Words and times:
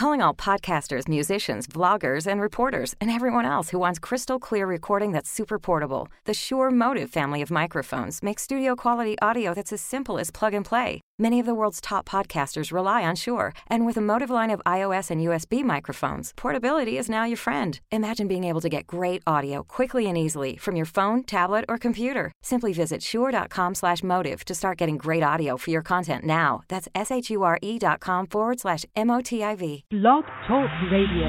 calling 0.00 0.22
all 0.22 0.32
podcasters, 0.32 1.06
musicians, 1.08 1.66
vloggers, 1.66 2.26
and 2.26 2.40
reporters, 2.40 2.94
and 3.02 3.10
everyone 3.10 3.44
else 3.44 3.68
who 3.68 3.78
wants 3.78 3.98
crystal 3.98 4.38
clear 4.38 4.66
recording 4.66 5.12
that's 5.12 5.30
super 5.30 5.58
portable. 5.58 6.08
The 6.24 6.32
Shure 6.32 6.70
Motive 6.70 7.10
family 7.10 7.42
of 7.42 7.50
microphones 7.50 8.22
makes 8.22 8.42
studio 8.42 8.74
quality 8.74 9.16
audio 9.20 9.52
that's 9.52 9.74
as 9.74 9.82
simple 9.82 10.18
as 10.18 10.30
plug 10.30 10.54
and 10.54 10.64
play. 10.64 11.02
Many 11.20 11.38
of 11.38 11.44
the 11.44 11.54
world's 11.54 11.82
top 11.82 12.08
podcasters 12.08 12.72
rely 12.72 13.04
on 13.04 13.14
Shure, 13.14 13.52
and 13.66 13.84
with 13.84 13.98
a 13.98 14.00
Motive 14.00 14.30
line 14.30 14.48
of 14.48 14.62
iOS 14.64 15.10
and 15.10 15.20
USB 15.20 15.62
microphones, 15.62 16.32
portability 16.34 16.96
is 16.96 17.10
now 17.10 17.24
your 17.24 17.36
friend. 17.36 17.78
Imagine 17.92 18.26
being 18.26 18.44
able 18.44 18.62
to 18.62 18.70
get 18.70 18.86
great 18.86 19.22
audio 19.26 19.62
quickly 19.62 20.06
and 20.06 20.16
easily 20.16 20.56
from 20.56 20.76
your 20.76 20.86
phone, 20.86 21.22
tablet, 21.24 21.66
or 21.68 21.76
computer. 21.76 22.32
Simply 22.40 22.72
visit 22.72 23.02
shure.com/motive 23.02 24.44
to 24.46 24.54
start 24.54 24.78
getting 24.78 24.96
great 24.96 25.22
audio 25.22 25.58
for 25.58 25.68
your 25.70 25.82
content 25.82 26.24
now. 26.24 26.62
That's 26.68 26.88
s 26.94 27.10
h 27.10 27.28
u 27.28 27.42
r 27.42 27.58
e 27.60 27.78
dot 27.78 28.00
com 28.00 28.26
forward 28.26 28.58
slash 28.60 28.86
m 28.96 29.10
o 29.10 29.20
t 29.20 29.44
i 29.44 29.54
v. 29.54 29.84
Blog 29.90 30.24
Talk 30.48 30.70
Radio. 30.90 31.28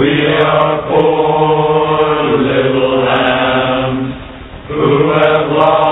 We 0.00 0.10
are 0.44 0.76
poor 0.90 2.44
little 2.50 3.04
lambs 3.08 4.12
who 4.68 4.84
have 5.16 5.46
lost 5.56 5.85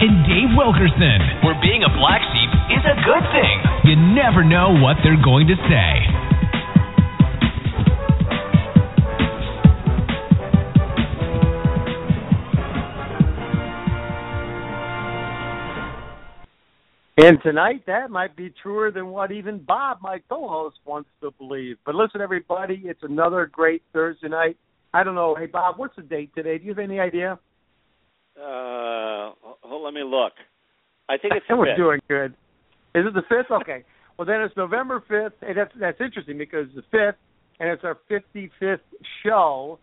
and 0.00 0.22
Dave 0.26 0.54
Wilkerson, 0.54 1.42
where 1.42 1.58
being 1.60 1.82
a 1.82 1.90
black 1.98 2.22
sheep 2.30 2.50
is 2.70 2.84
a 2.86 2.96
good 3.02 3.24
thing. 3.34 3.56
You 3.84 3.96
never 4.14 4.44
know 4.44 4.78
what 4.78 4.96
they're 5.02 5.20
going 5.22 5.48
to 5.48 5.56
say. 5.66 6.28
And 17.20 17.42
tonight, 17.42 17.82
that 17.88 18.10
might 18.12 18.36
be 18.36 18.54
truer 18.62 18.92
than 18.92 19.08
what 19.08 19.32
even 19.32 19.58
Bob, 19.58 19.98
my 20.00 20.20
co-host, 20.28 20.76
wants 20.84 21.10
to 21.20 21.32
believe. 21.32 21.76
But 21.84 21.96
listen, 21.96 22.20
everybody, 22.20 22.82
it's 22.84 23.02
another 23.02 23.50
great 23.52 23.82
Thursday 23.92 24.28
night. 24.28 24.56
I 24.94 25.02
don't 25.02 25.16
know. 25.16 25.34
Hey, 25.34 25.46
Bob, 25.46 25.78
what's 25.78 25.96
the 25.96 26.02
date 26.02 26.30
today? 26.36 26.58
Do 26.58 26.64
you 26.64 26.70
have 26.70 26.78
any 26.78 27.00
idea? 27.00 27.40
Uh, 28.38 29.32
hold, 29.62 29.84
let 29.84 29.94
me 29.94 30.02
look. 30.04 30.32
I 31.08 31.16
think 31.18 31.34
it's 31.36 31.46
the 31.48 31.56
We're 31.56 31.76
doing 31.76 32.00
good. 32.08 32.32
Is 32.94 33.04
it 33.06 33.14
the 33.14 33.22
fifth? 33.28 33.50
Okay. 33.50 33.84
well, 34.16 34.26
then 34.26 34.40
it's 34.40 34.56
November 34.56 35.02
fifth, 35.08 35.36
and 35.42 35.56
that's 35.56 35.72
that's 35.78 36.00
interesting 36.00 36.38
because 36.38 36.66
the 36.74 36.82
fifth, 36.90 37.18
and 37.60 37.68
it's 37.68 37.84
our 37.84 37.98
fifty-fifth 38.08 38.80
show, 39.24 39.78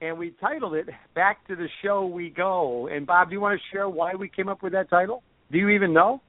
and 0.00 0.18
we 0.18 0.34
titled 0.40 0.74
it 0.74 0.88
"Back 1.14 1.46
to 1.48 1.56
the 1.56 1.68
Show 1.82 2.06
We 2.06 2.30
Go." 2.30 2.88
And 2.88 3.06
Bob, 3.06 3.28
do 3.28 3.34
you 3.34 3.40
want 3.40 3.60
to 3.60 3.76
share 3.76 3.88
why 3.88 4.14
we 4.14 4.28
came 4.28 4.48
up 4.48 4.62
with 4.62 4.72
that 4.72 4.90
title? 4.90 5.22
Do 5.50 5.58
you 5.58 5.68
even 5.70 5.92
know? 5.92 6.20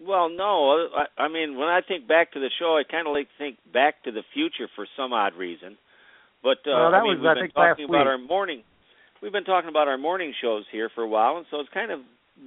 Well, 0.00 0.28
no. 0.28 0.88
I, 0.94 1.22
I 1.22 1.28
mean, 1.28 1.56
when 1.56 1.68
I 1.68 1.80
think 1.86 2.06
back 2.06 2.32
to 2.32 2.40
the 2.40 2.50
show, 2.58 2.76
I 2.76 2.82
kind 2.90 3.06
of 3.06 3.14
like 3.14 3.26
to 3.26 3.38
think 3.38 3.56
back 3.72 4.02
to 4.04 4.12
the 4.12 4.22
future 4.34 4.68
for 4.76 4.86
some 4.96 5.12
odd 5.12 5.34
reason. 5.34 5.76
But 6.42 6.58
uh, 6.66 6.76
Well, 6.76 6.90
that 6.92 6.98
I 6.98 7.02
mean, 7.02 7.18
was, 7.18 7.18
we've 7.20 7.30
I 7.30 7.34
been 7.34 7.50
talking 7.50 7.84
about 7.88 8.06
our 8.06 8.18
morning. 8.18 8.62
We've 9.26 9.32
been 9.32 9.42
talking 9.42 9.68
about 9.68 9.88
our 9.88 9.98
morning 9.98 10.32
shows 10.40 10.62
here 10.70 10.88
for 10.94 11.02
a 11.02 11.08
while, 11.08 11.36
and 11.36 11.46
so 11.50 11.58
it's 11.58 11.68
kind 11.74 11.90
of 11.90 11.98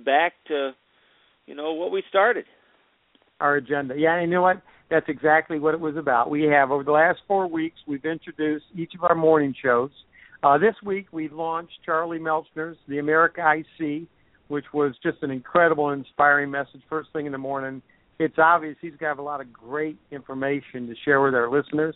back 0.05 0.31
to, 0.47 0.71
you 1.45 1.53
know, 1.53 1.73
what 1.73 1.91
we 1.91 2.01
started. 2.07 2.45
our 3.41 3.57
agenda. 3.57 3.95
Yeah, 3.97 4.21
you 4.21 4.27
know 4.27 4.41
what? 4.41 4.61
That's 4.89 5.09
exactly 5.09 5.59
what 5.59 5.73
it 5.73 5.79
was 5.81 5.97
about. 5.97 6.29
We 6.29 6.43
have 6.43 6.71
over 6.71 6.85
the 6.85 6.93
last 6.93 7.19
four 7.27 7.47
weeks, 7.47 7.75
we've 7.85 8.05
introduced 8.05 8.63
each 8.77 8.93
of 8.95 9.03
our 9.03 9.13
morning 9.13 9.53
shows. 9.61 9.89
Uh, 10.41 10.57
this 10.57 10.75
week, 10.81 11.07
we 11.11 11.27
launched 11.27 11.73
Charlie 11.85 12.17
Melchner's 12.17 12.77
The 12.87 12.99
America 12.99 13.41
I 13.41 13.65
See, 13.77 14.07
which 14.47 14.65
was 14.73 14.93
just 15.03 15.17
an 15.21 15.31
incredible, 15.31 15.89
inspiring 15.89 16.49
message 16.49 16.81
first 16.89 17.09
thing 17.11 17.25
in 17.25 17.33
the 17.33 17.37
morning. 17.37 17.81
It's 18.19 18.37
obvious 18.37 18.77
he's 18.79 18.95
got 18.97 19.19
a 19.19 19.21
lot 19.21 19.41
of 19.41 19.51
great 19.51 19.97
information 20.11 20.87
to 20.87 20.95
share 21.03 21.19
with 21.19 21.35
our 21.35 21.51
listeners. 21.51 21.95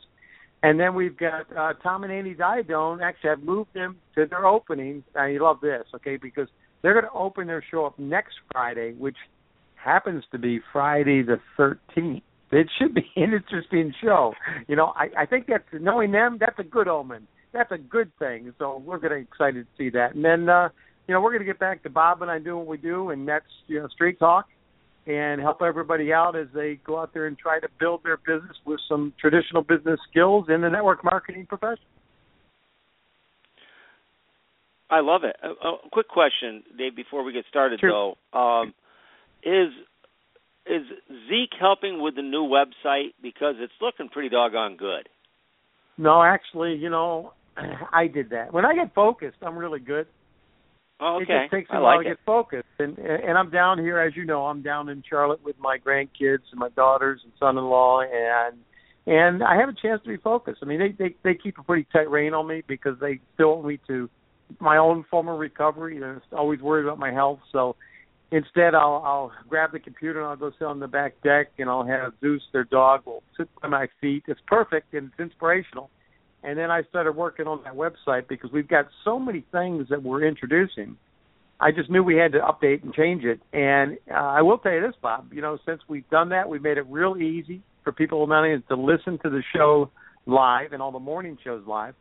And 0.64 0.80
then 0.80 0.96
we've 0.96 1.18
got 1.18 1.46
uh, 1.56 1.74
Tom 1.84 2.06
and 2.06 2.12
Andy 2.12 2.34
Diadone. 2.34 3.02
Actually, 3.02 3.32
I've 3.32 3.44
moved 3.44 3.74
them 3.74 3.98
to 4.16 4.26
their 4.26 4.48
opening. 4.48 5.04
Now, 5.14 5.26
you 5.26 5.44
love 5.44 5.60
this, 5.62 5.84
okay? 5.94 6.16
Because 6.16 6.48
they're 6.82 6.94
going 6.94 7.06
to 7.06 7.12
open 7.12 7.48
their 7.48 7.64
show 7.70 7.86
up 7.86 8.00
next 8.00 8.36
Friday, 8.52 8.94
which 8.94 9.18
happens 9.76 10.24
to 10.32 10.40
be 10.40 10.62
Friday 10.72 11.22
the 11.22 11.40
13th. 11.60 12.22
It 12.52 12.68
should 12.80 12.94
be 12.94 13.06
an 13.18 13.34
interesting 13.34 13.94
show. 14.02 14.34
You 14.68 14.78
know, 14.78 14.94
I, 14.96 15.10
I 15.18 15.26
think 15.26 15.48
that's 15.48 15.64
knowing 15.74 16.12
them. 16.12 16.38
That's 16.40 16.58
a 16.60 16.64
good 16.64 16.88
omen. 16.88 17.28
That's 17.52 17.72
a 17.72 17.78
good 17.78 18.12
thing. 18.18 18.54
So 18.58 18.82
we're 18.86 19.00
going 19.00 19.12
to 19.12 19.18
be 19.18 19.22
excited 19.24 19.66
to 19.66 19.78
see 19.78 19.90
that. 19.92 20.16
And 20.16 20.24
then, 20.24 20.48
uh, 20.48 20.70
you 21.08 21.14
know, 21.14 21.20
we're 21.20 21.32
going 21.32 21.42
to 21.42 21.46
get 21.46 21.60
back 21.60 21.84
to 21.84 21.90
Bob 21.90 22.22
and 22.22 22.32
I 22.32 22.40
doing 22.40 22.60
what 22.60 22.68
we 22.68 22.78
do, 22.78 23.10
and 23.10 23.28
that's 23.28 23.46
you 23.68 23.80
know 23.80 23.88
street 23.90 24.20
talk, 24.20 24.48
and 25.06 25.42
help 25.42 25.62
everybody 25.62 26.14
out 26.14 26.36
as 26.36 26.48
they 26.54 26.80
go 26.86 27.00
out 27.00 27.14
there 27.14 27.28
and 27.28 27.38
try 27.38 27.60
to 27.60 27.68
build 27.80 28.02
their 28.04 28.18
business 28.18 28.56
with 28.66 28.80
some 28.88 29.14
traditional 29.20 29.62
business 29.62 30.00
skills 30.10 30.46
in 30.50 30.62
the 30.62 30.70
network 30.70 31.04
marketing 31.04 31.46
profession. 31.46 31.84
I 34.90 35.02
love 35.02 35.24
it. 35.24 35.36
A, 35.44 35.68
a 35.68 35.78
quick 35.92 36.08
question, 36.08 36.64
Dave, 36.78 36.96
before 36.96 37.24
we 37.24 37.34
get 37.34 37.46
started, 37.50 37.80
Sure. 37.80 38.16
though. 38.34 38.38
Um, 38.40 38.74
is 39.44 39.70
is 40.66 40.84
Zeke 41.28 41.54
helping 41.60 42.02
with 42.02 42.16
the 42.16 42.22
new 42.22 42.44
website 42.44 43.14
because 43.22 43.56
it's 43.60 43.74
looking 43.82 44.08
pretty 44.08 44.30
doggone 44.30 44.78
good? 44.78 45.10
No, 45.98 46.24
actually, 46.24 46.76
you 46.76 46.90
know, 46.90 47.34
I 47.92 48.08
did 48.08 48.30
that. 48.30 48.54
When 48.54 48.66
I 48.66 48.74
get 48.74 48.94
focused, 48.94 49.38
I'm 49.42 49.58
really 49.58 49.82
good. 49.82 50.08
Oh, 51.00 51.18
It 51.18 51.28
just 51.28 51.52
takes 51.52 51.70
a 51.70 51.74
I 51.76 51.80
while 51.80 51.98
like 51.98 52.06
to 52.06 52.12
it. 52.12 52.16
get 52.16 52.26
focused, 52.26 52.68
and 52.80 52.98
and 52.98 53.38
I'm 53.38 53.50
down 53.50 53.80
here, 53.80 54.00
as 54.00 54.16
you 54.16 54.26
know, 54.26 54.46
I'm 54.46 54.62
down 54.62 54.90
in 54.90 55.04
Charlotte 55.10 55.44
with 55.44 55.58
my 55.60 55.78
grandkids 55.78 56.44
and 56.52 56.60
my 56.60 56.70
daughters 56.70 57.22
and 57.24 57.34
son-in-law, 57.40 58.02
and 58.02 58.58
and 59.06 59.44
I 59.44 59.58
have 59.58 59.70
a 59.70 59.74
chance 59.74 60.02
to 60.04 60.10
be 60.10 60.18
focused. 60.18 60.60
I 60.62 60.66
mean, 60.66 60.80
they 60.80 60.92
they 60.92 61.16
they 61.24 61.36
keep 61.36 61.58
a 61.58 61.64
pretty 61.64 61.88
tight 61.92 62.10
rein 62.10 62.34
on 62.34 62.48
me 62.48 62.64
because 62.68 62.98
they 63.00 63.20
still 63.34 63.56
want 63.56 63.68
me 63.68 63.80
to 63.88 64.10
my 64.60 64.78
own 64.78 65.04
form 65.10 65.28
of 65.28 65.40
recovery. 65.40 66.00
They're 66.00 66.22
always 66.32 66.62
worried 66.62 66.86
about 66.86 67.00
my 67.00 67.12
health, 67.12 67.40
so 67.52 67.76
instead 68.32 68.74
I'll 68.76 69.02
I'll 69.06 69.32
grab 69.50 69.72
the 69.74 69.80
computer 69.80 70.20
and 70.22 70.30
I'll 70.30 70.38
go 70.38 70.52
sit 70.58 70.66
on 70.66 70.80
the 70.80 70.88
back 70.88 71.16
deck 71.24 71.48
and 71.58 71.70
I'll 71.70 71.86
have 71.86 72.14
Zeus, 72.22 72.42
their 72.54 72.64
dog, 72.66 73.02
will 73.06 73.24
sit 73.36 73.50
by 73.62 73.68
my 73.68 73.88
feet. 74.00 74.24
It's 74.28 74.40
perfect 74.48 74.94
and 74.94 75.12
it's 75.12 75.20
inspirational. 75.20 75.90
And 76.44 76.58
then 76.58 76.70
I 76.70 76.84
started 76.84 77.14
working 77.14 77.48
on 77.48 77.64
that 77.64 77.74
website 77.74 78.28
because 78.28 78.52
we've 78.52 78.68
got 78.68 78.88
so 79.06 79.18
many 79.18 79.46
things 79.52 79.88
that 79.90 80.04
we're 80.04 80.26
introducing. 80.28 80.98
I 81.60 81.72
just 81.72 81.90
knew 81.90 82.04
we 82.04 82.18
had 82.18 82.34
to 82.34 82.40
update 82.40 82.84
and 82.84 82.94
change 82.94 83.24
it. 83.24 83.40
And 83.54 83.98
uh, 84.12 84.16
I 84.16 84.42
will 84.42 84.58
tell 84.58 84.74
you 84.74 84.82
this, 84.82 84.96
Bob. 85.02 85.32
You 85.32 85.42
know, 85.42 85.58
since 85.66 85.82
we've 85.88 86.10
done 86.10 86.30
that, 86.30 86.50
we've 86.50 86.62
made 86.62 86.78
it 86.78 86.86
real 86.90 87.16
easy 87.16 87.62
for 87.84 87.94
people 87.94 88.28
not 88.28 88.44
only 88.44 88.62
to 88.68 88.76
listen 88.76 89.18
to 89.24 89.30
the 89.30 89.42
show 89.56 89.90
live 90.26 90.74
and 90.74 90.82
all 90.82 90.92
the 90.92 91.00
morning 91.00 91.38
shows 91.44 91.64
live, 91.66 91.96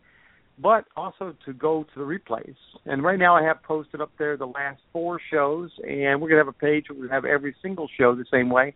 but 0.58 0.84
also 0.96 1.34
to 1.44 1.52
go 1.52 1.84
to 1.94 2.00
the 2.00 2.04
replays. 2.04 2.56
And 2.84 3.02
right 3.02 3.18
now, 3.18 3.36
I 3.36 3.42
have 3.42 3.62
posted 3.62 4.00
up 4.00 4.10
there 4.18 4.36
the 4.36 4.46
last 4.46 4.80
four 4.92 5.20
shows, 5.30 5.70
and 5.82 6.20
we're 6.20 6.28
gonna 6.28 6.40
have 6.40 6.48
a 6.48 6.52
page 6.52 6.86
where 6.88 7.00
we 7.00 7.08
have 7.08 7.24
every 7.24 7.54
single 7.62 7.88
show 7.98 8.14
the 8.14 8.24
same 8.30 8.50
way. 8.50 8.74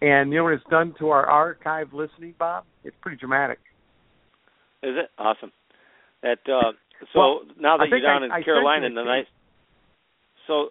And 0.00 0.30
you 0.30 0.38
know 0.38 0.44
what 0.44 0.54
it's 0.54 0.64
done 0.70 0.94
to 0.98 1.10
our 1.10 1.26
archive 1.26 1.92
listening, 1.92 2.34
Bob? 2.38 2.64
It's 2.84 2.96
pretty 3.02 3.18
dramatic. 3.18 3.58
Is 4.82 4.96
it 4.96 5.10
awesome? 5.18 5.52
That 6.22 6.38
uh, 6.48 6.72
so 7.12 7.18
Well, 7.18 7.40
now 7.58 7.76
that 7.76 7.88
you're 7.88 8.00
down 8.00 8.22
I- 8.22 8.26
in 8.26 8.32
I 8.32 8.42
Carolina 8.42 8.86
in 8.86 8.94
the 8.94 9.04
nice, 9.04 9.26
so 10.46 10.68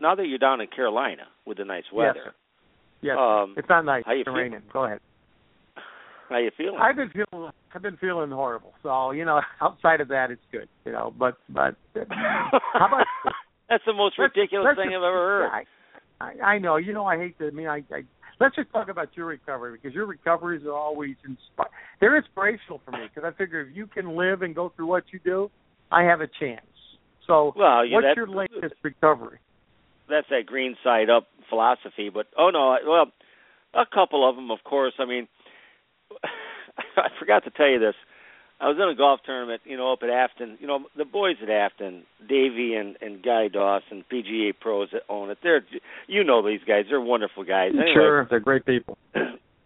now 0.00 0.14
that 0.14 0.26
you're 0.26 0.38
down 0.38 0.60
in 0.60 0.66
Carolina 0.68 1.22
with 1.46 1.58
the 1.58 1.64
nice 1.64 1.84
weather, 1.92 2.24
Yes. 2.26 2.34
Yes, 3.02 3.16
Um, 3.18 3.54
it's 3.56 3.68
not 3.68 3.84
nice. 3.86 4.02
how 4.04 4.12
you 4.12 4.20
It's 4.20 4.28
raining. 4.30 4.62
Go 4.72 4.84
ahead. 4.84 5.00
how 6.28 6.36
you 6.36 6.50
feeling? 6.56 6.78
I've 6.80 6.96
been 6.96 7.10
feeling 7.10 7.50
I've 7.74 7.82
been 7.82 7.96
feeling 7.96 8.30
horrible. 8.30 8.74
So 8.82 9.12
you 9.12 9.24
know, 9.24 9.40
outside 9.60 10.00
of 10.00 10.08
that, 10.08 10.30
it's 10.30 10.42
good. 10.52 10.68
You 10.84 10.92
know, 10.92 11.14
but 11.18 11.36
but 11.48 11.76
how 12.10 12.86
about 12.86 13.06
That's 13.68 13.84
the 13.86 13.92
most 13.94 14.16
let's- 14.18 14.34
ridiculous 14.36 14.66
let's 14.66 14.78
thing 14.78 14.88
I've 14.94 15.02
ever 15.02 15.24
heard. 15.40 15.50
I, 15.50 15.64
I, 16.20 16.54
I 16.54 16.58
know. 16.58 16.76
You 16.76 16.92
know, 16.92 17.06
I 17.06 17.16
hate 17.16 17.38
to. 17.38 17.46
I 17.46 17.50
mean, 17.50 17.68
I, 17.68 17.82
I 17.92 18.02
let's 18.40 18.56
just 18.56 18.70
talk 18.72 18.88
about 18.88 19.16
your 19.16 19.26
recovery 19.26 19.78
because 19.80 19.94
your 19.94 20.06
recoveries 20.06 20.64
are 20.66 20.72
always 20.72 21.14
inspi 21.28 21.66
They're 22.00 22.16
inspirational 22.16 22.80
for 22.84 22.92
me 22.92 23.08
because 23.12 23.30
I 23.30 23.36
figure 23.36 23.60
if 23.60 23.76
you 23.76 23.86
can 23.86 24.16
live 24.16 24.42
and 24.42 24.54
go 24.54 24.72
through 24.74 24.86
what 24.86 25.04
you 25.12 25.20
do, 25.24 25.50
I 25.92 26.02
have 26.02 26.20
a 26.20 26.28
chance. 26.40 26.62
So, 27.26 27.52
Well, 27.54 27.84
yeah, 27.84 27.96
what's 27.96 28.16
your 28.16 28.26
latest 28.26 28.74
recovery? 28.82 29.38
That's 30.08 30.26
that 30.30 30.46
green 30.46 30.74
side 30.82 31.10
up 31.10 31.28
philosophy. 31.48 32.10
But 32.12 32.26
oh 32.36 32.50
no, 32.50 32.76
well, 32.86 33.12
a 33.74 33.86
couple 33.86 34.28
of 34.28 34.34
them, 34.34 34.50
of 34.50 34.58
course. 34.64 34.94
I 34.98 35.04
mean, 35.04 35.28
I 36.96 37.08
forgot 37.18 37.44
to 37.44 37.50
tell 37.50 37.68
you 37.68 37.78
this. 37.78 37.94
I 38.60 38.68
was 38.68 38.76
in 38.76 38.88
a 38.88 38.94
golf 38.94 39.20
tournament, 39.24 39.62
you 39.64 39.76
know, 39.76 39.92
up 39.92 40.00
at 40.02 40.10
Afton. 40.10 40.58
You 40.60 40.66
know, 40.66 40.84
the 40.96 41.04
boys 41.06 41.36
at 41.42 41.48
Afton, 41.48 42.02
Davey 42.28 42.74
and 42.74 42.96
and 43.00 43.22
Guy 43.22 43.48
Dawson, 43.48 44.04
PGA 44.12 44.52
pros 44.58 44.88
that 44.92 45.02
own 45.08 45.30
it. 45.30 45.38
They're, 45.42 45.64
you 46.06 46.22
know, 46.24 46.46
these 46.46 46.60
guys. 46.66 46.84
They're 46.88 47.00
wonderful 47.00 47.44
guys. 47.44 47.70
Anyway, 47.72 47.92
Sure, 47.94 48.26
they're 48.28 48.40
great 48.40 48.66
people. 48.66 48.98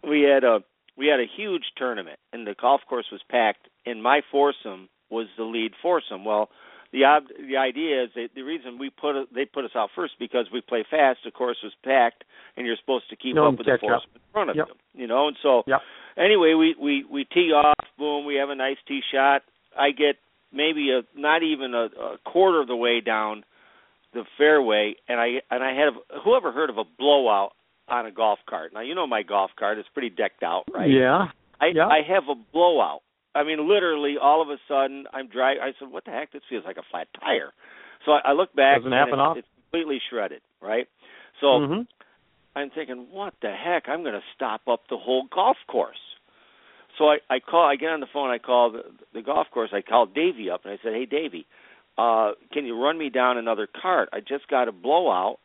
we 0.07 0.21
had 0.21 0.43
a 0.43 0.59
we 0.97 1.07
had 1.07 1.19
a 1.19 1.25
huge 1.35 1.63
tournament, 1.77 2.19
and 2.31 2.47
the 2.47 2.55
golf 2.59 2.81
course 2.87 3.07
was 3.11 3.21
packed, 3.29 3.67
and 3.85 4.01
my 4.01 4.21
foursome 4.31 4.87
was 5.09 5.27
the 5.37 5.43
lead 5.43 5.73
foursome. 5.81 6.23
Well, 6.23 6.49
the 6.93 7.03
ob- 7.03 7.27
the 7.49 7.57
idea 7.57 8.03
is 8.05 8.09
that 8.15 8.29
the 8.33 8.43
reason 8.43 8.77
we 8.79 8.89
put 8.89 9.15
it, 9.21 9.27
they 9.35 9.43
put 9.43 9.65
us 9.65 9.71
out 9.75 9.89
first 9.93 10.13
because 10.19 10.45
we 10.53 10.61
play 10.61 10.85
fast. 10.89 11.19
The 11.25 11.31
course 11.31 11.57
was 11.61 11.73
packed, 11.83 12.23
and 12.55 12.65
you're 12.65 12.77
supposed 12.77 13.09
to 13.09 13.17
keep 13.17 13.35
No, 13.35 13.47
up 13.47 13.57
with 13.57 13.67
the 13.67 13.77
foursome 13.81 14.09
up. 14.09 14.15
in 14.15 14.21
front 14.31 14.49
of 14.51 14.55
Yep. 14.55 14.67
them. 14.69 14.77
You 14.93 15.07
know, 15.07 15.27
and 15.27 15.35
so 15.43 15.63
Yep. 15.67 15.81
anyway, 16.17 16.53
we 16.53 16.75
we 16.79 17.03
we 17.09 17.25
tee 17.25 17.51
off. 17.51 17.74
Boom, 17.97 18.25
we 18.25 18.35
have 18.35 18.49
a 18.49 18.55
nice 18.55 18.77
tee 18.87 19.01
shot. 19.13 19.41
I 19.77 19.91
get 19.91 20.15
maybe 20.51 20.91
a 20.91 21.01
not 21.19 21.43
even 21.43 21.73
a, 21.73 21.85
a 21.99 22.17
quarter 22.25 22.61
of 22.61 22.67
the 22.67 22.75
way 22.75 23.01
down 23.01 23.43
the 24.13 24.23
fairway, 24.37 24.95
and 25.07 25.19
I 25.19 25.41
and 25.51 25.63
I 25.63 25.73
have 25.83 25.93
whoever 26.23 26.51
heard 26.51 26.69
of 26.69 26.77
a 26.77 26.83
blowout 26.97 27.51
on 27.87 28.05
a 28.05 28.11
golf 28.11 28.39
cart. 28.49 28.71
Now 28.73 28.81
you 28.81 28.95
know 28.95 29.07
my 29.07 29.23
golf 29.23 29.51
cart; 29.57 29.77
it's 29.77 29.89
pretty 29.93 30.09
decked 30.09 30.43
out, 30.43 30.63
right? 30.73 30.89
Yeah. 30.89 31.27
I 31.59 31.67
Yeah. 31.73 31.87
I 31.87 32.01
have 32.07 32.23
a 32.29 32.35
blowout. 32.53 33.01
I 33.33 33.43
mean, 33.43 33.67
literally, 33.67 34.15
all 34.21 34.41
of 34.41 34.49
a 34.49 34.57
sudden, 34.67 35.05
I'm 35.13 35.27
driving. 35.27 35.61
I 35.61 35.71
said, 35.77 35.91
"What 35.91 36.05
the 36.05 36.11
heck? 36.11 36.31
This 36.31 36.41
feels 36.49 36.63
like 36.65 36.77
a 36.77 36.83
flat 36.89 37.07
tire." 37.19 37.51
So 38.05 38.13
I, 38.13 38.29
I 38.29 38.31
look 38.33 38.53
back, 38.55 38.77
Doesn't 38.77 38.91
happen 38.91 39.13
it's, 39.15 39.19
often. 39.19 39.39
it's 39.39 39.47
completely 39.71 39.99
shredded, 40.09 40.41
right? 40.61 40.87
So 41.41 41.47
Mhm. 41.47 41.87
I'm 42.55 42.69
thinking, 42.69 43.07
"What 43.11 43.33
the 43.41 43.51
heck? 43.51 43.89
I'm 43.89 44.03
going 44.03 44.13
to 44.15 44.23
stop 44.35 44.61
up 44.67 44.87
the 44.87 44.97
whole 44.97 45.23
golf 45.23 45.57
course." 45.67 45.99
So 46.97 47.09
I 47.09 47.17
I 47.29 47.39
call. 47.39 47.65
I 47.67 47.75
get 47.75 47.89
on 47.89 47.99
the 47.99 48.07
phone. 48.11 48.29
I 48.29 48.37
call 48.37 48.71
the, 48.71 48.83
the 49.13 49.21
golf 49.21 49.47
course. 49.51 49.71
I 49.73 49.81
called 49.81 50.13
Davey 50.13 50.49
up, 50.49 50.61
and 50.65 50.73
I 50.73 50.77
said, 50.83 50.93
"Hey, 50.93 51.05
Davey, 51.05 51.45
uh, 51.97 52.31
can 52.53 52.65
you 52.65 52.81
run 52.81 52.97
me 52.97 53.09
down 53.09 53.37
another 53.37 53.67
cart? 53.81 54.09
I 54.13 54.19
just 54.19 54.47
got 54.49 54.67
a 54.67 54.71
blowout, 54.71 55.37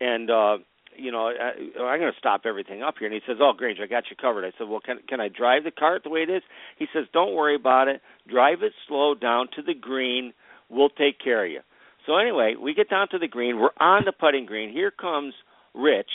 and." 0.00 0.30
uh 0.30 0.58
you 0.98 1.12
know, 1.12 1.26
I, 1.26 1.82
I'm 1.82 2.00
going 2.00 2.10
to 2.10 2.18
stop 2.18 2.46
everything 2.46 2.82
up 2.82 2.94
here. 2.98 3.06
And 3.06 3.14
he 3.14 3.20
says, 3.26 3.36
"Oh, 3.38 3.52
Granger, 3.54 3.82
I 3.82 3.86
got 3.86 4.04
you 4.08 4.16
covered." 4.16 4.46
I 4.46 4.52
said, 4.56 4.66
"Well, 4.66 4.80
can 4.80 5.00
can 5.06 5.20
I 5.20 5.28
drive 5.28 5.64
the 5.64 5.70
cart 5.70 6.02
the 6.04 6.08
way 6.08 6.20
it 6.20 6.30
is?" 6.30 6.42
He 6.78 6.86
says, 6.90 7.04
"Don't 7.12 7.34
worry 7.34 7.54
about 7.54 7.88
it. 7.88 8.00
Drive 8.26 8.62
it 8.62 8.72
slow 8.88 9.14
down 9.14 9.48
to 9.56 9.62
the 9.62 9.74
green. 9.74 10.32
We'll 10.70 10.88
take 10.88 11.18
care 11.22 11.44
of 11.44 11.50
you." 11.52 11.60
So 12.06 12.16
anyway, 12.16 12.54
we 12.58 12.72
get 12.72 12.88
down 12.88 13.08
to 13.10 13.18
the 13.18 13.28
green. 13.28 13.58
We're 13.58 13.76
on 13.78 14.04
the 14.06 14.12
putting 14.12 14.46
green. 14.46 14.72
Here 14.72 14.90
comes 14.90 15.34
Rich, 15.74 16.10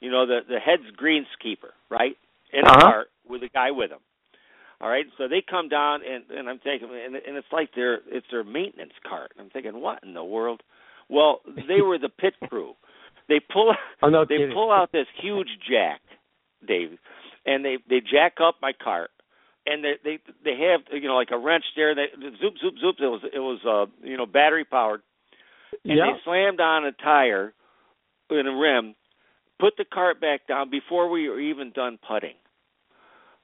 you 0.00 0.10
know, 0.10 0.26
the 0.26 0.40
the 0.46 0.58
head's 0.58 0.90
greenskeeper, 1.00 1.72
right, 1.88 2.16
in 2.52 2.66
Uh-huh. 2.66 2.80
cart 2.82 3.06
with 3.26 3.42
a 3.42 3.48
guy 3.48 3.70
with 3.70 3.90
him. 3.90 4.00
All 4.80 4.88
right, 4.88 5.06
so 5.16 5.26
they 5.26 5.42
come 5.48 5.68
down, 5.68 6.00
and 6.08 6.24
and 6.30 6.48
I'm 6.48 6.60
thinking, 6.60 6.88
and, 6.92 7.16
and 7.16 7.36
it's 7.36 7.48
like 7.52 7.70
their 7.74 7.94
it's 8.06 8.26
their 8.30 8.44
maintenance 8.44 8.92
cart. 9.08 9.32
I'm 9.38 9.50
thinking, 9.50 9.80
what 9.80 10.04
in 10.04 10.14
the 10.14 10.22
world? 10.24 10.62
Well, 11.08 11.40
they 11.46 11.80
were 11.80 11.98
the 11.98 12.08
pit 12.10 12.34
crew. 12.48 12.74
They 13.28 13.40
pull 13.40 13.74
Oh, 14.02 14.08
no 14.08 14.24
they 14.24 14.36
kidding. 14.36 14.54
pull 14.54 14.70
out 14.70 14.92
this 14.92 15.06
huge 15.20 15.48
jack, 15.68 16.00
Dave, 16.66 16.96
and 17.44 17.64
they 17.64 17.78
they 17.88 18.00
jack 18.00 18.34
up 18.40 18.56
my 18.62 18.72
cart, 18.72 19.10
and 19.66 19.82
they 19.82 19.94
they 20.04 20.18
they 20.44 20.56
have 20.70 20.82
you 20.92 21.08
know 21.08 21.16
like 21.16 21.32
a 21.32 21.38
wrench 21.38 21.64
there. 21.74 21.94
They 21.96 22.06
zoop 22.40 22.54
zoop 22.62 22.74
zoop. 22.80 22.96
It 23.00 23.06
was 23.06 23.22
it 23.34 23.40
was 23.40 23.58
uh 23.66 24.06
you 24.06 24.16
know 24.16 24.26
battery 24.26 24.64
powered, 24.64 25.02
and 25.84 25.98
yeah. 25.98 26.04
they 26.12 26.20
slammed 26.24 26.60
on 26.60 26.84
a 26.86 26.92
tire 26.92 27.52
in 28.30 28.46
a 28.46 28.56
rim, 28.56 28.94
put 29.58 29.74
the 29.76 29.84
cart 29.84 30.20
back 30.20 30.46
down 30.46 30.70
before 30.70 31.08
we 31.10 31.28
were 31.28 31.40
even 31.40 31.72
done 31.74 31.98
putting. 32.06 32.34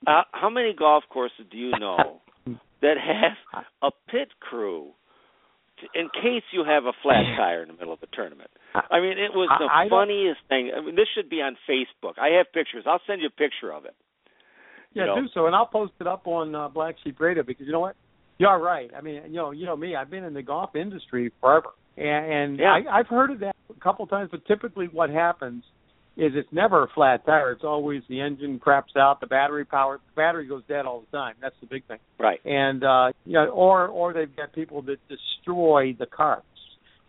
Uh, 0.07 0.23
how 0.33 0.51
many 0.51 0.75
golf 0.75 1.05
courses 1.11 1.47
do 1.51 1.57
you 1.57 1.73
know 1.79 2.21
that 2.83 2.95
have 2.99 3.65
a 3.83 3.91
pit 4.11 4.29
crew 4.41 4.91
to, 5.81 6.01
in 6.01 6.09
case 6.23 6.43
you 6.53 6.65
have 6.65 6.85
a 6.85 6.93
flat 7.03 7.25
tire 7.37 7.63
in 7.63 7.69
the 7.69 7.75
middle 7.75 7.93
of 7.93 8.01
a 8.03 8.07
tournament? 8.15 8.51
I 8.75 9.01
mean, 9.01 9.19
it 9.19 9.33
was 9.33 9.49
the 9.59 9.67
I- 9.67 9.85
I 9.85 9.89
funniest 9.89 10.41
thing. 10.49 10.71
I 10.77 10.81
mean, 10.85 10.95
this 10.97 11.07
should 11.15 11.31
be 11.31 11.41
on 11.41 11.57
Facebook. 11.69 12.19
I 12.21 12.37
have 12.39 12.47
pictures. 12.53 12.85
I'll 12.87 13.01
send 13.07 13.21
you 13.23 13.29
a 13.29 13.31
picture 13.31 13.73
of 13.73 13.85
it. 13.85 13.95
Yeah, 14.93 15.03
you 15.03 15.07
know? 15.09 15.21
do 15.23 15.29
so, 15.35 15.47
and 15.47 15.57
I'll 15.57 15.67
post 15.67 15.93
it 16.01 16.07
up 16.07 16.27
on 16.27 16.55
uh, 16.55 16.69
Black 16.69 16.97
Sheep 17.03 17.19
Radio 17.19 17.43
because 17.43 17.67
you 17.67 17.73
know 17.73 17.81
what? 17.81 17.97
You're 18.39 18.59
right. 18.59 18.91
I 18.97 19.01
mean, 19.01 19.23
you 19.27 19.35
know, 19.37 19.51
you 19.53 19.65
know 19.67 19.77
me. 19.77 19.95
I've 19.97 20.11
been 20.11 20.25
in 20.25 20.35
the 20.35 20.43
golf 20.43 20.75
industry 20.77 21.33
forever, 21.41 21.69
and, 21.97 22.07
and 22.33 22.59
Yeah. 22.59 22.79
I, 22.91 22.99
I've 22.99 23.07
heard 23.07 23.31
of 23.31 23.41
that 23.41 23.55
a 23.75 23.81
couple 23.81 24.07
times. 24.07 24.29
But 24.33 24.45
typically, 24.47 24.87
what 24.87 25.11
happens 25.11 25.65
is 26.17 26.33
it's 26.35 26.49
never 26.53 26.85
a 26.85 26.89
flat 26.95 27.27
tire. 27.27 27.53
It's 27.53 27.65
always 27.65 28.03
the 28.09 28.21
engine 28.21 28.59
craps 28.59 28.93
out, 28.97 29.21
the 29.21 29.27
battery 29.27 29.65
power, 29.65 29.99
the 29.99 30.17
battery 30.21 30.47
goes 30.47 30.63
dead 30.69 30.87
all 30.87 31.01
the 31.11 31.17
time. 31.17 31.35
That's 31.41 31.57
the 31.61 31.67
big 31.67 31.85
thing. 31.87 31.99
Right. 32.19 32.41
And 32.45 32.85
uh, 32.85 33.13
you 33.27 33.33
know, 33.35 33.47
or 33.49 33.89
or 33.89 34.13
they've 34.13 34.35
got 34.37 34.53
people 34.53 34.83
that 34.83 34.99
destroy 35.09 35.95
the 35.99 36.07
carts. 36.07 36.47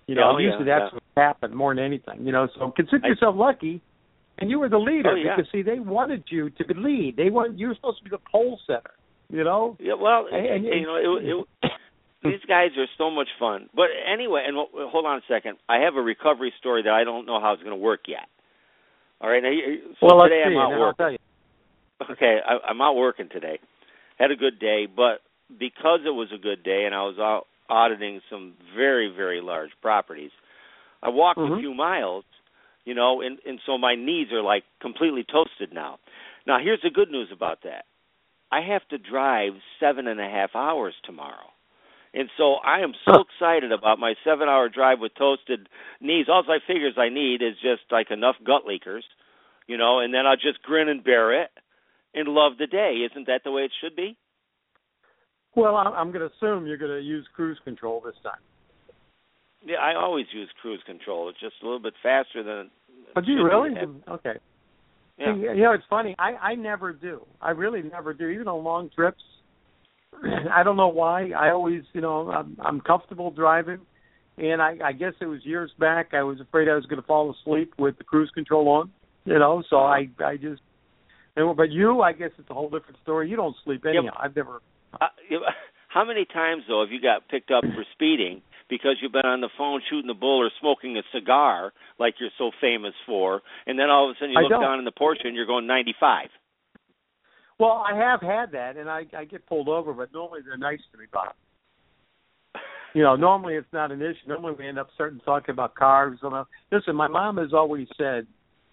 You 0.07 0.15
know, 0.15 0.33
Oh, 0.33 0.37
yeah, 0.37 0.47
usually 0.49 0.65
that's 0.65 0.91
yeah. 0.93 0.99
what 1.13 1.23
happened 1.23 1.55
more 1.55 1.73
than 1.73 1.83
anything. 1.83 2.25
You 2.25 2.31
know, 2.31 2.47
so 2.57 2.71
consider 2.75 3.05
I- 3.05 3.09
yourself 3.09 3.35
lucky. 3.37 3.81
And 4.37 4.49
you 4.49 4.59
were 4.59 4.67
the 4.67 4.77
leader 4.77 5.11
Oh, 5.11 5.15
yeah. 5.15 5.35
because 5.37 5.49
see, 5.51 5.61
they 5.61 5.79
wanted 5.79 6.25
you 6.29 6.49
to 6.49 6.63
lead. 6.75 7.15
They 7.15 7.29
want 7.29 7.57
you 7.57 7.69
were 7.69 7.75
supposed 7.75 7.99
to 7.99 8.03
be 8.03 8.09
the 8.09 8.19
pole 8.31 8.59
setter. 8.67 8.91
You 9.29 9.43
know, 9.43 9.77
Yeah, 9.79 9.93
well, 9.93 10.27
And- 10.31 10.45
and- 10.45 10.65
you 10.65 10.81
know, 10.85 11.17
it, 11.17 11.25
it, 11.63 11.71
these 12.23 12.41
guys 12.47 12.71
are 12.77 12.85
so 12.97 13.09
much 13.09 13.29
fun. 13.39 13.69
But 13.73 13.87
anyway, 14.11 14.43
and 14.47 14.57
hold 14.57 15.05
on 15.05 15.17
a 15.19 15.21
second. 15.27 15.57
I 15.69 15.77
have 15.85 15.95
a 15.95 16.01
recovery 16.01 16.53
story 16.59 16.83
that 16.83 16.91
I 16.93 17.03
don't 17.03 17.25
know 17.25 17.39
how 17.39 17.53
it's 17.53 17.63
going 17.63 17.75
to 17.75 17.81
work 17.81 18.01
yet. 18.07 18.27
All 19.21 19.29
right. 19.29 19.41
Now, 19.41 19.51
so 19.99 20.07
well, 20.07 20.23
today 20.23 20.43
I'm 20.45 20.57
out 20.57 20.71
and 20.71 20.71
then 20.73 20.81
I'll 20.81 20.87
working. 20.87 21.17
Okay, 22.11 22.39
I, 22.45 22.57
I'm 22.69 22.81
out 22.81 22.95
working 22.95 23.29
today. 23.29 23.59
Had 24.17 24.31
a 24.31 24.35
good 24.35 24.59
day, 24.59 24.85
but 24.85 25.21
because 25.59 26.01
it 26.05 26.09
was 26.13 26.29
a 26.33 26.37
good 26.37 26.63
day 26.63 26.85
and 26.85 26.93
I 26.93 27.03
was 27.03 27.17
out 27.19 27.47
auditing 27.69 28.21
some 28.29 28.53
very, 28.75 29.07
very 29.15 29.41
large 29.41 29.71
properties, 29.81 30.31
I 31.01 31.09
walked 31.09 31.39
a 31.39 31.43
Mhm. 31.43 31.59
few 31.59 31.73
miles, 31.73 32.25
you 32.83 32.93
know, 32.93 33.21
and 33.21 33.39
and 33.45 33.59
so 33.65 33.77
my 33.77 33.95
knees 33.95 34.31
are 34.31 34.41
like 34.41 34.63
completely 34.79 35.23
toasted 35.23 35.73
now. 35.73 35.99
Now, 36.45 36.59
here's 36.59 36.81
the 36.81 36.89
good 36.89 37.09
news 37.09 37.31
about 37.31 37.61
that. 37.61 37.85
I 38.51 38.61
have 38.61 38.87
to 38.89 38.97
drive 38.97 39.53
seven 39.79 40.07
and 40.07 40.19
a 40.19 40.29
half 40.29 40.55
hours 40.55 40.95
tomorrow. 41.03 41.51
And 42.15 42.29
so 42.37 42.53
I 42.55 42.79
am 42.79 42.93
so 43.05 43.25
excited 43.27 43.73
about 43.73 43.99
my 43.99 44.13
seven 44.23 44.47
hour 44.47 44.69
drive 44.69 44.99
with 45.01 45.11
toasted 45.17 45.67
knees. 45.99 46.27
All 46.29 46.43
I 46.47 46.59
figures 46.65 46.95
I 46.97 47.09
need 47.09 47.41
is 47.41 47.55
just 47.61 47.91
like 47.91 48.09
enough 48.09 48.35
gut 48.45 48.61
leakers, 48.65 49.01
you 49.67 49.77
know, 49.77 49.99
and 49.99 50.13
then 50.13 50.25
I'll 50.25 50.37
just 50.37 50.63
grin 50.63 50.87
and 50.87 51.03
bear 51.03 51.43
it 51.43 51.49
and 52.13 52.29
love 52.29 52.53
the 52.57 52.67
day. 52.67 53.05
Isn't 53.11 53.27
that 53.27 53.41
the 53.43 53.51
way 53.51 53.63
it 53.63 53.71
should 53.83 53.97
be? 53.97 54.17
Well, 55.55 55.75
I'm, 55.75 55.93
I'm 55.93 56.11
going 56.13 56.27
to 56.27 56.33
assume 56.33 56.65
you're 56.65 56.77
going 56.77 56.97
to 56.97 57.05
use 57.05 57.25
cruise 57.35 57.59
control 57.65 58.01
this 58.05 58.15
time. 58.23 58.39
Yeah, 59.65 59.77
I 59.77 59.95
always 59.95 60.25
use 60.33 60.49
cruise 60.61 60.81
control. 60.85 61.27
It's 61.27 61.39
just 61.41 61.55
a 61.61 61.65
little 61.65 61.81
bit 61.81 61.95
faster 62.01 62.43
than. 62.43 62.71
But 63.13 63.25
do 63.25 63.33
you 63.33 63.43
really? 63.43 63.71
Okay. 64.09 64.35
Yeah. 65.17 65.35
You 65.35 65.63
know, 65.63 65.73
it's 65.73 65.83
funny. 65.89 66.15
I 66.17 66.33
I 66.33 66.55
never 66.55 66.93
do. 66.93 67.25
I 67.41 67.51
really 67.51 67.81
never 67.81 68.13
do. 68.13 68.27
Even 68.27 68.47
on 68.47 68.63
long 68.63 68.89
trips. 68.95 69.23
I 70.53 70.63
don't 70.63 70.77
know 70.77 70.87
why. 70.87 71.31
I 71.31 71.51
always, 71.51 71.83
you 71.93 72.01
know, 72.01 72.29
I'm 72.29 72.57
I'm 72.63 72.81
comfortable 72.81 73.31
driving, 73.31 73.79
and 74.37 74.61
I 74.61 74.77
I 74.83 74.91
guess 74.91 75.13
it 75.19 75.25
was 75.25 75.45
years 75.45 75.71
back. 75.79 76.13
I 76.13 76.23
was 76.23 76.39
afraid 76.39 76.69
I 76.69 76.75
was 76.75 76.85
going 76.85 77.01
to 77.01 77.07
fall 77.07 77.33
asleep 77.41 77.73
with 77.77 77.97
the 77.97 78.03
cruise 78.03 78.31
control 78.33 78.67
on. 78.69 78.91
You 79.25 79.39
know, 79.39 79.63
so 79.69 79.77
I 79.77 80.09
I 80.23 80.37
just. 80.37 80.61
And, 81.37 81.57
but 81.57 81.69
you, 81.69 82.01
I 82.01 82.13
guess 82.13 82.31
it's 82.37 82.49
a 82.49 82.53
whole 82.53 82.69
different 82.69 82.97
story. 83.03 83.29
You 83.29 83.35
don't 83.35 83.55
sleep 83.65 83.83
anyhow. 83.85 84.15
I've 84.17 84.35
never. 84.35 84.61
Uh, 84.93 85.07
how 85.89 86.05
many 86.05 86.25
times 86.25 86.63
though 86.67 86.83
have 86.83 86.91
you 86.91 87.01
got 87.01 87.27
picked 87.29 87.51
up 87.51 87.63
for 87.63 87.83
speeding 87.93 88.41
because 88.69 88.97
you've 89.01 89.11
been 89.11 89.25
on 89.25 89.41
the 89.41 89.49
phone 89.57 89.81
shooting 89.89 90.07
the 90.07 90.13
bull 90.13 90.41
or 90.41 90.49
smoking 90.59 90.97
a 90.97 91.01
cigar 91.13 91.71
like 91.99 92.15
you're 92.19 92.33
so 92.37 92.51
famous 92.61 92.93
for, 93.05 93.41
and 93.67 93.77
then 93.77 93.89
all 93.89 94.09
of 94.09 94.15
a 94.15 94.19
sudden 94.19 94.31
you 94.31 94.39
I 94.39 94.41
look 94.43 94.51
don't. 94.51 94.61
down 94.61 94.79
in 94.79 94.85
the 94.85 94.91
Porsche 94.91 95.25
and 95.25 95.35
you're 95.35 95.45
going 95.45 95.67
95? 95.67 96.29
Well, 97.59 97.83
I 97.87 97.95
have 97.95 98.21
had 98.21 98.51
that, 98.51 98.75
and 98.77 98.89
I 98.89 99.03
I 99.17 99.25
get 99.25 99.45
pulled 99.47 99.69
over, 99.69 99.93
but 99.93 100.13
normally 100.13 100.41
they're 100.45 100.57
nice 100.57 100.79
to 100.91 100.97
me, 100.97 101.05
Bob. 101.11 101.33
You 102.93 103.03
know, 103.03 103.15
normally 103.15 103.55
it's 103.55 103.71
not 103.73 103.91
an 103.91 104.01
issue. 104.01 104.27
Normally 104.27 104.53
we 104.57 104.67
end 104.67 104.79
up 104.79 104.87
starting 104.95 105.19
talking 105.25 105.51
about 105.51 105.75
cars. 105.75 106.17
And, 106.21 106.45
listen, 106.71 106.95
my 106.95 107.09
mom 107.09 107.37
has 107.37 107.53
always 107.53 107.87
said 107.97 108.25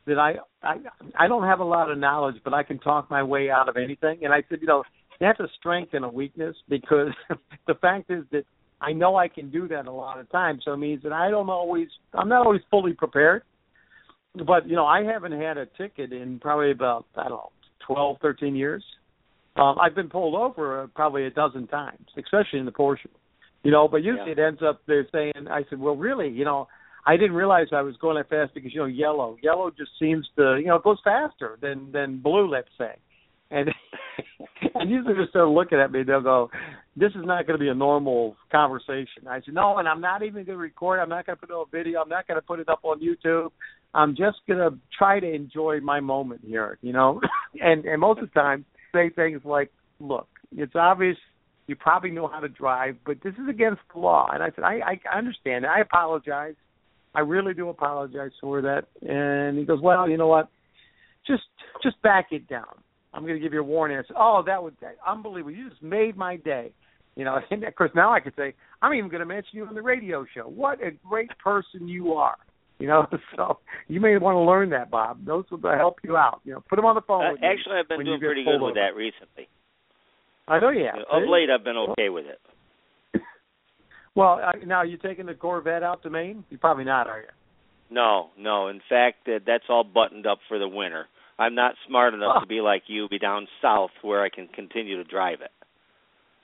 that 0.07 0.19
I 0.19 0.35
I 0.63 0.77
I 1.19 1.29
don't 1.29 1.45
have 1.45 1.61
a 1.61 1.65
lot 1.65 1.91
of 1.91 1.99
knowledge, 1.99 2.37
but 2.45 2.55
I 2.55 2.63
can 2.63 2.79
talk 2.79 3.11
my 3.11 3.23
way 3.23 3.51
out 3.51 3.69
of 3.69 3.77
anything. 3.77 4.21
And 4.23 4.33
I 4.33 4.43
said, 4.49 4.59
you 4.61 4.67
know, 4.67 4.83
that's 5.21 5.39
a 5.41 5.49
strength 5.59 5.95
and 5.95 6.05
a 6.05 6.09
weakness 6.09 6.57
because 6.69 7.11
the 7.67 7.75
fact 7.75 8.11
is 8.11 8.25
that 8.33 8.45
I 8.81 8.93
know 8.93 9.15
I 9.15 9.29
can 9.29 9.51
do 9.51 9.69
that 9.69 9.87
a 9.87 9.93
lot 9.93 10.19
of 10.19 10.31
times. 10.31 10.63
So 10.65 10.73
it 10.73 10.79
means 10.79 11.05
that 11.05 11.13
I 11.13 11.31
don't 11.31 11.51
always 11.51 11.89
I'm 12.15 12.29
not 12.29 12.47
always 12.47 12.63
fully 12.71 12.95
prepared. 12.95 13.43
But 14.35 14.69
you 14.69 14.75
know, 14.75 14.87
I 14.87 15.05
haven't 15.05 15.33
had 15.33 15.57
a 15.57 15.67
ticket 15.67 16.13
in 16.13 16.41
probably 16.41 16.73
about 16.73 17.07
I 17.17 17.25
don't 17.25 17.39
know 17.39 17.53
twelve, 17.87 18.17
thirteen 18.21 18.55
years. 18.55 18.85
Um, 19.57 19.77
I've 19.79 19.95
been 19.95 20.09
pulled 20.09 20.35
over 20.35 20.83
uh, 20.83 20.87
probably 20.95 21.27
a 21.27 21.31
dozen 21.31 21.67
times, 21.67 22.07
especially 22.17 22.59
in 22.59 22.65
the 22.65 22.73
Porsche. 22.73 23.07
You 23.63 23.71
know, 23.71 23.87
but 23.87 23.99
usually 23.99 24.33
Yeah. 24.35 24.45
it 24.45 24.47
ends 24.49 24.61
up 24.63 24.81
they're 24.87 25.07
saying, 25.13 25.33
I 25.51 25.63
said, 25.71 25.79
well, 25.79 25.95
really, 25.95 26.29
you 26.29 26.45
know, 26.45 26.69
I 27.07 27.17
didn't 27.17 27.35
realize 27.35 27.67
I 27.73 27.83
was 27.83 27.97
going 27.99 28.17
that 28.17 28.29
fast 28.29 28.55
because 28.55 28.73
you 28.73 28.81
know 28.81 28.87
yellow, 28.87 29.37
yellow 29.43 29.71
just 29.71 29.91
seems 29.99 30.27
to, 30.37 30.57
you 30.59 30.67
know, 30.67 30.77
it 30.77 30.83
goes 30.85 30.99
faster 31.05 31.59
than 31.61 31.93
than 31.93 32.21
blue, 32.21 32.49
let's 32.49 32.69
say. 32.79 32.95
And 33.51 33.69
and 34.75 34.91
usually 34.91 35.15
they 35.15 35.29
start 35.31 35.49
looking 35.49 35.79
at 35.79 35.93
me, 35.93 36.03
they'll 36.03 36.23
go, 36.23 36.51
"This 36.97 37.11
is 37.11 37.25
not 37.25 37.47
going 37.47 37.59
to 37.59 37.63
be 37.63 37.69
a 37.69 37.75
normal 37.75 38.37
conversation." 38.51 39.29
I 39.29 39.41
said, 39.45 39.55
"No, 39.55 39.77
and 39.79 39.87
I'm 39.89 40.01
not 40.01 40.23
even 40.23 40.45
going 40.45 40.57
to 40.59 40.63
record. 40.63 40.99
I'm 41.01 41.09
not 41.11 41.27
going 41.27 41.37
to 41.37 41.41
put 41.41 41.51
it 41.51 41.55
on 41.55 41.67
video. 41.71 42.01
I'm 42.01 42.09
not 42.09 42.27
going 42.27 42.41
to 42.41 42.47
put 42.47 42.61
it 42.61 42.69
up 42.69 42.81
on 42.85 43.01
YouTube. 43.01 43.51
I'm 43.95 44.17
just 44.17 44.39
gonna 44.49 44.71
try 44.97 45.21
to 45.21 45.31
enjoy 45.31 45.81
my 45.81 46.01
moment 46.01 46.43
here, 46.45 46.79
you 46.83 46.93
know, 46.93 47.21
and 47.61 47.85
and 47.85 48.01
most 48.01 48.21
of 48.21 48.31
the 48.33 48.41
time 48.41 48.65
say 48.93 49.11
things 49.11 49.43
like, 49.45 49.71
"Look, 50.01 50.29
it's 50.53 50.75
obvious 50.75 51.17
you 51.67 51.77
probably 51.77 52.11
know 52.11 52.27
how 52.27 52.41
to 52.41 52.49
drive, 52.49 52.97
but 53.07 53.19
this 53.23 53.35
is 53.35 53.49
against 53.49 53.83
the 53.93 54.01
law." 54.01 54.31
And 54.33 54.43
I 54.43 54.51
said, 54.55 54.65
"I 54.65 54.81
I 55.13 55.17
understand. 55.17 55.67
I 55.67 55.81
apologize. 55.81 56.55
I 57.15 57.21
really 57.21 57.55
do 57.55 57.69
apologize 57.69 58.33
for 58.41 58.63
that." 58.63 58.87
And 59.03 59.59
he 59.59 59.65
goes, 59.65 59.81
"Well, 59.83 60.09
you 60.09 60.17
know 60.17 60.29
what? 60.29 60.49
Just 61.27 61.45
just 61.83 62.01
back 62.03 62.29
it 62.33 62.49
down. 62.49 62.83
I'm 63.15 63.27
to 63.27 63.39
give 63.39 63.53
you 63.53 63.61
a 63.61 63.65
warning." 63.65 63.99
I 63.99 64.03
said, 64.03 64.17
"Oh, 64.19 64.43
that 64.47 64.63
was 64.63 64.73
that, 64.81 64.97
unbelievable. 65.07 65.53
You 65.53 65.69
just 65.69 65.83
made 65.83 66.17
my 66.17 66.37
day." 66.37 66.73
You 67.15 67.25
know, 67.25 67.39
and 67.51 67.63
of 67.65 67.75
course 67.75 67.91
now 67.95 68.13
I 68.13 68.21
could 68.21 68.35
say, 68.37 68.55
I'm 68.81 68.95
even 68.95 69.11
going 69.11 69.21
to 69.21 69.27
mention 69.27 69.51
you 69.53 69.67
on 69.67 69.75
the 69.75 69.83
radio 69.83 70.25
show. 70.35 70.49
What 70.49 70.83
a 70.83 70.93
great 71.07 71.31
person 71.39 71.87
you 71.89 72.15
are. 72.15 72.37
You 72.83 72.89
know, 72.89 73.07
so 73.37 73.59
you 73.87 74.01
may 74.01 74.19
want 74.19 74.35
to 74.35 74.41
learn 74.41 74.71
that, 74.71 74.91
Bob. 74.91 75.25
Those 75.25 75.45
will 75.53 75.61
help 75.63 75.99
you 76.03 76.17
out. 76.17 76.41
You 76.45 76.55
know, 76.55 76.65
put 76.69 76.75
them 76.75 76.85
on 76.85 76.97
the 76.97 77.01
phone. 77.01 77.23
Uh, 77.23 77.47
actually, 77.47 77.77
I've 77.79 77.89
been 77.89 78.05
doing 78.05 78.19
pretty 78.19 78.43
good 78.43 78.61
with 78.61 78.75
that 78.75 78.97
recently. 78.97 79.49
I 80.49 80.59
know 80.59 80.71
you 80.71 80.87
have. 80.87 80.97
You 80.97 81.03
know, 81.03 81.23
of 81.23 81.31
late, 81.31 81.49
I've 81.49 81.63
been 81.63 81.77
okay 81.77 82.09
with 82.09 82.27
it. 82.27 82.41
Well, 84.15 84.41
now 84.67 84.83
you're 84.83 84.99
taking 84.99 85.25
the 85.25 85.33
Corvette 85.33 85.83
out 85.83 86.03
to 86.03 86.11
Maine? 86.11 86.45
You're 86.51 86.61
probably 86.61 86.85
not, 86.85 87.07
are 87.07 87.21
you? 87.21 87.29
No, 87.91 88.29
no. 88.39 88.69
In 88.69 88.83
fact, 88.87 89.27
uh, 89.27 89.39
that's 89.47 89.65
all 89.71 89.85
buttoned 89.85 90.27
up 90.27 90.39
for 90.49 90.59
the 90.59 90.69
winter. 90.69 91.07
I'm 91.39 91.55
not 91.55 91.77
smart 91.89 92.13
enough 92.13 92.35
oh. 92.37 92.41
to 92.41 92.47
be 92.47 92.61
like 92.61 92.83
you, 92.89 93.09
be 93.09 93.19
down 93.19 93.49
south 93.63 93.89
where 94.03 94.23
I 94.23 94.29
can 94.29 94.49
continue 94.49 95.03
to 95.03 95.05
drive 95.09 95.41
it. 95.41 95.51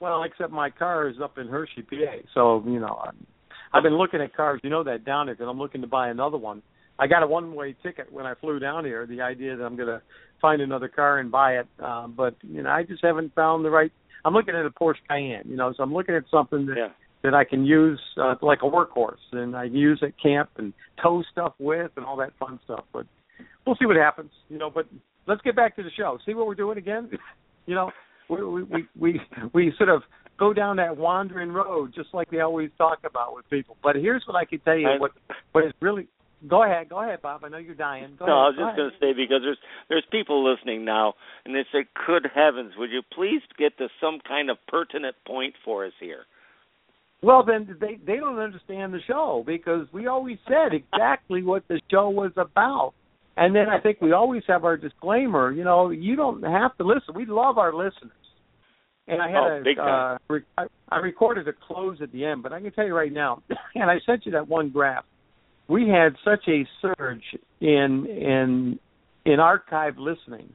Well, 0.01 0.23
except 0.23 0.51
my 0.51 0.71
car 0.71 1.11
is 1.11 1.17
up 1.23 1.37
in 1.37 1.47
Hershey, 1.47 1.83
PA. 1.83 2.23
So 2.33 2.65
you 2.67 2.81
know, 2.81 3.03
I'm, 3.05 3.27
I've 3.73 3.83
been 3.83 3.97
looking 3.97 4.21
at 4.21 4.35
cars. 4.35 4.61
You 4.63 4.71
know 4.71 4.85
that 4.85 5.05
down 5.05 5.27
there 5.27 5.35
because 5.35 5.49
I'm 5.51 5.59
looking 5.59 5.81
to 5.83 5.87
buy 5.87 6.09
another 6.09 6.39
one. 6.39 6.63
I 6.99 7.07
got 7.07 7.23
a 7.23 7.27
one-way 7.27 7.77
ticket 7.83 8.13
when 8.13 8.27
I 8.27 8.35
flew 8.35 8.59
down 8.59 8.85
here. 8.85 9.07
The 9.07 9.21
idea 9.21 9.57
that 9.57 9.65
I'm 9.65 9.77
going 9.77 9.89
to 9.89 10.03
find 10.41 10.61
another 10.61 10.89
car 10.89 11.19
and 11.19 11.31
buy 11.31 11.59
it, 11.59 11.67
um, 11.81 12.15
but 12.17 12.35
you 12.43 12.63
know, 12.63 12.71
I 12.71 12.83
just 12.83 13.05
haven't 13.05 13.35
found 13.35 13.65
the 13.65 13.71
right. 13.71 13.93
I'm 14.25 14.35
looking 14.35 14.55
at 14.55 14.67
a 14.67 14.71
Porsche 14.71 14.97
Cayenne. 15.09 15.45
You 15.47 15.57
know, 15.57 15.73
so 15.77 15.83
I'm 15.83 15.95
looking 15.95 16.15
at 16.15 16.25
something 16.31 16.67
that 16.67 16.77
yeah. 16.77 16.89
that 17.23 17.35
I 17.35 17.45
can 17.45 17.65
use 17.65 18.01
uh, 18.21 18.35
like 18.43 18.61
a 18.63 18.67
workhorse 18.67 19.15
and 19.33 19.57
I 19.57 19.65
use 19.65 20.03
at 20.03 20.21
camp 20.21 20.51
and 20.57 20.73
tow 21.01 21.23
stuff 21.31 21.55
with 21.59 21.93
and 21.97 22.05
all 22.05 22.17
that 22.17 22.33
fun 22.39 22.59
stuff. 22.65 22.85
But 22.93 23.07
we'll 23.65 23.77
see 23.77 23.87
what 23.87 23.97
happens. 23.97 24.31
You 24.49 24.59
know, 24.59 24.71
but 24.71 24.87
let's 25.27 25.43
get 25.43 25.55
back 25.55 25.77
to 25.77 25.83
the 25.83 25.91
show. 25.97 26.19
See 26.27 26.35
what 26.35 26.47
we're 26.47 26.57
doing 26.57 26.79
again. 26.79 27.11
you 27.67 27.77
know, 27.77 27.93
we 28.29 28.65
we 28.65 28.89
we 28.99 29.21
we 29.53 29.73
sort 29.77 29.91
of 29.91 30.03
go 30.39 30.53
down 30.53 30.77
that 30.77 30.97
wandering 30.97 31.51
road 31.51 31.93
just 31.95 32.09
like 32.13 32.31
we 32.31 32.41
always 32.41 32.71
talk 32.79 32.99
about 33.05 33.35
with 33.35 33.49
people. 33.51 33.77
But 33.83 33.97
here's 33.97 34.23
what 34.27 34.37
I 34.37 34.45
can 34.45 34.61
tell 34.61 34.77
you 34.77 34.89
what 34.99 35.13
what 35.53 35.65
is 35.65 35.73
really 35.81 36.09
go 36.47 36.63
ahead, 36.63 36.89
go 36.89 37.03
ahead, 37.03 37.21
Bob. 37.23 37.43
I 37.45 37.49
know 37.49 37.59
you're 37.59 37.75
dying. 37.75 38.17
Go 38.19 38.27
no, 38.27 38.33
ahead, 38.33 38.43
I 38.43 38.49
was 38.49 38.57
go 38.57 38.67
just 38.67 38.77
going 38.77 38.91
to 38.91 38.97
say 39.01 39.13
because 39.13 39.43
there's 39.43 39.59
there's 39.89 40.05
people 40.11 40.49
listening 40.49 40.85
now, 40.85 41.15
and 41.45 41.55
they 41.55 41.65
say, 41.73 41.87
"Good 42.07 42.27
heavens, 42.35 42.73
would 42.79 42.91
you 42.91 43.03
please 43.13 43.43
get 43.59 43.77
to 43.79 43.89
some 44.01 44.21
kind 44.27 44.51
of 44.51 44.59
pertinent 44.69 45.17
point 45.27 45.55
for 45.65 45.87
us 45.87 45.93
here?" 46.01 46.25
Well, 47.23 47.45
then 47.45 47.77
they 47.81 47.99
they 48.07 48.17
don't 48.17 48.39
understand 48.39 48.95
the 48.95 49.01
show 49.07 49.43
because 49.47 49.87
we 49.93 50.07
always 50.07 50.39
said 50.47 50.73
exactly 50.73 51.43
what 51.43 51.67
the 51.69 51.81
show 51.91 52.11
was 52.11 52.33
about. 52.37 52.93
And 53.37 53.55
then 53.55 53.69
I 53.69 53.79
think 53.79 54.01
we 54.01 54.13
always 54.13 54.43
have 54.49 54.65
our 54.65 54.77
disclaimer. 54.77 55.53
You 55.53 55.63
know, 55.63 55.91
you 55.91 56.17
don't 56.17 56.43
have 56.43 56.77
to 56.79 56.85
listen. 56.85 57.15
We 57.15 57.25
love 57.25 57.57
our 57.57 57.73
listeners. 57.73 58.11
And 59.09 59.23
I 59.23 59.29
had 59.29 59.39
oh, 59.39 59.63
a, 59.65 59.83
uh, 59.83 60.19
re- 60.29 60.45
I, 60.59 60.65
I 60.91 60.99
recorded 60.99 61.49
a 61.49 61.53
close 61.67 61.99
at 62.03 62.13
the 62.13 62.25
end, 62.27 62.43
but 62.43 62.53
I 62.53 62.61
can 62.61 62.73
tell 62.73 62.87
you 62.87 62.95
right 62.95 63.13
now, 63.13 63.43
and 63.75 63.91
I 63.91 63.97
sent 64.05 64.27
you 64.27 64.33
that 64.33 64.47
one 64.47 64.69
graph. 64.71 65.05
We 65.67 65.89
had 65.89 66.15
such 66.25 66.47
a 66.49 66.67
surge 66.83 67.23
in 67.61 68.07
in 68.07 68.79
in 69.25 69.41
archive 69.41 69.99
listening 69.99 70.53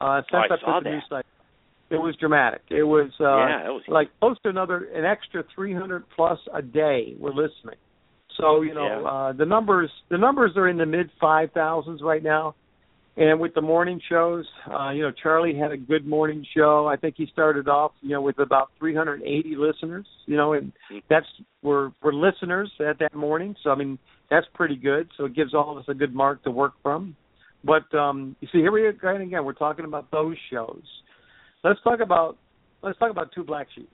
uh, 0.00 0.22
since 0.22 0.32
oh, 0.32 0.36
I 0.38 0.54
I, 0.54 0.60
saw 0.60 0.78
put 0.78 0.84
the 0.84 0.90
that. 0.90 0.94
new 0.96 1.00
site. 1.08 1.26
It 1.90 1.96
was 1.96 2.14
dramatic. 2.20 2.62
It 2.70 2.84
was 2.84 3.10
uh, 3.20 3.24
yeah, 3.24 3.62
that 3.64 3.72
was 3.72 3.82
like 3.88 4.10
close 4.20 4.36
to 4.44 4.48
another 4.48 4.88
an 4.94 5.04
extra 5.04 5.42
300 5.54 6.04
plus 6.14 6.38
a 6.54 6.62
day 6.62 7.14
were 7.18 7.30
listening. 7.30 7.76
So 8.38 8.62
you 8.62 8.74
know 8.74 8.86
Yeah. 8.86 9.08
uh, 9.08 9.32
the 9.32 9.44
numbers 9.46 9.90
the 10.08 10.18
numbers 10.18 10.52
are 10.56 10.68
in 10.68 10.78
the 10.78 10.86
mid 10.86 11.10
five 11.20 11.50
thousands 11.52 12.00
right 12.02 12.22
now. 12.22 12.54
And 13.16 13.40
with 13.40 13.54
the 13.54 13.60
morning 13.60 14.00
shows, 14.08 14.46
uh, 14.72 14.90
you 14.90 15.02
know, 15.02 15.10
Charlie 15.10 15.54
had 15.54 15.72
a 15.72 15.76
good 15.76 16.06
morning 16.06 16.46
show. 16.56 16.86
I 16.86 16.96
think 16.96 17.16
he 17.18 17.26
started 17.32 17.68
off, 17.68 17.92
you 18.02 18.10
know, 18.10 18.22
with 18.22 18.38
about 18.38 18.70
380 18.78 19.56
listeners, 19.56 20.06
you 20.26 20.36
know, 20.36 20.52
and 20.52 20.72
that's 21.08 21.26
we're 21.62 21.90
we're 22.02 22.12
listeners 22.12 22.70
at 22.88 22.98
that 23.00 23.14
morning. 23.14 23.56
So 23.64 23.70
I 23.70 23.74
mean, 23.74 23.98
that's 24.30 24.46
pretty 24.54 24.76
good. 24.76 25.08
So 25.16 25.24
it 25.24 25.34
gives 25.34 25.54
all 25.54 25.72
of 25.72 25.78
us 25.78 25.84
a 25.88 25.94
good 25.94 26.14
mark 26.14 26.42
to 26.44 26.50
work 26.52 26.74
from. 26.82 27.16
But 27.64 27.92
um 27.94 28.36
you 28.40 28.48
see, 28.52 28.58
here 28.58 28.72
we 28.72 28.82
are 28.82 28.90
again. 28.90 29.44
We're 29.44 29.52
talking 29.54 29.84
about 29.84 30.10
those 30.12 30.36
shows. 30.50 30.82
Let's 31.64 31.80
talk 31.82 32.00
about 32.00 32.38
let's 32.82 32.98
talk 32.98 33.10
about 33.10 33.32
two 33.34 33.42
black 33.42 33.66
sheep. 33.74 33.90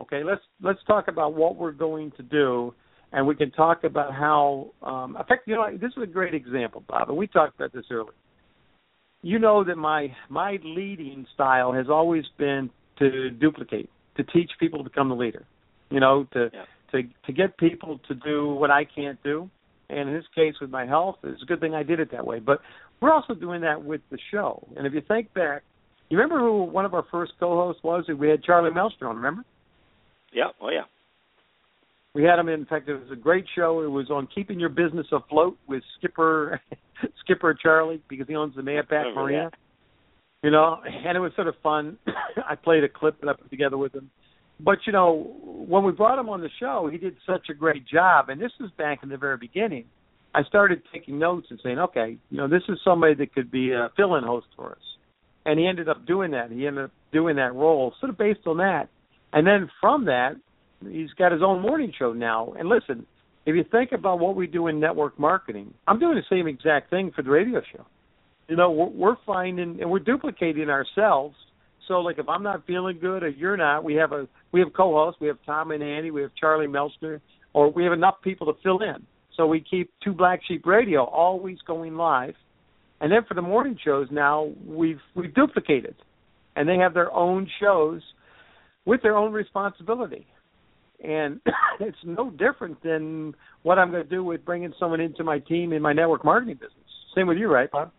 Okay, 0.00 0.24
let's 0.24 0.42
let's 0.60 0.80
talk 0.86 1.06
about 1.06 1.32
what 1.34 1.56
we're 1.56 1.72
going 1.72 2.10
to 2.16 2.22
do, 2.24 2.74
and 3.12 3.24
we 3.24 3.36
can 3.36 3.52
talk 3.52 3.84
about 3.84 4.12
how. 4.12 4.72
Um, 4.82 5.16
in 5.16 5.24
fact, 5.24 5.46
you 5.46 5.54
know, 5.54 5.70
this 5.80 5.92
is 5.96 6.02
a 6.02 6.06
great 6.06 6.34
example, 6.34 6.82
Bob, 6.88 7.08
and 7.08 7.16
we 7.16 7.28
talked 7.28 7.54
about 7.54 7.72
this 7.72 7.84
earlier 7.90 8.12
you 9.22 9.38
know 9.38 9.64
that 9.64 9.76
my 9.76 10.14
my 10.28 10.58
leading 10.64 11.26
style 11.34 11.72
has 11.72 11.88
always 11.88 12.24
been 12.36 12.70
to 12.98 13.30
duplicate, 13.30 13.90
to 14.16 14.24
teach 14.24 14.50
people 14.58 14.78
to 14.78 14.84
become 14.84 15.08
the 15.08 15.14
leader. 15.14 15.44
You 15.90 16.00
know, 16.00 16.24
to 16.32 16.50
Yeah. 16.52 16.64
to 16.92 17.02
to 17.26 17.32
get 17.32 17.56
people 17.56 17.98
to 18.08 18.14
do 18.14 18.48
what 18.54 18.70
I 18.70 18.84
can't 18.84 19.22
do. 19.22 19.50
And 19.90 20.08
in 20.10 20.14
this 20.14 20.26
case, 20.34 20.54
with 20.60 20.70
my 20.70 20.84
health, 20.84 21.16
it's 21.22 21.42
a 21.42 21.46
good 21.46 21.60
thing 21.60 21.74
I 21.74 21.82
did 21.82 21.98
it 21.98 22.10
that 22.10 22.26
way. 22.26 22.40
But 22.40 22.60
we're 23.00 23.10
also 23.12 23.34
doing 23.34 23.62
that 23.62 23.82
with 23.82 24.02
the 24.10 24.18
show. 24.30 24.66
And 24.76 24.86
if 24.86 24.92
you 24.92 25.00
think 25.00 25.32
back, 25.32 25.62
you 26.10 26.18
remember 26.18 26.38
who 26.38 26.64
one 26.64 26.84
of 26.84 26.92
our 26.92 27.04
first 27.10 27.32
co-hosts 27.40 27.82
was? 27.82 28.06
We 28.08 28.28
had 28.28 28.42
Charlie 28.42 28.70
Melstrom. 28.70 29.14
Remember? 29.14 29.44
Yeah. 30.32 30.48
Oh 30.60 30.68
yeah. 30.68 30.84
We 32.14 32.24
had 32.24 32.38
him. 32.38 32.48
In 32.48 32.60
In 32.60 32.66
fact, 32.66 32.88
it 32.88 32.94
was 32.94 33.10
a 33.12 33.16
great 33.16 33.44
show. 33.54 33.82
It 33.82 33.90
was 33.90 34.10
on 34.10 34.28
keeping 34.34 34.58
your 34.58 34.70
business 34.70 35.06
afloat 35.12 35.56
with 35.66 35.82
Skipper 35.98 36.60
Skipper 37.20 37.54
Charlie 37.54 38.02
because 38.08 38.26
he 38.26 38.34
owns 38.34 38.54
the 38.56 38.62
Mayapack 38.62 39.14
Marina. 39.14 39.50
You 40.42 40.50
know, 40.50 40.78
and 40.84 41.16
it 41.16 41.20
was 41.20 41.32
sort 41.34 41.48
of 41.48 41.54
fun. 41.62 41.98
I 42.48 42.54
played 42.54 42.84
a 42.84 42.88
clip 42.88 43.20
that 43.20 43.28
I 43.28 43.32
put 43.34 43.50
together 43.50 43.76
with 43.76 43.94
him. 43.94 44.10
But 44.60 44.78
you 44.86 44.92
know, 44.92 45.36
when 45.44 45.84
we 45.84 45.92
brought 45.92 46.18
him 46.18 46.28
on 46.28 46.40
the 46.40 46.50
show, 46.58 46.88
he 46.90 46.98
did 46.98 47.16
such 47.26 47.46
a 47.50 47.54
great 47.54 47.86
job. 47.86 48.28
And 48.28 48.40
this 48.40 48.52
was 48.60 48.70
back 48.76 49.02
in 49.02 49.08
the 49.08 49.16
very 49.16 49.36
beginning. 49.36 49.84
I 50.34 50.42
started 50.44 50.82
taking 50.92 51.18
notes 51.18 51.46
and 51.50 51.58
saying, 51.62 51.78
okay, 51.78 52.16
you 52.30 52.36
know, 52.36 52.48
this 52.48 52.62
is 52.68 52.78
somebody 52.84 53.14
that 53.14 53.34
could 53.34 53.50
be 53.50 53.72
a 53.72 53.90
fill-in 53.96 54.24
host 54.24 54.46
for 54.56 54.72
us. 54.72 54.78
And 55.46 55.58
he 55.58 55.66
ended 55.66 55.88
up 55.88 56.06
doing 56.06 56.32
that. 56.32 56.50
He 56.50 56.66
ended 56.66 56.84
up 56.84 56.90
doing 57.12 57.36
that 57.36 57.54
role, 57.54 57.94
sort 58.00 58.10
of 58.10 58.18
based 58.18 58.46
on 58.46 58.58
that. 58.58 58.88
And 59.32 59.46
then 59.46 59.70
from 59.80 60.04
that, 60.06 60.32
he's 60.86 61.10
got 61.18 61.32
his 61.32 61.42
own 61.42 61.60
morning 61.60 61.92
show 61.98 62.12
now. 62.12 62.54
And 62.58 62.68
listen, 62.68 63.06
if 63.46 63.56
you 63.56 63.64
think 63.70 63.92
about 63.92 64.18
what 64.18 64.36
we 64.36 64.46
do 64.46 64.66
in 64.66 64.78
network 64.78 65.18
marketing, 65.18 65.72
I'm 65.86 65.98
doing 65.98 66.16
the 66.16 66.34
same 66.34 66.46
exact 66.46 66.90
thing 66.90 67.12
for 67.14 67.22
the 67.22 67.30
radio 67.30 67.62
show. 67.72 67.84
You 68.48 68.56
know, 68.56 68.70
we're, 68.70 68.88
we're 68.88 69.16
finding 69.26 69.78
and 69.80 69.90
we're 69.90 69.98
duplicating 69.98 70.68
ourselves. 70.70 71.34
So, 71.86 72.00
like, 72.00 72.18
if 72.18 72.28
I'm 72.28 72.42
not 72.42 72.66
feeling 72.66 72.98
good 73.00 73.22
or 73.22 73.28
you're 73.28 73.56
not, 73.56 73.84
we 73.84 73.94
have 73.94 74.12
a 74.12 74.28
we 74.52 74.60
have 74.60 74.72
co-hosts. 74.74 75.20
We 75.20 75.28
have 75.28 75.38
Tom 75.46 75.70
and 75.70 75.82
Andy. 75.82 76.10
We 76.10 76.22
have 76.22 76.30
Charlie 76.38 76.66
Melster, 76.66 77.20
or 77.54 77.70
we 77.70 77.84
have 77.84 77.92
enough 77.92 78.16
people 78.22 78.46
to 78.52 78.60
fill 78.62 78.80
in. 78.80 79.06
So 79.36 79.46
we 79.46 79.60
keep 79.60 79.90
two 80.02 80.12
Black 80.12 80.40
Sheep 80.46 80.66
Radio 80.66 81.04
always 81.04 81.58
going 81.66 81.96
live. 81.96 82.34
And 83.00 83.12
then 83.12 83.20
for 83.26 83.34
the 83.34 83.42
morning 83.42 83.78
shows 83.82 84.08
now 84.10 84.52
we've 84.66 85.00
we've 85.14 85.32
duplicated, 85.34 85.94
and 86.56 86.68
they 86.68 86.76
have 86.76 86.92
their 86.92 87.12
own 87.14 87.48
shows 87.60 88.02
with 88.84 89.00
their 89.02 89.16
own 89.16 89.32
responsibility 89.32 90.26
and 91.02 91.40
it's 91.80 91.98
no 92.04 92.30
different 92.30 92.82
than 92.82 93.34
what 93.62 93.78
I'm 93.78 93.90
going 93.90 94.02
to 94.02 94.08
do 94.08 94.24
with 94.24 94.44
bringing 94.44 94.72
someone 94.78 95.00
into 95.00 95.24
my 95.24 95.38
team 95.38 95.72
in 95.72 95.82
my 95.82 95.92
network 95.92 96.24
marketing 96.24 96.54
business. 96.56 96.72
Same 97.14 97.26
with 97.26 97.38
you, 97.38 97.48
right, 97.48 97.70
Bob? 97.70 97.90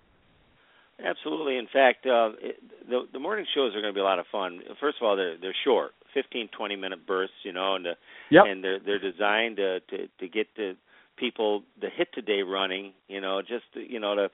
Absolutely. 1.04 1.58
In 1.58 1.68
fact, 1.72 2.06
uh, 2.06 2.32
it, 2.42 2.58
the 2.90 3.06
the 3.14 3.20
morning 3.20 3.46
shows 3.56 3.74
are 3.74 3.82
going 3.82 3.94
to 3.94 3.98
be 3.98 4.02
a 4.02 4.04
lot 4.04 4.20
of 4.20 4.26
fun. 4.32 4.60
First 4.82 4.98
of 5.02 5.08
all, 5.08 5.16
they're 5.16 5.38
they're 5.40 5.56
short, 5.64 5.92
fifteen 6.14 6.50
twenty 6.56 6.76
minute 6.76 7.08
bursts, 7.08 7.36
you 7.44 7.54
know, 7.54 7.76
and 7.76 7.88
uh, 7.88 7.94
Yep. 8.32 8.44
and 8.48 8.64
they're 8.64 8.80
they're 8.80 9.00
designed 9.00 9.58
to 9.58 9.80
to 9.80 10.08
to 10.20 10.28
get 10.28 10.48
the 10.58 10.76
people 11.16 11.64
the 11.80 11.88
hit 11.90 12.10
today 12.14 12.42
running, 12.42 12.92
you 13.08 13.22
know, 13.22 13.42
just 13.42 13.64
to, 13.76 13.80
you 13.80 14.00
know 14.00 14.16
to 14.16 14.30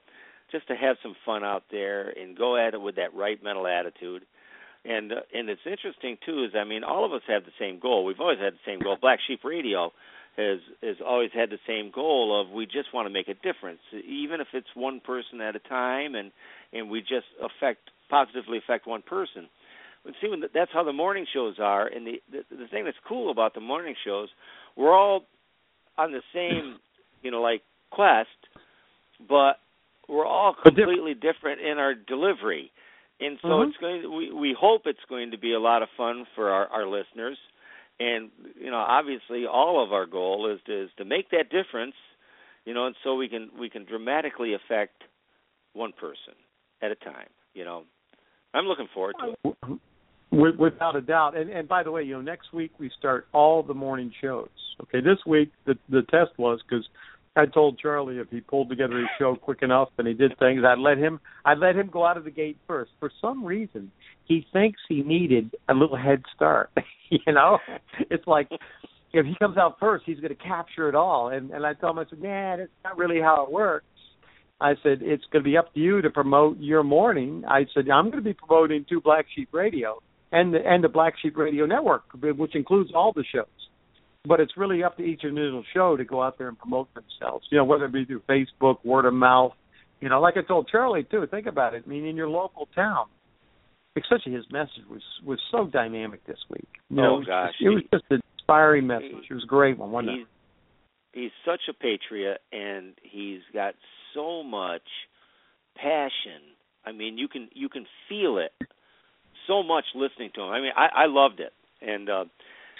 just 0.51 0.67
to 0.67 0.75
have 0.75 0.97
some 1.03 1.15
fun 1.23 1.43
out 1.43 1.63
there 1.71 2.09
and 2.09 2.35
go 2.37 2.57
at 2.57 2.73
it 2.73 2.81
with 2.81 2.95
that 2.95 3.13
right 3.13 3.43
mental 3.43 3.67
attitude. 3.67 4.23
And 4.87 5.11
uh, 5.11 5.21
and 5.33 5.49
it's 5.49 5.61
interesting 5.65 6.17
too 6.25 6.45
is 6.45 6.51
I 6.55 6.63
mean 6.65 6.83
all 6.83 7.05
of 7.05 7.13
us 7.13 7.21
have 7.27 7.45
the 7.45 7.51
same 7.59 7.79
goal. 7.79 8.05
We've 8.05 8.19
always 8.19 8.39
had 8.39 8.53
the 8.53 8.65
same 8.65 8.79
goal. 8.79 8.97
Black 9.01 9.19
Sheep 9.27 9.41
Radio 9.43 9.91
has 10.37 10.59
has 10.83 10.97
always 11.05 11.31
had 11.33 11.49
the 11.49 11.59
same 11.67 11.91
goal 11.93 12.39
of 12.39 12.53
we 12.53 12.65
just 12.65 12.93
want 12.93 13.07
to 13.07 13.13
make 13.13 13.27
a 13.29 13.35
difference, 13.35 13.79
even 13.93 14.41
if 14.41 14.47
it's 14.53 14.67
one 14.75 14.99
person 15.01 15.41
at 15.41 15.55
a 15.55 15.59
time, 15.59 16.15
and 16.15 16.31
and 16.73 16.89
we 16.89 17.01
just 17.01 17.27
affect 17.43 17.89
positively 18.09 18.59
affect 18.59 18.87
one 18.87 19.01
person. 19.01 19.49
But 20.05 20.13
see, 20.21 20.29
when 20.29 20.41
that's 20.53 20.71
how 20.73 20.83
the 20.83 20.93
morning 20.93 21.25
shows 21.33 21.55
are, 21.59 21.87
and 21.87 22.07
the, 22.07 22.21
the 22.31 22.43
the 22.55 22.67
thing 22.67 22.85
that's 22.85 22.97
cool 23.07 23.31
about 23.31 23.55
the 23.55 23.61
morning 23.61 23.95
shows, 24.05 24.29
we're 24.75 24.95
all 24.95 25.25
on 25.97 26.11
the 26.11 26.21
same, 26.33 26.77
you 27.23 27.31
know, 27.31 27.41
like 27.41 27.63
quest 27.91 28.29
but 29.27 29.59
we're 30.07 30.25
all 30.25 30.55
completely 30.55 31.13
different 31.13 31.61
in 31.61 31.77
our 31.77 31.95
delivery. 31.95 32.71
And 33.19 33.39
so 33.41 33.47
Mhm. 33.47 33.69
it's 33.69 33.77
going 33.77 34.01
to, 34.01 34.11
we 34.11 34.31
we 34.31 34.53
hope 34.53 34.85
it's 34.85 35.05
going 35.07 35.31
to 35.31 35.37
be 35.37 35.53
a 35.53 35.59
lot 35.59 35.81
of 35.81 35.89
fun 35.95 36.25
for 36.35 36.49
our 36.49 36.67
our 36.67 36.85
listeners. 36.85 37.37
And 37.99 38.29
you 38.59 38.69
know, 38.71 38.77
obviously 38.77 39.45
all 39.45 39.81
of 39.81 39.93
our 39.93 40.05
goal 40.05 40.47
is 40.51 40.59
to, 40.65 40.83
is 40.83 40.89
to 40.97 41.05
make 41.05 41.29
that 41.29 41.49
difference, 41.49 41.95
you 42.65 42.73
know, 42.73 42.87
and 42.87 42.95
so 43.03 43.15
we 43.15 43.29
can 43.29 43.51
we 43.57 43.69
can 43.69 43.85
dramatically 43.85 44.53
affect 44.53 45.03
one 45.73 45.93
person 45.93 46.33
at 46.81 46.91
a 46.91 46.95
time, 46.95 47.29
you 47.53 47.63
know. 47.63 47.85
I'm 48.53 48.65
looking 48.65 48.87
forward 48.93 49.15
to 49.19 49.35
it. 49.51 49.79
Without 50.31 50.95
a 50.95 51.01
doubt. 51.01 51.37
And 51.37 51.49
and 51.49 51.67
by 51.67 51.83
the 51.83 51.91
way, 51.91 52.03
you 52.03 52.15
know, 52.15 52.21
next 52.21 52.51
week 52.53 52.71
we 52.79 52.89
start 52.97 53.27
all 53.31 53.63
the 53.63 53.73
morning 53.73 54.11
shows. 54.21 54.49
Okay, 54.81 54.99
this 54.99 55.19
week 55.25 55.51
the 55.65 55.77
the 55.87 56.01
test 56.03 56.37
was 56.37 56.61
because 56.67 56.85
I 57.35 57.45
told 57.45 57.79
Charlie 57.79 58.17
if 58.17 58.29
he 58.29 58.39
pulled 58.39 58.69
together 58.69 58.97
his 58.97 59.07
show 59.19 59.35
quick 59.35 59.61
enough 59.61 59.89
and 59.97 60.07
he 60.07 60.13
did 60.13 60.37
things, 60.39 60.63
I'd 60.65 60.79
let 60.79 60.97
him 60.97 61.19
I'd 61.43 61.57
let 61.57 61.75
him 61.75 61.89
go 61.91 62.05
out 62.05 62.17
of 62.17 62.23
the 62.23 62.31
gate 62.31 62.57
first. 62.65 62.91
For 62.99 63.11
some 63.21 63.43
reason, 63.43 63.91
he 64.23 64.45
thinks 64.53 64.79
he 64.87 65.01
needed 65.01 65.55
a 65.67 65.73
little 65.73 65.97
head 65.97 66.23
start. 66.35 66.69
you 67.09 67.33
know, 67.33 67.59
it's 68.09 68.25
like 68.25 68.47
if 69.13 69.25
he 69.25 69.35
comes 69.39 69.57
out 69.57 69.77
first, 69.79 70.03
he's 70.05 70.19
going 70.19 70.35
to 70.35 70.43
capture 70.43 70.87
it 70.87 70.95
all. 70.95 71.29
And 71.29 71.51
and 71.51 71.65
I 71.65 71.73
told 71.73 71.97
him, 71.97 72.05
I 72.05 72.09
said, 72.09 72.21
Nah, 72.21 72.57
that's 72.57 72.71
not 72.83 72.97
really 72.97 73.19
how 73.19 73.45
it 73.45 73.51
works. 73.51 73.85
I 74.61 74.75
said 74.83 74.99
it's 75.01 75.23
going 75.31 75.43
to 75.43 75.49
be 75.49 75.57
up 75.57 75.73
to 75.73 75.79
you 75.79 76.01
to 76.01 76.09
promote 76.09 76.57
your 76.59 76.83
morning. 76.83 77.43
I 77.47 77.65
said 77.73 77.89
I'm 77.89 78.05
going 78.05 78.23
to 78.23 78.29
be 78.29 78.33
promoting 78.33 78.85
two 78.87 79.01
Black 79.01 79.25
Sheep 79.35 79.49
Radio 79.51 80.01
and 80.31 80.53
the 80.53 80.59
and 80.65 80.83
the 80.83 80.89
Black 80.89 81.15
Sheep 81.21 81.37
Radio 81.37 81.65
Network, 81.65 82.03
which 82.13 82.55
includes 82.55 82.91
all 82.95 83.11
the 83.13 83.25
shows. 83.33 83.45
But 84.27 84.39
it's 84.39 84.53
really 84.57 84.83
up 84.83 84.97
to 84.97 85.03
each 85.03 85.23
individual 85.23 85.63
show 85.73 85.95
to 85.97 86.03
go 86.03 86.21
out 86.23 86.37
there 86.37 86.47
and 86.47 86.57
promote 86.57 86.87
themselves. 86.93 87.45
You 87.51 87.57
know, 87.57 87.65
whether 87.65 87.85
it 87.85 87.93
be 87.93 88.05
through 88.05 88.21
Facebook, 88.29 88.77
word 88.83 89.05
of 89.05 89.13
mouth. 89.13 89.53
You 90.01 90.09
know, 90.09 90.19
like 90.19 90.35
I 90.37 90.41
told 90.41 90.67
Charlie 90.67 91.03
too. 91.03 91.25
Think 91.31 91.45
about 91.47 91.73
it. 91.73 91.83
I 91.85 91.89
mean, 91.89 92.05
in 92.05 92.15
your 92.15 92.27
local 92.29 92.67
town, 92.75 93.05
especially 93.97 94.33
his 94.33 94.45
message 94.51 94.83
was 94.89 95.01
was 95.25 95.39
so 95.51 95.65
dynamic 95.67 96.25
this 96.25 96.39
week. 96.49 96.67
You 96.89 96.97
know, 96.97 97.17
Oh, 97.17 97.23
gosh. 97.25 97.53
it 97.61 97.69
was 97.69 97.83
just 97.93 98.03
an 98.09 98.21
inspiring 98.37 98.87
message. 98.87 99.25
It 99.29 99.33
was 99.33 99.43
a 99.43 99.47
great 99.47 99.77
one, 99.77 99.91
wasn't 99.91 100.17
he's, 100.17 100.21
it? 101.13 101.19
he's 101.19 101.31
such 101.45 101.61
a 101.69 101.73
patriot 101.73 102.39
and 102.51 102.93
he's 103.03 103.41
got 103.53 103.73
so 104.13 104.43
much 104.43 104.83
passion. 105.75 106.41
I 106.85 106.91
mean, 106.91 107.17
you 107.17 107.27
can 107.27 107.49
you 107.53 107.69
can 107.69 107.85
feel 108.09 108.37
it 108.37 108.51
so 109.47 109.63
much 109.63 109.85
listening 109.95 110.31
to 110.35 110.41
him. 110.41 110.49
I 110.49 110.59
mean, 110.61 110.71
I 110.75 111.03
I 111.03 111.05
loved 111.07 111.39
it. 111.39 111.53
And 111.81 112.09
uh 112.09 112.25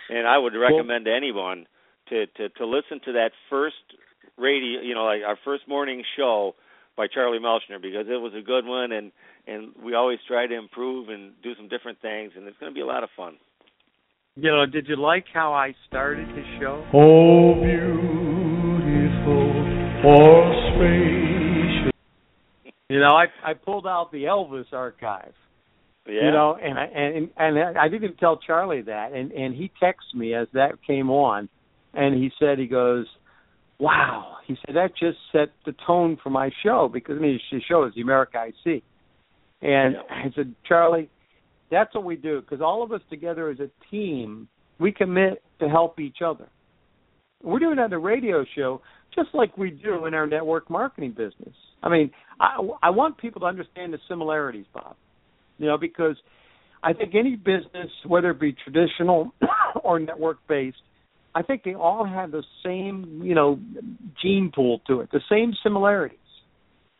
and 0.09 0.27
I 0.27 0.37
would 0.37 0.53
recommend 0.53 1.05
to 1.05 1.13
anyone 1.13 1.67
to 2.09 2.27
to 2.27 2.49
to 2.49 2.65
listen 2.65 2.99
to 3.05 3.13
that 3.13 3.31
first 3.49 3.75
radio, 4.37 4.81
you 4.81 4.93
know, 4.93 5.05
like 5.05 5.21
our 5.25 5.37
first 5.43 5.67
morning 5.67 6.03
show 6.17 6.55
by 6.97 7.07
Charlie 7.07 7.39
Melchner 7.39 7.81
because 7.81 8.07
it 8.07 8.21
was 8.21 8.33
a 8.37 8.41
good 8.41 8.65
one 8.65 8.91
and 8.91 9.11
and 9.47 9.73
we 9.83 9.93
always 9.93 10.19
try 10.27 10.47
to 10.47 10.55
improve 10.55 11.09
and 11.09 11.33
do 11.43 11.55
some 11.55 11.67
different 11.67 12.01
things 12.01 12.31
and 12.35 12.47
it's 12.47 12.57
going 12.59 12.71
to 12.71 12.75
be 12.75 12.81
a 12.81 12.85
lot 12.85 13.03
of 13.03 13.09
fun. 13.15 13.37
You 14.35 14.51
know, 14.51 14.65
did 14.65 14.87
you 14.87 14.97
like 14.97 15.25
how 15.33 15.53
I 15.53 15.73
started 15.87 16.27
his 16.29 16.45
show? 16.59 16.83
Oh, 16.93 17.55
beautiful, 17.55 17.93
for 20.03 20.53
spacious. 20.75 21.91
You 22.89 22.99
know, 22.99 23.15
I 23.15 23.27
I 23.43 23.53
pulled 23.53 23.87
out 23.87 24.11
the 24.11 24.25
Elvis 24.25 24.73
archive. 24.73 25.33
Yeah. 26.07 26.25
You 26.25 26.31
know, 26.31 26.57
and 26.61 26.77
I 26.77 26.85
and 26.85 27.29
and 27.35 27.77
I 27.79 27.87
didn't 27.89 28.17
tell 28.17 28.37
Charlie 28.37 28.83
that, 28.83 29.13
and 29.13 29.31
and 29.31 29.55
he 29.55 29.71
texted 29.81 30.13
me 30.13 30.35
as 30.35 30.47
that 30.53 30.73
came 30.85 31.09
on, 31.09 31.49
and 31.95 32.13
he 32.13 32.29
said 32.39 32.59
he 32.59 32.67
goes, 32.67 33.07
"Wow," 33.79 34.37
he 34.45 34.55
said 34.65 34.75
that 34.75 34.91
just 34.99 35.17
set 35.31 35.49
the 35.65 35.73
tone 35.87 36.17
for 36.21 36.29
my 36.29 36.51
show 36.61 36.89
because 36.93 37.17
I 37.17 37.21
mean 37.21 37.39
his 37.49 37.63
show 37.63 37.85
is 37.85 37.93
the 37.95 38.01
America 38.01 38.37
I 38.37 38.51
See, 38.63 38.83
and 39.63 39.95
Yeah. 39.95 40.01
I 40.09 40.31
said, 40.35 40.53
Charlie, 40.67 41.09
that's 41.71 41.93
what 41.95 42.03
we 42.03 42.17
do 42.17 42.41
because 42.41 42.61
all 42.61 42.83
of 42.83 42.91
us 42.91 43.01
together 43.09 43.49
as 43.49 43.59
a 43.59 43.71
team, 43.89 44.47
we 44.79 44.91
commit 44.91 45.41
to 45.59 45.67
help 45.67 45.99
each 45.99 46.21
other. 46.23 46.47
We're 47.41 47.59
doing 47.59 47.77
that 47.77 47.85
on 47.85 47.89
the 47.89 47.97
radio 47.97 48.45
show 48.55 48.81
just 49.15 49.29
like 49.33 49.57
we 49.57 49.71
do 49.71 50.05
in 50.05 50.13
our 50.13 50.27
network 50.27 50.69
marketing 50.69 51.11
business. 51.11 51.55
I 51.81 51.89
mean, 51.89 52.11
I 52.39 52.59
I 52.83 52.89
want 52.91 53.17
people 53.17 53.41
to 53.41 53.47
understand 53.47 53.91
the 53.91 53.99
similarities, 54.07 54.65
Bob 54.71 54.95
you 55.57 55.67
know, 55.67 55.77
because 55.77 56.15
I 56.83 56.93
think 56.93 57.15
any 57.15 57.35
business, 57.35 57.89
whether 58.05 58.31
it 58.31 58.39
be 58.39 58.53
traditional 58.63 59.33
or 59.83 59.99
network 59.99 60.37
based, 60.47 60.77
I 61.33 61.41
think 61.41 61.63
they 61.63 61.75
all 61.75 62.05
have 62.05 62.31
the 62.31 62.43
same, 62.63 63.21
you 63.23 63.35
know, 63.35 63.59
gene 64.21 64.51
pool 64.53 64.81
to 64.87 65.01
it, 65.01 65.09
the 65.11 65.21
same 65.29 65.53
similarities. 65.63 66.19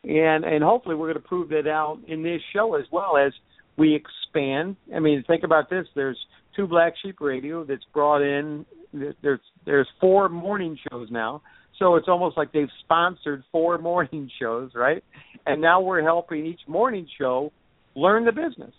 And 0.03 0.43
and 0.43 0.63
hopefully 0.63 0.95
we're 0.95 1.11
going 1.11 1.21
to 1.21 1.27
prove 1.27 1.49
that 1.49 1.67
out 1.67 1.99
in 2.07 2.21
this 2.21 2.41
show 2.53 2.75
as 2.75 2.85
well 2.91 3.17
as 3.17 3.31
we 3.77 3.95
expand. 3.95 4.75
I 4.93 4.99
mean, 4.99 5.23
think 5.25 5.43
about 5.43 5.69
this. 5.69 5.87
There's 5.95 6.17
two 6.55 6.67
Black 6.67 6.93
Sheep 7.01 7.17
Radio 7.21 7.63
that's 7.63 7.83
brought 7.93 8.21
in. 8.21 8.65
There's 8.93 9.39
there's 9.65 9.87
four 9.99 10.29
morning 10.29 10.77
shows 10.91 11.09
now, 11.11 11.41
so 11.79 11.95
it's 11.95 12.07
almost 12.07 12.37
like 12.37 12.51
they've 12.51 12.67
sponsored 12.81 13.43
four 13.51 13.77
morning 13.79 14.29
shows, 14.39 14.71
right? 14.75 15.03
And 15.45 15.61
now 15.61 15.81
we're 15.81 16.03
helping 16.03 16.45
each 16.45 16.61
morning 16.67 17.07
show 17.19 17.51
learn 17.95 18.25
the 18.25 18.31
business. 18.31 18.73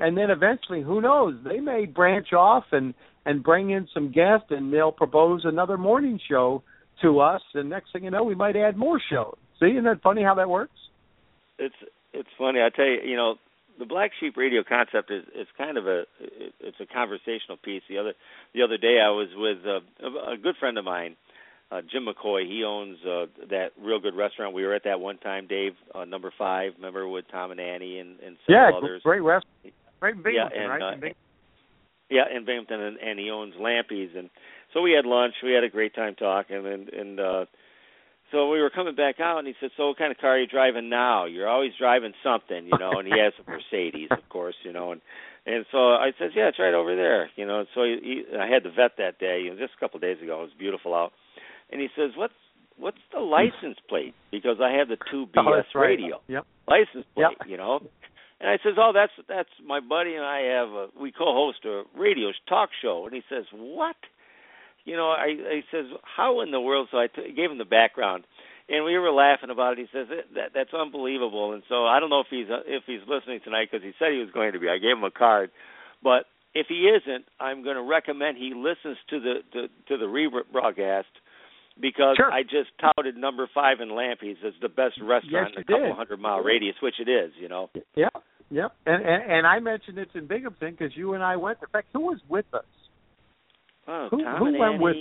And 0.00 0.16
then 0.16 0.30
eventually, 0.30 0.82
who 0.82 1.00
knows? 1.00 1.36
They 1.44 1.60
may 1.60 1.86
branch 1.86 2.32
off 2.32 2.64
and 2.72 2.94
and 3.26 3.42
bring 3.42 3.70
in 3.70 3.88
some 3.94 4.12
guests, 4.12 4.48
and 4.50 4.72
they'll 4.72 4.92
propose 4.92 5.42
another 5.44 5.78
morning 5.78 6.20
show 6.28 6.62
to 7.00 7.20
us. 7.20 7.40
And 7.54 7.70
next 7.70 7.92
thing 7.92 8.04
you 8.04 8.10
know, 8.10 8.22
we 8.22 8.34
might 8.34 8.56
add 8.56 8.76
more 8.76 9.00
shows. 9.10 9.36
See, 9.60 9.66
isn't 9.66 9.84
that 9.84 10.02
funny 10.02 10.22
how 10.22 10.34
that 10.34 10.50
works? 10.50 10.72
it's 11.58 11.74
it's 12.12 12.28
funny. 12.38 12.60
I 12.60 12.70
tell 12.74 12.84
you, 12.84 12.98
you 13.04 13.16
know, 13.16 13.34
the 13.78 13.86
Black 13.86 14.12
Sheep 14.20 14.36
Radio 14.36 14.62
concept 14.66 15.10
is 15.10 15.24
is 15.34 15.46
kind 15.56 15.78
of 15.78 15.86
a 15.86 16.04
it's 16.60 16.78
a 16.80 16.86
conversational 16.86 17.58
piece. 17.62 17.82
The 17.88 17.98
other 17.98 18.12
the 18.54 18.62
other 18.62 18.78
day, 18.78 18.98
I 19.04 19.10
was 19.10 19.28
with 19.34 19.64
a, 19.66 20.32
a 20.32 20.36
good 20.36 20.56
friend 20.58 20.78
of 20.78 20.84
mine, 20.84 21.16
uh, 21.70 21.80
Jim 21.90 22.06
McCoy. 22.06 22.46
He 22.46 22.64
owns 22.64 22.98
uh, 23.04 23.26
that 23.50 23.70
real 23.80 24.00
good 24.00 24.14
restaurant. 24.14 24.54
We 24.54 24.64
were 24.64 24.74
at 24.74 24.84
that 24.84 25.00
one 25.00 25.18
time, 25.18 25.46
Dave, 25.46 25.72
uh, 25.94 26.04
number 26.04 26.32
five. 26.36 26.72
Remember 26.76 27.08
with 27.08 27.24
Tom 27.30 27.50
and 27.50 27.60
Annie 27.60 27.98
and 27.98 28.20
and 28.20 28.36
yeah, 28.48 28.66
several 28.66 28.84
others. 28.84 29.02
great 29.02 29.22
restaurant, 29.22 29.74
great 30.00 30.22
Binghamton, 30.22 30.52
yeah, 30.54 30.62
and, 30.62 30.82
right? 30.82 31.04
uh, 31.04 31.08
yeah, 32.10 32.24
in 32.34 32.44
Binghamton, 32.44 32.80
and, 32.80 32.98
and 32.98 33.18
he 33.18 33.30
owns 33.30 33.54
Lampies, 33.54 34.16
and 34.16 34.30
so 34.72 34.82
we 34.82 34.92
had 34.92 35.06
lunch. 35.06 35.34
We 35.42 35.52
had 35.52 35.64
a 35.64 35.70
great 35.70 35.94
time 35.94 36.14
talking, 36.14 36.66
and 36.66 36.88
and 36.88 37.20
uh, 37.20 37.44
so 38.30 38.50
we 38.50 38.60
were 38.60 38.70
coming 38.70 38.94
back 38.94 39.20
out, 39.20 39.38
and 39.38 39.46
he 39.46 39.54
said, 39.60 39.70
"So 39.76 39.88
what 39.88 39.98
kind 39.98 40.10
of 40.10 40.18
car 40.18 40.32
are 40.32 40.40
you 40.40 40.46
driving 40.46 40.88
now? 40.88 41.24
You're 41.24 41.48
always 41.48 41.72
driving 41.78 42.12
something, 42.22 42.66
you 42.66 42.78
know." 42.78 42.98
And 42.98 43.06
he 43.06 43.14
has 43.18 43.32
a 43.38 43.50
Mercedes, 43.50 44.08
of 44.10 44.28
course, 44.28 44.56
you 44.64 44.72
know, 44.72 44.92
and 44.92 45.00
and 45.46 45.64
so 45.70 45.94
I 45.94 46.12
said, 46.18 46.30
"Yeah, 46.34 46.48
it's 46.48 46.58
right 46.58 46.74
over 46.74 46.96
there," 46.96 47.30
you 47.36 47.46
know. 47.46 47.60
And 47.60 47.68
so 47.74 47.84
he, 47.84 47.98
he, 48.02 48.36
I 48.36 48.46
had 48.46 48.64
the 48.64 48.70
vet 48.70 48.92
that 48.98 49.18
day, 49.18 49.42
you 49.44 49.50
know, 49.50 49.56
just 49.56 49.74
a 49.76 49.80
couple 49.80 49.98
of 49.98 50.02
days 50.02 50.20
ago. 50.22 50.40
It 50.40 50.44
was 50.44 50.58
beautiful 50.58 50.94
out, 50.94 51.12
and 51.74 51.82
he 51.82 51.88
says, 51.96 52.12
"What's 52.16 52.32
what's 52.78 53.02
the 53.12 53.20
license 53.20 53.76
plate?" 53.88 54.14
Because 54.30 54.56
I 54.62 54.70
have 54.78 54.88
the 54.88 54.96
two 55.10 55.26
BS 55.26 55.36
oh, 55.74 55.78
right. 55.80 55.86
radio 55.88 56.20
Yep. 56.28 56.46
license 56.68 57.04
plate, 57.14 57.36
Yep. 57.40 57.48
you 57.50 57.56
know. 57.58 57.80
And 58.40 58.48
I 58.48 58.56
says, 58.62 58.74
"Oh, 58.78 58.92
that's 58.94 59.12
that's 59.28 59.50
my 59.66 59.80
buddy 59.80 60.14
and 60.14 60.24
I 60.24 60.40
have 60.56 60.68
a 60.68 60.86
we 60.98 61.10
co-host 61.12 61.64
a 61.66 61.82
radio 61.98 62.30
talk 62.48 62.70
show." 62.80 63.04
And 63.06 63.14
he 63.14 63.22
says, 63.28 63.44
"What?" 63.52 63.96
You 64.84 64.96
know, 64.96 65.08
I 65.10 65.34
I 65.58 65.64
says, 65.70 65.86
"How 66.04 66.40
in 66.42 66.50
the 66.52 66.60
world?" 66.60 66.88
So 66.90 66.98
I 66.98 67.08
t- 67.08 67.32
gave 67.34 67.50
him 67.50 67.58
the 67.58 67.64
background, 67.64 68.24
and 68.68 68.84
we 68.84 68.96
were 68.98 69.10
laughing 69.12 69.50
about 69.50 69.72
it. 69.74 69.78
He 69.78 69.88
says 69.92 70.06
that 70.34 70.50
that's 70.54 70.74
unbelievable. 70.74 71.52
And 71.54 71.62
so 71.68 71.86
I 71.86 71.98
don't 72.00 72.10
know 72.10 72.20
if 72.20 72.28
he's 72.30 72.50
uh, 72.50 72.62
if 72.66 72.84
he's 72.86 73.00
listening 73.08 73.40
tonight 73.42 73.68
because 73.70 73.84
he 73.84 73.92
said 73.98 74.12
he 74.12 74.18
was 74.20 74.30
going 74.30 74.52
to 74.52 74.58
be. 74.60 74.68
I 74.68 74.78
gave 74.78 74.96
him 74.96 75.04
a 75.04 75.10
card, 75.10 75.50
but 76.02 76.26
if 76.54 76.66
he 76.68 76.86
isn't, 76.86 77.24
I'm 77.40 77.64
going 77.64 77.76
to 77.76 77.82
recommend 77.82 78.36
he 78.36 78.52
listens 78.54 78.98
to 79.10 79.18
the 79.20 79.34
to, 79.54 79.68
to 79.88 79.96
the 79.96 80.06
rebroadcast 80.06 81.10
because 81.80 82.16
Sure. 82.16 82.30
I 82.32 82.42
just 82.42 82.70
touted 82.80 83.16
number 83.16 83.48
five 83.52 83.80
in 83.80 83.88
Lampies 83.90 84.36
as 84.46 84.52
the 84.62 84.68
best 84.68 84.94
restaurant 85.02 85.54
you 85.54 85.56
in 85.56 85.62
a 85.62 85.64
couple 85.64 85.86
did. 85.88 85.96
hundred 85.96 86.20
mile 86.20 86.40
radius, 86.40 86.76
which 86.82 86.94
it 87.00 87.08
is, 87.08 87.32
you 87.40 87.48
know. 87.48 87.70
Yep. 87.96 88.12
Yep. 88.50 88.72
And 88.86 89.04
and, 89.04 89.32
and 89.32 89.46
I 89.46 89.58
mentioned 89.60 89.98
it's 89.98 90.14
in 90.14 90.26
Binghamton 90.26 90.72
because 90.78 90.96
you 90.96 91.14
and 91.14 91.22
I 91.22 91.36
went. 91.36 91.58
In 91.62 91.68
fact, 91.68 91.88
who 91.92 92.00
was 92.00 92.18
with 92.28 92.46
us? 92.52 92.64
Oh, 93.88 94.08
Who 94.10 94.22
Tom 94.22 94.38
who 94.38 94.46
and 94.46 94.58
went 94.58 94.74
Annie. 94.74 94.82
with? 94.84 94.96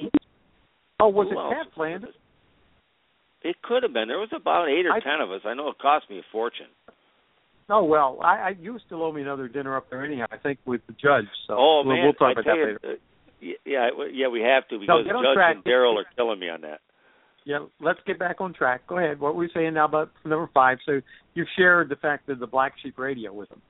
Oh, 0.99 1.09
was 1.09 1.27
Who 1.29 1.37
it 1.37 1.41
else 1.41 1.53
Cat 1.53 1.73
Flanders? 1.75 2.15
It 3.43 3.57
could 3.61 3.83
have 3.83 3.93
been. 3.93 4.07
There 4.07 4.19
was 4.19 4.29
about 4.35 4.69
eight 4.69 4.85
or 4.85 4.91
I- 4.93 4.99
ten 5.01 5.19
of 5.21 5.31
us. 5.31 5.41
I 5.45 5.53
know 5.53 5.69
it 5.69 5.77
cost 5.79 6.09
me 6.09 6.19
a 6.19 6.21
fortune. 6.31 6.67
Oh 7.69 7.83
well, 7.83 8.19
I, 8.23 8.35
I 8.35 8.55
you 8.59 8.77
still 8.85 9.03
owe 9.03 9.11
me 9.13 9.21
another 9.21 9.47
dinner 9.47 9.77
up 9.77 9.89
there 9.89 10.03
anyhow. 10.03 10.25
I 10.31 10.37
think 10.37 10.59
with 10.65 10.81
the 10.87 10.93
judge. 10.93 11.27
So 11.47 11.55
oh 11.57 11.83
we'll, 11.85 11.95
man, 11.95 12.03
we'll 12.05 12.13
talk 12.13 12.29
I 12.37 12.41
about 12.41 12.45
that 12.45 12.55
you, 12.57 12.65
later. 12.65 12.79
uh, 12.83 12.95
yeah, 13.65 13.89
yeah, 14.11 14.27
we 14.27 14.41
have 14.41 14.67
to 14.69 14.79
because 14.79 15.05
on 15.07 15.23
Judge 15.23 15.33
track. 15.35 15.55
and 15.55 15.63
Daryl 15.63 15.95
are 15.95 16.05
killing 16.15 16.39
me 16.39 16.49
on 16.49 16.61
that. 16.61 16.79
Yeah, 17.45 17.65
let's 17.81 17.99
get 18.07 18.19
back 18.19 18.39
on 18.39 18.53
track. 18.53 18.87
Go 18.87 18.97
ahead. 18.97 19.19
What 19.19 19.35
were 19.35 19.41
we 19.41 19.49
saying 19.53 19.73
now 19.73 19.85
about 19.85 20.11
number 20.23 20.49
five? 20.53 20.77
So 20.85 21.01
you 21.33 21.45
shared 21.57 21.89
the 21.89 21.97
fact 21.97 22.27
that 22.27 22.39
the 22.39 22.47
Black 22.47 22.73
Sheep 22.81 22.97
Radio 22.97 23.33
with 23.33 23.51
him. 23.51 23.61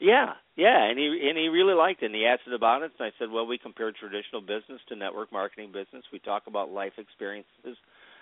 Yeah, 0.00 0.34
yeah, 0.56 0.84
and 0.84 0.98
he 0.98 1.28
and 1.28 1.38
he 1.38 1.48
really 1.48 1.74
liked 1.74 2.02
it. 2.02 2.06
And 2.06 2.14
he 2.14 2.26
asked 2.26 2.42
about 2.52 2.82
it, 2.82 2.92
and 2.98 3.06
I 3.06 3.12
said, 3.18 3.30
well, 3.30 3.46
we 3.46 3.58
compare 3.58 3.90
traditional 3.92 4.40
business 4.40 4.80
to 4.88 4.96
network 4.96 5.32
marketing 5.32 5.72
business. 5.72 6.04
We 6.12 6.18
talk 6.18 6.44
about 6.46 6.70
life 6.70 6.92
experiences, 6.98 7.76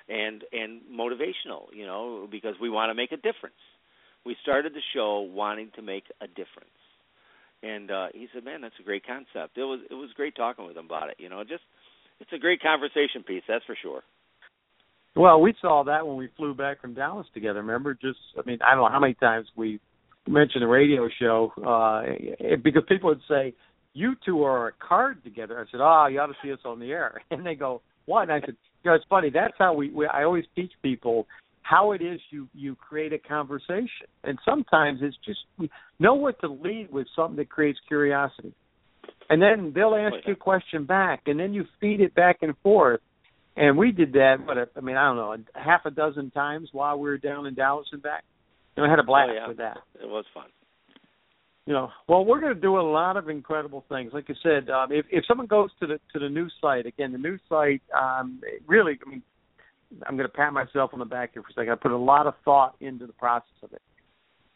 and 0.09 0.45
and 0.53 0.81
motivational. 0.91 1.73
You 1.73 1.87
know, 1.87 2.29
because 2.31 2.55
we 2.61 2.71
want 2.71 2.91
to 2.91 2.95
make 2.95 3.13
a 3.13 3.17
difference. 3.17 3.61
We 4.25 4.37
started 4.43 4.73
the 4.73 4.83
show 4.95 5.21
wanting 5.21 5.71
to 5.77 5.83
make 5.83 6.05
a 6.21 6.27
difference. 6.27 6.71
And 7.65 7.91
uh 7.91 8.09
he 8.13 8.29
said, 8.35 8.45
"Man, 8.45 8.61
that's 8.61 8.75
a 8.79 8.83
great 8.83 9.07
concept." 9.07 9.57
It 9.57 9.65
was 9.65 9.81
it 9.91 9.95
was 9.95 10.11
great 10.15 10.37
talking 10.37 10.67
with 10.67 10.77
him 10.77 10.87
about 10.87 11.09
it. 11.09 11.17
You 11.19 11.29
know, 11.31 11.43
just 11.45 11.63
it's 12.21 12.33
a 12.33 12.39
great 12.39 12.61
conversation 12.61 13.23
piece, 13.27 13.43
that's 13.49 13.65
for 13.65 13.77
sure. 13.81 14.03
Well, 15.17 15.41
we 15.41 15.55
saw 15.61 15.85
that 15.85 16.07
when 16.07 16.17
we 16.17 16.29
flew 16.37 16.55
back 16.55 16.81
from 16.81 16.95
Dallas 16.95 17.27
together. 17.33 17.61
Remember, 17.61 17.95
just 17.95 18.19
I 18.39 18.43
mean, 18.47 18.59
I 18.67 18.75
don't 18.75 18.85
know 18.85 18.91
how 18.91 19.01
many 19.01 19.15
times 19.15 19.47
we 19.57 19.81
mentioned 20.29 20.63
the 20.63 20.67
radio 20.67 21.09
show 21.19 21.53
uh 21.67 22.57
because 22.63 22.83
people 22.89 23.09
would 23.09 23.23
say, 23.29 23.55
"You 23.95 24.15
two 24.27 24.43
are 24.43 24.69
a 24.69 24.73
card 24.87 25.25
together." 25.25 25.59
I 25.59 25.71
said, 25.71 25.81
"Oh, 25.81 26.07
you 26.07 26.21
ought 26.21 26.27
to 26.27 26.37
see 26.43 26.53
us 26.53 26.61
on 26.65 26.81
the 26.81 26.93
air." 26.93 27.23
And 27.31 27.47
they 27.47 27.55
go, 27.55 27.81
"What?" 28.05 28.23
And 28.23 28.33
I 28.33 28.41
said, 28.41 28.57
"You 28.83 28.91
know, 28.91 28.95
it's 28.95 29.07
funny. 29.09 29.31
That's 29.31 29.55
how 29.59 29.73
we, 29.73 29.91
we 29.91 30.07
I 30.07 30.25
always 30.25 30.45
teach 30.55 30.73
people 30.83 31.27
how 31.65 31.93
it 31.93 32.01
is 32.01 32.21
you 32.31 32.49
you 32.55 32.77
create 32.77 33.13
a 33.13 33.19
conversation. 33.19 34.07
And 34.23 34.39
sometimes 34.45 35.01
it's 35.03 35.17
just 35.25 35.41
know 35.99 36.15
what 36.15 36.41
to 36.41 36.49
lead 36.49 36.89
with 36.93 37.07
something 37.17 37.37
that 37.37 37.51
creates 37.51 37.79
curiosity. 37.89 38.55
And 39.29 39.43
then 39.43 39.73
they'll 39.75 39.95
ask 39.95 40.17
you 40.27 40.35
a 40.35 40.37
question 40.37 40.85
back, 40.85 41.23
and 41.27 41.41
then 41.41 41.53
you 41.53 41.65
feed 41.81 42.01
it 42.01 42.15
back 42.15 42.39
and 42.43 42.55
forth 42.63 43.01
and 43.57 43.77
we 43.77 43.93
did 43.93 44.13
that. 44.15 44.39
But 44.47 44.71
I 44.77 44.81
mean, 44.81 44.97
I 44.97 45.07
don't 45.07 45.17
know, 45.17 45.37
half 45.55 45.85
a 45.85 45.91
dozen 45.91 46.31
times 46.31 46.69
while 46.73 46.99
we 46.99 47.09
were 47.09 47.19
down 47.19 47.47
in 47.47 47.55
Dallas 47.55 47.87
and 47.93 48.03
back. 48.03 48.25
And 48.77 48.85
I 48.85 48.91
had 48.91 48.99
a 48.99 49.05
blast 49.05 49.31
oh, 49.31 49.35
yeah. 49.35 49.49
with 49.49 49.59
that. 49.59 49.79
It 50.03 50.09
was 50.09 50.25
fun. 50.35 50.47
You 51.67 51.73
know, 51.73 51.91
well, 52.09 52.25
we're 52.25 52.41
going 52.41 52.55
to 52.55 52.61
do 52.61 52.79
a 52.79 52.83
lot 52.83 53.17
of 53.17 53.29
incredible 53.29 53.85
things. 53.89 54.13
Like 54.13 54.27
I 54.29 54.35
said, 54.43 54.69
um, 54.69 54.93
if 54.93 55.07
if 55.11 55.25
someone 55.27 55.47
goes 55.47 55.71
to 55.81 55.87
the 55.87 56.01
to 56.13 56.19
the 56.19 56.29
new 56.29 56.49
site 56.61 56.87
again, 56.87 57.13
the 57.13 57.19
new 57.19 57.39
site, 57.49 57.83
um, 57.99 58.41
really, 58.67 58.99
I 59.07 59.09
mean, 59.09 59.23
I'm 60.07 60.17
going 60.17 60.29
to 60.29 60.35
pat 60.35 60.53
myself 60.53 60.91
on 60.93 60.99
the 60.99 61.05
back 61.05 61.31
here 61.35 61.43
for 61.43 61.49
a 61.49 61.53
second. 61.53 61.73
I 61.73 61.77
put 61.77 61.93
a 61.93 61.97
lot 61.97 62.27
of 62.27 62.35
thought 62.45 62.77
into 62.81 63.07
the 63.07 63.13
process 63.13 63.57
of 63.63 63.73
it. 63.73 63.83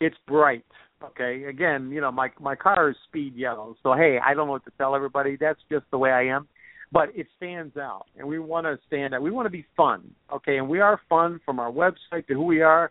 It's 0.00 0.16
bright. 0.26 0.64
Okay. 1.02 1.44
Again, 1.44 1.90
you 1.90 2.00
know, 2.00 2.10
my 2.10 2.30
my 2.40 2.56
car 2.56 2.90
is 2.90 2.96
speed 3.08 3.34
yellow, 3.36 3.76
so 3.82 3.94
hey, 3.94 4.18
I 4.24 4.34
don't 4.34 4.46
know 4.46 4.52
what 4.52 4.64
to 4.64 4.72
tell 4.78 4.94
everybody. 4.94 5.36
That's 5.38 5.60
just 5.70 5.84
the 5.90 5.98
way 5.98 6.10
I 6.10 6.24
am 6.24 6.48
but 6.92 7.10
it 7.14 7.26
stands 7.36 7.76
out 7.76 8.06
and 8.16 8.26
we 8.26 8.38
want 8.38 8.66
to 8.66 8.78
stand 8.86 9.14
out 9.14 9.22
we 9.22 9.30
want 9.30 9.46
to 9.46 9.50
be 9.50 9.64
fun 9.76 10.02
okay 10.32 10.58
and 10.58 10.68
we 10.68 10.80
are 10.80 11.00
fun 11.08 11.40
from 11.44 11.58
our 11.58 11.70
website 11.70 12.26
to 12.26 12.34
who 12.34 12.44
we 12.44 12.60
are 12.60 12.90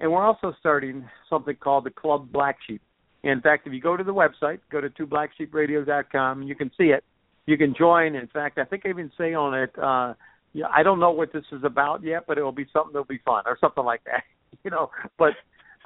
and 0.00 0.10
we're 0.10 0.24
also 0.24 0.54
starting 0.58 1.04
something 1.28 1.56
called 1.56 1.84
the 1.84 1.90
club 1.90 2.30
black 2.32 2.56
sheep 2.66 2.82
in 3.22 3.40
fact 3.40 3.66
if 3.66 3.72
you 3.72 3.80
go 3.80 3.96
to 3.96 4.04
the 4.04 4.14
website 4.14 4.58
go 4.70 4.80
to 4.80 4.90
twoblacksheepradio.com 4.90 6.42
you 6.42 6.54
can 6.54 6.70
see 6.78 6.86
it 6.86 7.04
you 7.46 7.56
can 7.56 7.74
join 7.76 8.14
in 8.14 8.26
fact 8.28 8.58
i 8.58 8.64
think 8.64 8.84
i 8.86 8.88
even 8.88 9.10
say 9.18 9.34
on 9.34 9.54
it 9.54 9.70
uh 9.78 10.14
yeah, 10.52 10.66
I 10.74 10.82
don't 10.82 11.00
know 11.00 11.10
what 11.10 11.32
this 11.32 11.44
is 11.52 11.64
about 11.64 12.02
yet, 12.02 12.24
but 12.26 12.38
it 12.38 12.42
will 12.42 12.52
be 12.52 12.66
something 12.72 12.92
that'll 12.92 13.04
be 13.04 13.20
fun 13.24 13.44
or 13.46 13.56
something 13.60 13.84
like 13.84 14.04
that, 14.04 14.22
you 14.64 14.70
know. 14.70 14.90
But 15.18 15.32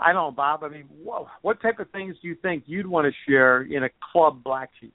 I 0.01 0.13
don't 0.13 0.31
know, 0.33 0.37
Bob. 0.37 0.65
I 0.65 0.69
mean, 0.69 0.87
what, 1.03 1.27
what 1.43 1.63
type 1.63 1.79
of 1.79 1.91
things 1.91 2.17
do 2.21 2.29
you 2.29 2.37
think 2.43 2.65
you'd 2.67 2.87
want 2.87 3.07
to 3.07 3.31
share 3.31 3.63
in 3.63 3.85
a 3.85 3.91
club 4.13 4.43
black 4.43 4.71
sheep? 4.81 4.95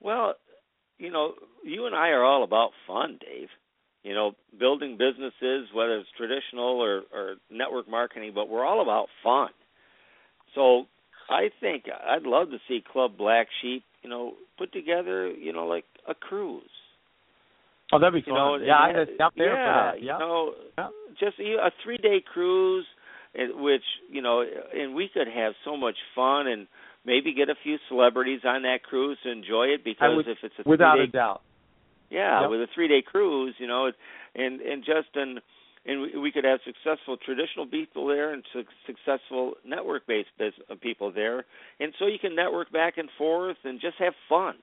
Well, 0.00 0.34
you 0.98 1.10
know, 1.10 1.34
you 1.64 1.86
and 1.86 1.94
I 1.94 2.08
are 2.10 2.24
all 2.24 2.44
about 2.44 2.70
fun, 2.86 3.18
Dave. 3.20 3.48
You 4.04 4.14
know, 4.14 4.32
building 4.58 4.96
businesses, 4.96 5.68
whether 5.74 5.98
it's 5.98 6.08
traditional 6.16 6.80
or, 6.80 7.02
or 7.12 7.34
network 7.50 7.88
marketing, 7.88 8.32
but 8.34 8.48
we're 8.48 8.64
all 8.64 8.80
about 8.80 9.08
fun. 9.22 9.48
So 10.54 10.84
I 11.28 11.50
think 11.60 11.84
I'd 12.08 12.22
love 12.22 12.50
to 12.50 12.58
see 12.68 12.82
Club 12.92 13.18
Black 13.18 13.48
Sheep, 13.60 13.82
you 14.02 14.08
know, 14.08 14.34
put 14.56 14.72
together, 14.72 15.28
you 15.28 15.52
know, 15.52 15.66
like 15.66 15.84
a 16.08 16.14
cruise. 16.14 16.62
Oh, 17.92 17.98
that'd 17.98 18.12
be. 18.12 18.26
You 18.26 18.34
know, 18.34 18.56
yeah, 18.56 18.76
I 18.76 18.88
was 18.92 19.08
out 19.20 19.32
there 19.36 19.54
yeah, 19.54 19.90
for 19.90 19.96
that. 19.96 20.02
Yeah. 20.02 20.12
You 20.14 20.18
know, 20.18 20.52
yeah. 20.76 20.88
just 21.18 21.38
a 21.38 21.70
three 21.82 21.96
day 21.96 22.22
cruise, 22.32 22.86
which 23.34 23.82
you 24.10 24.22
know, 24.22 24.44
and 24.74 24.94
we 24.94 25.08
could 25.12 25.28
have 25.28 25.54
so 25.64 25.76
much 25.76 25.96
fun 26.14 26.46
and 26.46 26.66
maybe 27.04 27.32
get 27.32 27.48
a 27.48 27.54
few 27.62 27.78
celebrities 27.88 28.40
on 28.44 28.62
that 28.62 28.82
cruise 28.82 29.18
to 29.24 29.30
enjoy 29.30 29.66
it 29.66 29.84
because 29.84 30.16
would, 30.16 30.28
if 30.28 30.38
it's 30.42 30.54
a 30.64 30.68
without 30.68 30.96
three-day, 30.96 31.10
a 31.10 31.12
doubt, 31.12 31.42
yeah, 32.10 32.42
yep. 32.42 32.50
with 32.50 32.60
a 32.60 32.66
three 32.74 32.88
day 32.88 33.02
cruise, 33.02 33.54
you 33.58 33.66
know, 33.66 33.90
and 34.34 34.60
and 34.60 34.84
just 34.84 35.08
an 35.14 35.40
and 35.86 36.20
we, 36.20 36.30
could 36.30 36.44
have 36.44 36.60
successful 36.66 37.16
traditional 37.16 37.66
people 37.66 38.06
there 38.08 38.34
and 38.34 38.44
su- 38.52 38.64
successful 38.86 39.54
network 39.64 40.06
based 40.06 40.28
uh, 40.38 40.74
people 40.82 41.10
there, 41.10 41.46
and 41.80 41.94
so 41.98 42.06
you 42.06 42.18
can 42.18 42.36
network 42.36 42.70
back 42.70 42.98
and 42.98 43.08
forth 43.16 43.56
and 43.64 43.80
just 43.80 43.96
have 43.98 44.12
fun. 44.28 44.56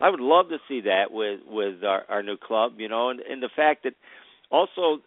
I 0.00 0.10
would 0.10 0.20
love 0.20 0.48
to 0.48 0.58
see 0.68 0.82
that 0.82 1.10
with 1.10 1.40
with 1.46 1.84
our, 1.84 2.04
our 2.08 2.22
new 2.22 2.36
club, 2.36 2.72
you 2.78 2.88
know, 2.88 3.10
and, 3.10 3.20
and 3.20 3.42
the 3.42 3.50
fact 3.54 3.84
that 3.84 3.94
also 4.50 5.02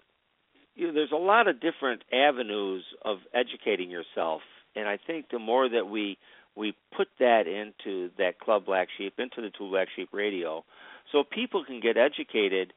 you 0.75 0.87
know, 0.87 0.93
there's 0.93 1.11
a 1.11 1.15
lot 1.15 1.47
of 1.47 1.59
different 1.59 2.03
avenues 2.13 2.83
of 3.03 3.17
educating 3.33 3.89
yourself, 3.89 4.41
and 4.75 4.87
I 4.87 4.97
think 5.05 5.25
the 5.31 5.39
more 5.39 5.67
that 5.69 5.87
we 5.89 6.17
we 6.55 6.73
put 6.95 7.07
that 7.19 7.47
into 7.47 8.09
that 8.17 8.39
Club 8.39 8.65
Black 8.65 8.87
Sheep, 8.97 9.13
into 9.19 9.41
the 9.41 9.51
Two 9.55 9.69
Black 9.69 9.87
Sheep 9.95 10.09
Radio, 10.11 10.63
so 11.11 11.23
people 11.23 11.63
can 11.63 11.79
get 11.79 11.97
educated, 11.97 12.73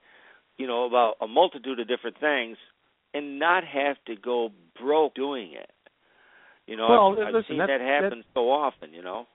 you 0.59 0.67
know, 0.67 0.85
about 0.85 1.15
a 1.21 1.27
multitude 1.27 1.81
of 1.81 1.89
different 1.89 2.19
things, 2.19 2.57
and 3.15 3.39
not 3.39 3.65
have 3.65 3.97
to 4.07 4.17
go 4.17 4.51
broke 4.81 5.15
doing 5.15 5.53
it. 5.53 5.71
You 6.67 6.77
know, 6.77 6.89
well, 6.89 7.13
I've, 7.13 7.29
I've 7.29 7.35
listen, 7.35 7.57
seen 7.57 7.59
that 7.59 7.81
happen 7.81 8.25
so 8.35 8.51
often. 8.51 8.93
You 8.93 9.03
know. 9.03 9.27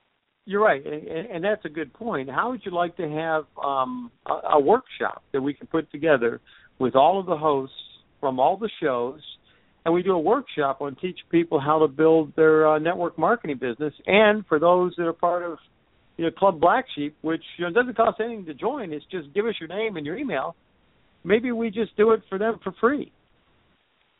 You're 0.46 0.62
right, 0.62 0.84
and, 0.86 1.26
and 1.26 1.44
that's 1.44 1.64
a 1.64 1.68
good 1.68 1.92
point. 1.92 2.30
How 2.30 2.50
would 2.50 2.62
you 2.64 2.70
like 2.72 2.96
to 2.96 3.08
have 3.08 3.44
um, 3.62 4.10
a, 4.26 4.54
a 4.54 4.60
workshop 4.60 5.22
that 5.32 5.42
we 5.42 5.52
can 5.52 5.66
put 5.66 5.90
together 5.90 6.40
with 6.78 6.94
all 6.94 7.20
of 7.20 7.26
the 7.26 7.36
hosts 7.36 7.74
from 8.20 8.40
all 8.40 8.56
the 8.56 8.70
shows 8.80 9.20
and 9.86 9.94
we 9.94 10.02
do 10.02 10.12
a 10.14 10.18
workshop 10.18 10.80
on 10.80 10.96
teach 10.96 11.16
people 11.30 11.60
how 11.60 11.78
to 11.78 11.86
build 11.86 12.34
their 12.34 12.66
uh, 12.66 12.78
network 12.80 13.16
marketing 13.16 13.56
business. 13.56 13.94
And 14.04 14.44
for 14.48 14.58
those 14.58 14.92
that 14.98 15.04
are 15.04 15.12
part 15.12 15.44
of 15.44 15.58
you 16.16 16.24
know 16.24 16.32
Club 16.32 16.60
Black 16.60 16.86
Sheep, 16.96 17.16
which 17.22 17.42
you 17.56 17.64
know, 17.64 17.72
doesn't 17.72 17.96
cost 17.96 18.20
anything 18.20 18.46
to 18.46 18.54
join, 18.54 18.92
it's 18.92 19.04
just 19.12 19.32
give 19.32 19.46
us 19.46 19.54
your 19.60 19.68
name 19.68 19.96
and 19.96 20.04
your 20.04 20.18
email. 20.18 20.56
Maybe 21.22 21.52
we 21.52 21.70
just 21.70 21.96
do 21.96 22.10
it 22.10 22.22
for 22.28 22.36
them 22.36 22.58
for 22.64 22.74
free. 22.80 23.12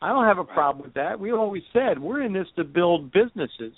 I 0.01 0.13
don't 0.13 0.23
have 0.23 0.37
a 0.37 0.45
problem 0.45 0.85
with 0.85 0.93
that. 0.93 1.19
We 1.19 1.33
always 1.33 1.63
said 1.73 1.99
we're 1.99 2.21
in 2.21 2.31
this 2.31 2.47
to 2.55 2.63
build 2.63 3.11
businesses, 3.11 3.73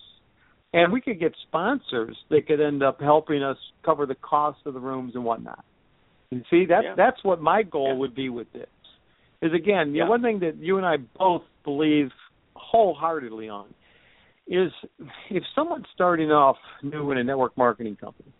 and 0.74 0.92
we 0.92 1.02
could 1.02 1.20
get 1.20 1.34
sponsors 1.48 2.16
that 2.30 2.48
could 2.48 2.62
end 2.62 2.84
up 2.84 3.00
helping 3.02 3.44
us 3.44 3.58
cover 3.84 4.06
the 4.06 4.16
cost 4.16 4.60
of 4.66 4.74
the 4.74 4.80
rooms 4.80 5.16
and 5.16 5.24
whatnot. 5.24 5.64
You 6.32 6.44
see, 6.50 6.66
that 6.66 6.84
yeah. 6.84 6.94
that's 6.96 7.24
what 7.24 7.42
my 7.42 7.64
goal 7.64 7.94
yeah. 7.94 8.00
would 8.00 8.16
be 8.16 8.30
with 8.30 8.52
this 8.54 8.68
is 9.42 9.54
again, 9.54 9.94
yeah. 9.96 10.04
the 10.04 10.10
one 10.10 10.22
thing 10.22 10.40
that 10.40 10.58
you 10.58 10.78
and 10.78 10.86
I 10.86 10.98
both 11.18 11.44
believe 11.64 12.10
wholeheartedly 12.56 13.50
on 13.50 13.68
is 14.48 14.72
if 15.30 15.44
someone's 15.56 15.86
starting 15.94 16.32
off 16.32 16.58
new 16.84 17.12
in 17.12 17.18
a 17.18 17.24
network 17.24 17.58
marketing 17.58 17.96
company, 17.96 18.32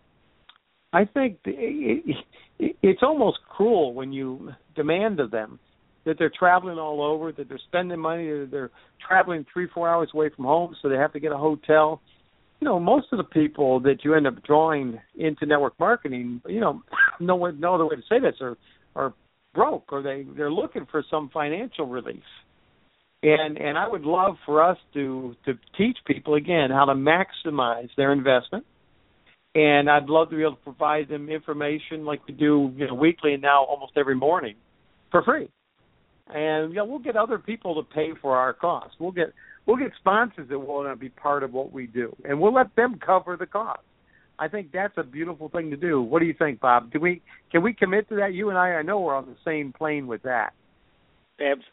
I 0.92 1.06
think 1.06 1.38
it's 1.46 3.04
almost 3.04 3.40
cruel 3.48 3.94
when 3.94 4.12
you 4.12 4.52
demand 4.76 5.20
of 5.20 5.32
them 5.32 5.60
that 6.06 6.18
they're 6.18 6.32
traveling 6.38 6.80
all 6.80 7.04
over, 7.04 7.32
that 7.32 7.48
they're 7.48 7.60
spending 7.68 8.00
money, 8.00 8.28
that 8.28 8.50
they're 8.52 8.72
traveling 9.06 9.46
three, 9.54 9.68
four 9.74 9.88
hours 9.88 10.10
away 10.14 10.30
from 10.36 10.46
home, 10.46 10.76
so 10.82 10.90
they 10.90 10.96
have 10.96 11.14
to 11.14 11.20
get 11.20 11.32
a 11.32 11.38
hotel. 11.38 12.02
You 12.60 12.66
know, 12.66 12.80
most 12.80 13.08
of 13.12 13.18
the 13.18 13.24
people 13.24 13.80
that 13.82 14.04
you 14.04 14.16
end 14.16 14.28
up 14.28 14.44
drawing 14.44 15.00
into 15.16 15.46
network 15.46 15.80
marketing, 15.80 16.42
you 16.48 16.60
know, 16.60 16.82
no 17.20 17.36
way, 17.36 17.52
no 17.58 17.76
other 17.76 17.86
way 17.86 17.96
to 17.96 18.02
say 18.10 18.20
this, 18.20 18.36
are 18.42 18.58
are 18.96 19.14
broke 19.54 19.92
or 19.92 20.02
they 20.02 20.26
they're 20.36 20.52
looking 20.52 20.86
for 20.90 21.04
some 21.10 21.30
financial 21.34 21.86
relief. 21.86 22.24
And 23.22 23.58
and 23.58 23.78
I 23.78 23.88
would 23.88 24.04
love 24.04 24.36
for 24.46 24.64
us 24.64 24.78
to 24.94 25.36
to 25.46 25.54
teach 25.78 25.98
people 26.06 26.36
again 26.36 26.70
how 26.70 26.86
to 26.86 26.94
maximize 26.94 27.90
their 27.98 28.12
investment. 28.14 28.66
And 29.56 29.90
I'd 29.90 30.08
love 30.08 30.30
to 30.30 30.36
be 30.36 30.44
able 30.44 30.56
to 30.56 30.64
provide 30.64 31.10
them 31.10 31.28
information 31.28 32.06
like 32.06 32.26
we 32.28 32.34
do 32.34 32.72
you 32.78 32.88
know 32.88 32.94
weekly 32.94 33.34
and 33.34 33.42
now 33.42 33.64
almost 33.64 33.94
every 33.98 34.16
morning 34.16 34.56
for 35.12 35.24
free. 35.24 35.50
And 36.28 36.72
you 36.72 36.78
know 36.78 36.86
we'll 36.86 37.00
get 37.00 37.18
other 37.18 37.40
people 37.40 37.76
to 37.76 37.84
pay 37.94 38.12
for 38.22 38.38
our 38.38 38.54
costs. 38.54 38.96
We'll 39.00 39.12
get 39.12 39.34
we'll 39.70 39.78
get 39.78 39.92
sponsors 40.00 40.50
that 40.50 40.60
will 40.60 40.84
to 40.84 40.96
be 40.96 41.10
part 41.10 41.44
of 41.44 41.54
what 41.54 41.72
we 41.72 41.88
do 41.88 42.16
and 42.28 42.40
we'll 42.40 42.54
let 42.54 42.76
them 42.76 43.00
cover 43.00 43.38
the 43.38 43.46
cost 43.46 43.82
I 44.40 44.48
think 44.48 44.72
that's 44.72 44.94
a 44.98 45.04
beautiful 45.04 45.50
thing 45.50 45.70
to 45.70 45.78
do. 45.78 46.02
What 46.02 46.20
do 46.20 46.26
you 46.26 46.34
think, 46.34 46.62
Bob? 46.62 46.92
Do 46.92 47.00
we 47.00 47.22
can 47.52 47.62
we 47.62 47.74
commit 47.74 48.08
to 48.10 48.16
that? 48.16 48.34
You 48.34 48.50
and 48.50 48.58
I, 48.58 48.76
I 48.76 48.82
know 48.82 49.00
we're 49.00 49.16
on 49.16 49.26
the 49.26 49.36
same 49.46 49.74
plane 49.74 50.08
with 50.08 50.24
that. 50.24 50.54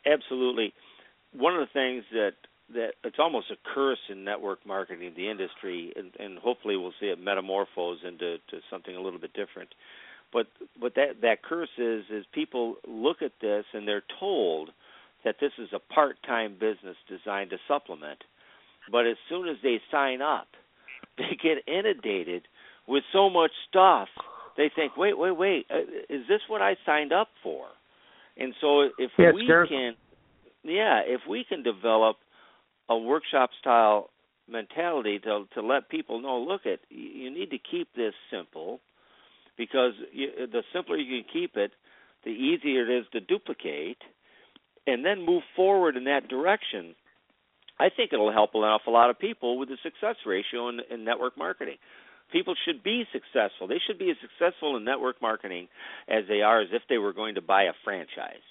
absolutely. 0.05 0.75
One 1.33 1.55
of 1.55 1.61
the 1.61 1.73
things 1.73 2.05
that 2.13 2.33
that 2.75 2.95
it's 3.05 3.19
almost 3.21 3.53
a 3.53 3.57
curse 3.73 4.01
in 4.11 4.25
network 4.25 4.67
marketing, 4.67 5.13
the 5.17 5.31
industry, 5.31 5.93
and, 5.95 6.11
and 6.19 6.39
hopefully 6.39 6.77
we'll 6.77 6.95
see 6.99 7.07
it 7.07 7.21
metamorphose 7.21 7.99
into 8.05 8.39
to 8.51 8.59
something 8.69 8.97
a 8.97 9.01
little 9.01 9.21
bit 9.21 9.33
different. 9.33 9.73
But 10.33 10.49
but 10.81 10.97
that 10.97 11.21
that 11.23 11.43
curse 11.45 11.71
is 11.79 12.05
is 12.11 12.25
people 12.33 12.77
look 12.87 13.23
at 13.23 13.33
this 13.41 13.65
and 13.73 13.87
they're 13.87 14.03
told 14.19 14.71
that 15.27 15.37
this 15.41 15.51
is 15.59 15.69
a 15.75 15.81
part-time 15.93 16.53
business 16.53 16.97
designed 17.09 17.51
to 17.51 17.57
supplement. 17.67 18.23
But 18.91 19.07
as 19.07 19.17
soon 19.29 19.49
as 19.49 19.57
they 19.61 19.81
sign 19.91 20.23
up, 20.23 20.47
they 21.19 21.37
get 21.43 21.67
inundated 21.67 22.43
with 22.87 23.03
so 23.12 23.29
much 23.29 23.51
stuff, 23.69 24.09
they 24.57 24.71
think, 24.75 24.97
wait, 24.97 25.19
wait, 25.19 25.37
wait, 25.37 25.67
uh, 25.69 25.81
is 26.09 26.23
this 26.29 26.41
what 26.47 26.62
I 26.62 26.77
signed 26.87 27.12
up 27.12 27.29
for? 27.43 27.67
And 28.37 28.55
so 28.61 28.83
if 28.99 29.11
yeah, 29.19 29.33
we 29.35 29.47
can, 29.69 29.95
yeah, 30.62 31.01
if 31.05 31.23
we 31.29 31.45
can 31.45 31.65
develop 31.65 32.17
a 32.89 32.97
workshop 32.97 33.51
style 33.61 34.11
mentality 34.49 35.19
to 35.19 35.47
to 35.55 35.62
let 35.62 35.89
people 35.89 36.21
know, 36.21 36.39
look, 36.39 36.61
it 36.65 36.81
you 36.89 37.31
need 37.31 37.51
to 37.51 37.59
keep 37.59 37.89
this 37.97 38.12
simple, 38.31 38.81
because 39.57 39.93
you, 40.12 40.29
the 40.53 40.62
simpler 40.73 40.97
you 40.97 41.23
can 41.23 41.33
keep 41.33 41.57
it, 41.57 41.73
the 42.25 42.31
easier 42.31 42.89
it 42.89 43.01
is 43.01 43.07
to 43.12 43.21
duplicate, 43.21 43.99
and 44.87 45.05
then 45.05 45.25
move 45.25 45.42
forward 45.55 45.96
in 45.96 46.05
that 46.05 46.29
direction. 46.29 46.94
I 47.79 47.88
think 47.94 48.12
it'll 48.12 48.33
help 48.33 48.51
an 48.55 48.61
awful 48.62 48.92
lot 48.92 49.11
of 49.11 49.18
people 49.18 49.59
with 49.59 49.68
the 49.68 49.77
success 49.83 50.16
ratio 50.25 50.68
in, 50.68 50.81
in 50.90 51.05
network 51.05 51.37
marketing. 51.37 51.77
People 52.33 52.55
should 52.64 52.83
be 52.83 53.05
successful. 53.12 53.68
They 53.68 53.81
should 53.87 53.99
be 53.99 54.11
as 54.11 54.16
successful 54.20 54.77
in 54.77 54.85
network 54.85 55.20
marketing 55.22 55.68
as 56.09 56.25
they 56.29 56.42
are 56.42 56.61
as 56.61 56.68
if 56.72 56.83
they 56.88 56.99
were 56.99 57.12
going 57.12 57.35
to 57.37 57.42
buy 57.42 57.64
a 57.64 57.72
franchise. 57.85 58.42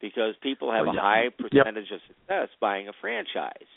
Because 0.00 0.34
people 0.42 0.72
have 0.72 0.86
Oh, 0.86 0.90
a 0.90 0.94
yeah. 0.94 1.00
high 1.00 1.24
Yep. 1.24 1.38
percentage 1.38 1.90
of 1.90 2.00
success 2.06 2.48
buying 2.60 2.88
a 2.88 2.92
franchise. 3.00 3.68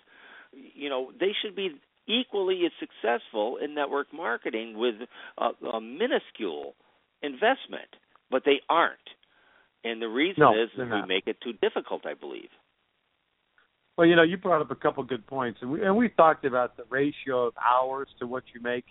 You 0.54 0.90
know, 0.90 1.12
they 1.20 1.34
should 1.42 1.56
be 1.56 1.76
equally 2.08 2.66
as 2.66 2.72
successful 2.80 3.58
in 3.58 3.74
network 3.74 4.14
marketing 4.14 4.78
with 4.78 4.96
a, 5.38 5.50
a 5.68 5.82
minuscule 5.82 6.76
investment, 7.22 7.90
but 8.30 8.44
they 8.46 8.62
aren't. 8.70 9.10
And 9.86 10.02
the 10.02 10.08
reason 10.08 10.42
No, 10.42 10.52
is, 10.52 10.70
we 10.78 10.86
make 11.08 11.28
it 11.28 11.38
too 11.42 11.54
difficult, 11.62 12.08
I 12.08 12.16
believe. 12.16 12.50
Well, 13.96 14.08
you 14.08 14.16
know, 14.16 14.24
you 14.24 14.36
brought 14.36 14.62
up 14.62 14.72
a 14.72 14.76
couple 14.76 15.04
good 15.04 15.26
points, 15.28 15.60
and 15.62 15.72
we 15.72 15.86
and 15.86 15.96
we 15.96 16.10
talked 16.10 16.44
about 16.44 16.76
the 16.76 16.84
ratio 16.90 17.46
of 17.46 17.54
hours 17.64 18.08
to 18.20 18.26
what 18.26 18.44
you 18.54 18.62
make, 18.62 18.86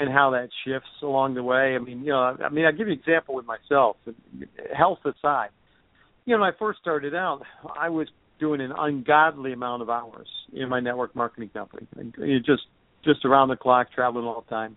and 0.00 0.10
how 0.10 0.30
that 0.30 0.48
shifts 0.66 0.88
along 1.02 1.34
the 1.34 1.42
way. 1.42 1.76
I 1.76 1.78
mean, 1.78 2.00
you 2.00 2.10
know, 2.10 2.36
I 2.44 2.48
mean, 2.48 2.66
I'll 2.66 2.72
give 2.72 2.88
you 2.88 2.94
an 2.94 2.98
example 2.98 3.36
with 3.36 3.46
myself. 3.46 3.96
Health 4.76 4.98
aside, 5.04 5.50
you 6.24 6.34
know, 6.34 6.42
when 6.42 6.52
I 6.52 6.58
first 6.58 6.80
started 6.80 7.14
out, 7.14 7.42
I 7.78 7.88
was 7.88 8.08
doing 8.40 8.60
an 8.60 8.72
ungodly 8.76 9.52
amount 9.52 9.82
of 9.82 9.88
hours 9.88 10.28
in 10.52 10.68
my 10.68 10.80
network 10.80 11.14
marketing 11.14 11.50
company, 11.54 11.86
and 11.96 12.12
you 12.18 12.40
just 12.40 12.64
just 13.04 13.24
around 13.24 13.48
the 13.48 13.56
clock, 13.56 13.92
traveling 13.94 14.26
all 14.26 14.44
the 14.46 14.50
time. 14.50 14.76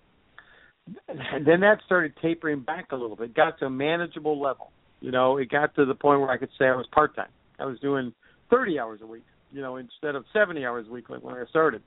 And 1.09 1.45
then 1.45 1.61
that 1.61 1.79
started 1.85 2.13
tapering 2.21 2.61
back 2.61 2.91
a 2.91 2.95
little 2.95 3.15
bit, 3.15 3.33
got 3.33 3.59
to 3.59 3.65
a 3.65 3.69
manageable 3.69 4.39
level. 4.39 4.71
You 4.99 5.11
know, 5.11 5.37
it 5.37 5.49
got 5.49 5.75
to 5.75 5.85
the 5.85 5.95
point 5.95 6.21
where 6.21 6.29
I 6.29 6.37
could 6.37 6.49
say 6.57 6.65
I 6.65 6.75
was 6.75 6.87
part 6.91 7.15
time. 7.15 7.29
I 7.59 7.65
was 7.65 7.79
doing 7.79 8.13
30 8.49 8.79
hours 8.79 8.99
a 9.03 9.07
week, 9.07 9.25
you 9.51 9.61
know, 9.61 9.77
instead 9.77 10.15
of 10.15 10.25
70 10.33 10.65
hours 10.65 10.85
a 10.89 10.91
week 10.91 11.09
when 11.09 11.33
I 11.33 11.43
started. 11.49 11.81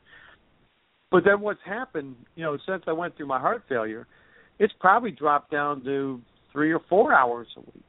But 1.10 1.24
then 1.24 1.40
what's 1.40 1.60
happened, 1.64 2.14
you 2.36 2.44
know, 2.44 2.56
since 2.66 2.84
I 2.86 2.92
went 2.92 3.16
through 3.16 3.26
my 3.26 3.40
heart 3.40 3.64
failure, 3.68 4.06
it's 4.58 4.72
probably 4.78 5.10
dropped 5.10 5.50
down 5.50 5.82
to 5.84 6.20
three 6.52 6.72
or 6.72 6.80
four 6.88 7.12
hours 7.12 7.48
a 7.56 7.60
week. 7.60 7.84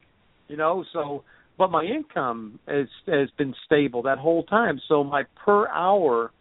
You 0.48 0.58
know, 0.58 0.84
so 0.92 1.24
but 1.58 1.70
my 1.70 1.84
income 1.84 2.60
has 2.68 2.88
has 3.08 3.30
been 3.38 3.54
stable 3.66 4.02
that 4.04 4.18
whole 4.18 4.44
time. 4.44 4.82
So 4.88 5.04
my 5.04 5.24
per 5.46 5.68
hour 5.68 6.32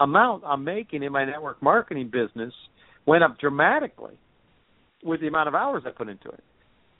amount 0.00 0.42
I'm 0.46 0.64
making 0.64 1.02
in 1.02 1.12
my 1.12 1.24
network 1.24 1.62
marketing 1.62 2.10
business 2.10 2.54
went 3.06 3.22
up 3.22 3.38
dramatically 3.38 4.14
with 5.04 5.20
the 5.20 5.28
amount 5.28 5.48
of 5.48 5.54
hours 5.54 5.82
I 5.86 5.90
put 5.90 6.08
into 6.08 6.28
it. 6.28 6.42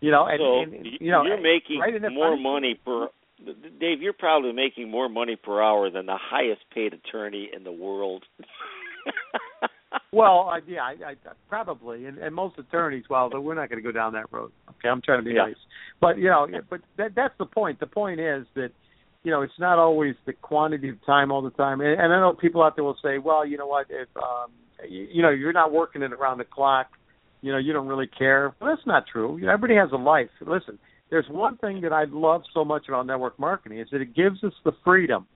You 0.00 0.10
know, 0.10 0.26
and, 0.26 0.38
so 0.40 0.60
and, 0.62 0.86
you 1.00 1.10
know, 1.10 1.24
you're 1.24 1.40
making 1.40 1.78
right 1.80 2.00
more 2.12 2.30
funny- 2.32 2.42
money 2.42 2.80
per 2.84 3.08
Dave. 3.78 4.02
You're 4.02 4.12
probably 4.12 4.52
making 4.52 4.90
more 4.90 5.08
money 5.08 5.36
per 5.36 5.62
hour 5.62 5.90
than 5.90 6.06
the 6.06 6.18
highest 6.18 6.62
paid 6.74 6.92
attorney 6.94 7.50
in 7.54 7.64
the 7.64 7.72
world. 7.72 8.24
Well, 10.12 10.48
I, 10.50 10.58
yeah, 10.66 10.82
I, 10.82 11.10
I 11.10 11.14
probably, 11.48 12.06
and, 12.06 12.18
and 12.18 12.34
most 12.34 12.58
attorneys. 12.58 13.04
Well, 13.08 13.30
we're 13.32 13.54
not 13.54 13.68
going 13.70 13.82
to 13.82 13.86
go 13.88 13.92
down 13.92 14.12
that 14.14 14.26
road. 14.32 14.50
Okay, 14.68 14.88
I'm 14.88 15.00
trying 15.02 15.20
to 15.20 15.24
be 15.24 15.32
Yeah. 15.34 15.46
nice, 15.46 15.56
but 16.00 16.18
you 16.18 16.28
know, 16.28 16.46
but 16.68 16.80
that 16.96 17.14
that's 17.14 17.34
the 17.38 17.46
point. 17.46 17.78
The 17.80 17.86
point 17.86 18.20
is 18.20 18.44
that 18.54 18.70
you 19.22 19.30
know 19.30 19.42
it's 19.42 19.58
not 19.58 19.78
always 19.78 20.14
the 20.26 20.32
quantity 20.32 20.88
of 20.88 21.04
time 21.06 21.30
all 21.32 21.42
the 21.42 21.50
time. 21.50 21.80
And, 21.80 22.00
and 22.00 22.12
I 22.12 22.20
know 22.20 22.32
people 22.34 22.62
out 22.62 22.76
there 22.76 22.84
will 22.84 22.98
say, 23.02 23.18
well, 23.18 23.44
you 23.46 23.56
know 23.56 23.66
what, 23.66 23.86
if 23.88 24.08
um, 24.16 24.50
you, 24.88 25.08
you 25.12 25.22
know 25.22 25.30
you're 25.30 25.52
not 25.52 25.72
working 25.72 26.02
it 26.02 26.12
around 26.12 26.38
the 26.38 26.44
clock, 26.44 26.88
you 27.42 27.52
know 27.52 27.58
you 27.58 27.72
don't 27.72 27.86
really 27.86 28.06
care. 28.06 28.54
Well, 28.60 28.70
that's 28.74 28.86
not 28.86 29.04
true. 29.10 29.38
Everybody 29.46 29.74
has 29.76 29.90
a 29.92 29.96
life. 29.96 30.30
Listen, 30.40 30.78
there's 31.10 31.26
one 31.28 31.56
thing 31.58 31.80
that 31.82 31.92
I 31.92 32.04
love 32.08 32.42
so 32.54 32.64
much 32.64 32.86
about 32.88 33.06
network 33.06 33.38
marketing 33.38 33.78
is 33.78 33.88
that 33.92 34.00
it 34.00 34.14
gives 34.14 34.42
us 34.44 34.52
the 34.64 34.72
freedom 34.84 35.26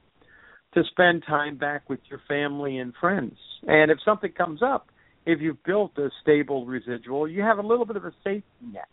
to 0.74 0.82
spend 0.90 1.22
time 1.26 1.56
back 1.56 1.88
with 1.88 2.00
your 2.10 2.20
family 2.26 2.78
and 2.78 2.92
friends. 3.00 3.36
And 3.66 3.90
if 3.90 3.98
something 4.04 4.32
comes 4.32 4.60
up, 4.62 4.88
if 5.26 5.40
you've 5.40 5.62
built 5.64 5.96
a 5.98 6.10
stable 6.22 6.66
residual, 6.66 7.28
you 7.28 7.42
have 7.42 7.58
a 7.58 7.62
little 7.62 7.86
bit 7.86 7.96
of 7.96 8.04
a 8.04 8.12
safety 8.22 8.44
net. 8.72 8.88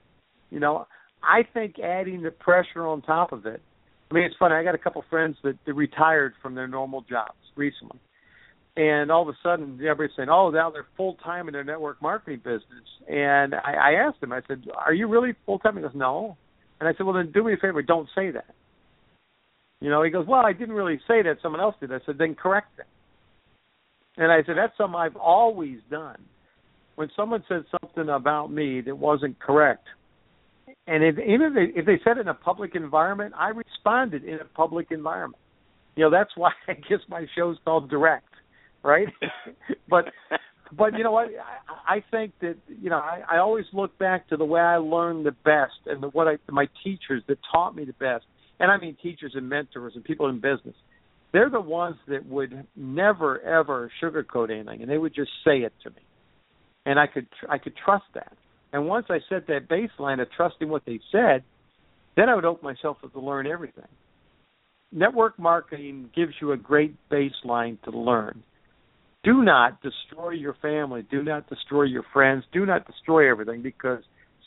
You 0.50 0.60
know, 0.60 0.88
I 1.24 1.42
think 1.54 1.80
adding 1.80 2.22
the 2.22 2.32
pressure 2.32 2.86
on 2.86 3.02
top 3.02 3.32
of 3.32 3.46
it. 3.46 3.62
I 4.10 4.14
mean, 4.14 4.24
it's 4.24 4.36
funny. 4.38 4.56
I 4.56 4.64
got 4.64 4.76
a 4.76 4.80
couple 4.80 5.04
friends 5.10 5.38
that, 5.44 5.58
that 5.66 5.74
retired 5.74 6.34
from 6.42 6.56
their 6.56 6.68
normal 6.68 7.02
jobs 7.02 7.38
recently, 7.56 8.00
and 8.78 9.12
all 9.12 9.24
of 9.24 9.28
a 9.28 9.38
sudden, 9.44 9.74
everybody's 9.82 10.16
saying, 10.16 10.30
"Oh, 10.30 10.50
now 10.50 10.70
they're 10.70 10.88
full 10.96 11.16
time 11.16 11.48
in 11.48 11.54
their 11.54 11.64
network 11.64 12.02
marketing 12.02 12.40
business." 12.44 12.88
And 13.10 13.54
I, 13.54 13.74
I 13.74 13.92
asked 14.08 14.24
him, 14.24 14.32
I 14.32 14.42
said, 14.48 14.64
"Are 14.76 14.94
you 14.94 15.08
really 15.08 15.34
full 15.46 15.60
time?" 15.60 15.76
He 15.76 15.82
goes, 15.82 15.92
"No." 15.94 16.38
And 16.80 16.88
I 16.88 16.94
said, 16.94 17.06
"Well, 17.06 17.16
then 17.16 17.32
do 17.32 17.44
me 17.44 17.54
a 17.54 17.58
favor, 17.58 17.82
don't 17.82 18.08
say 18.16 18.32
that." 18.32 18.56
You 19.82 19.90
know, 19.90 20.04
he 20.04 20.10
goes, 20.10 20.26
"Well, 20.28 20.46
I 20.46 20.54
didn't 20.54 20.76
really 20.76 21.00
say 21.08 21.22
that. 21.22 21.38
Someone 21.42 21.62
else 21.62 21.76
did." 21.80 21.92
I 21.92 22.00
said, 22.06 22.18
"Then 22.18 22.36
correct 22.36 22.80
it." 22.80 22.86
And 24.18 24.32
I 24.32 24.44
said, 24.46 24.56
"That's 24.58 24.76
something 24.78 24.96
I've 24.96 25.18
always 25.18 25.80
done. 25.90 26.22
When 26.96 27.10
someone 27.16 27.44
said 27.50 27.66
something 27.82 28.10
about 28.10 28.52
me 28.52 28.82
that 28.82 28.98
wasn't 28.98 29.40
correct, 29.40 29.88
and 30.88 31.04
if, 31.04 31.18
even 31.20 31.48
if 31.48 31.54
they, 31.54 31.80
if 31.80 31.86
they 31.86 32.00
said 32.04 32.18
it 32.18 32.22
in 32.22 32.28
a 32.28 32.34
public 32.34 32.76
environment, 32.76 33.34
I 33.38 33.50
responded 33.50 34.24
in 34.24 34.36
a 34.36 34.46
public 34.46 34.88
environment. 34.92 35.42
You 35.96 36.06
know, 36.06 36.12
that's 36.12 36.32
why 36.36 36.52
I 36.68 36.74
guess 36.74 37.00
my 37.10 37.26
show's 37.36 37.58
called 37.66 37.90
Direct, 37.90 38.26
right? 38.84 39.08
but 39.90 40.06
but 40.78 40.98
you 40.98 41.04
know 41.04 41.12
what? 41.12 41.28
I, 41.88 41.96
I 41.96 42.04
think 42.12 42.34
that 42.42 42.56
you 42.68 42.90
know 42.90 42.98
I, 42.98 43.22
I 43.30 43.38
always 43.40 43.66
look 43.74 43.98
back 43.98 44.30
to 44.30 44.38
the 44.38 44.46
way 44.46 44.62
I 44.62 44.78
learned 44.78 45.26
the 45.26 45.32
best 45.32 45.74
and 45.86 46.04
the, 46.04 46.08
what 46.08 46.28
I 46.28 46.38
my 46.50 46.68
teachers 46.84 47.24
that 47.28 47.38
taught 47.52 47.76
me 47.76 47.86
the 47.86 47.94
best, 47.94 48.26
and 48.60 48.72
I 48.72 48.78
mean 48.78 48.98
teachers 49.02 49.34
and 49.36 49.50
mentors 49.50 49.94
and 49.96 50.04
people 50.04 50.28
in 50.30 50.36
business. 50.40 50.76
They're 51.34 51.50
the 51.50 51.62
ones 51.62 51.96
that 52.08 52.26
would 52.26 52.68
never 52.76 53.40
ever 53.42 53.92
sugarcoat 54.02 54.52
anything, 54.52 54.82
and 54.82 54.90
they 54.90 54.98
would 54.98 55.16
just 55.16 55.32
say 55.46 55.60
it 55.60 55.74
to 55.84 55.90
me, 55.90 56.02
and 56.86 57.00
I 57.00 57.08
could 57.08 57.28
I 57.50 57.58
could 57.58 57.74
trust 57.84 58.06
that. 58.16 58.34
And 58.74 58.88
once 58.88 59.08
I 59.10 59.20
set 59.30 59.48
that 59.48 59.68
baseline 59.68 60.22
of 60.22 60.28
trusting 60.36 60.70
what 60.70 60.84
they 60.86 61.00
said, 61.12 61.44
then 62.16 62.30
I 62.30 62.36
would 62.36 62.46
open 62.46 62.64
myself 62.64 62.98
up 63.04 63.12
to 63.14 63.20
learn 63.20 63.48
everything. 63.48 63.88
Network 64.94 65.40
marketing 65.40 66.10
gives 66.16 66.34
you 66.42 66.52
a 66.52 66.58
great 66.58 66.96
baseline 67.10 67.82
to 67.84 67.92
learn. 67.92 68.44
Do 69.24 69.44
not 69.44 69.82
destroy 69.82 70.32
your 70.32 70.56
family. 70.62 71.04
Do 71.10 71.24
not 71.24 71.48
destroy 71.50 71.84
your 71.84 72.04
friends. 72.12 72.44
Do 72.52 72.66
not 72.66 72.88
destroy 72.88 73.30
everything 73.30 73.62
because 73.62 74.00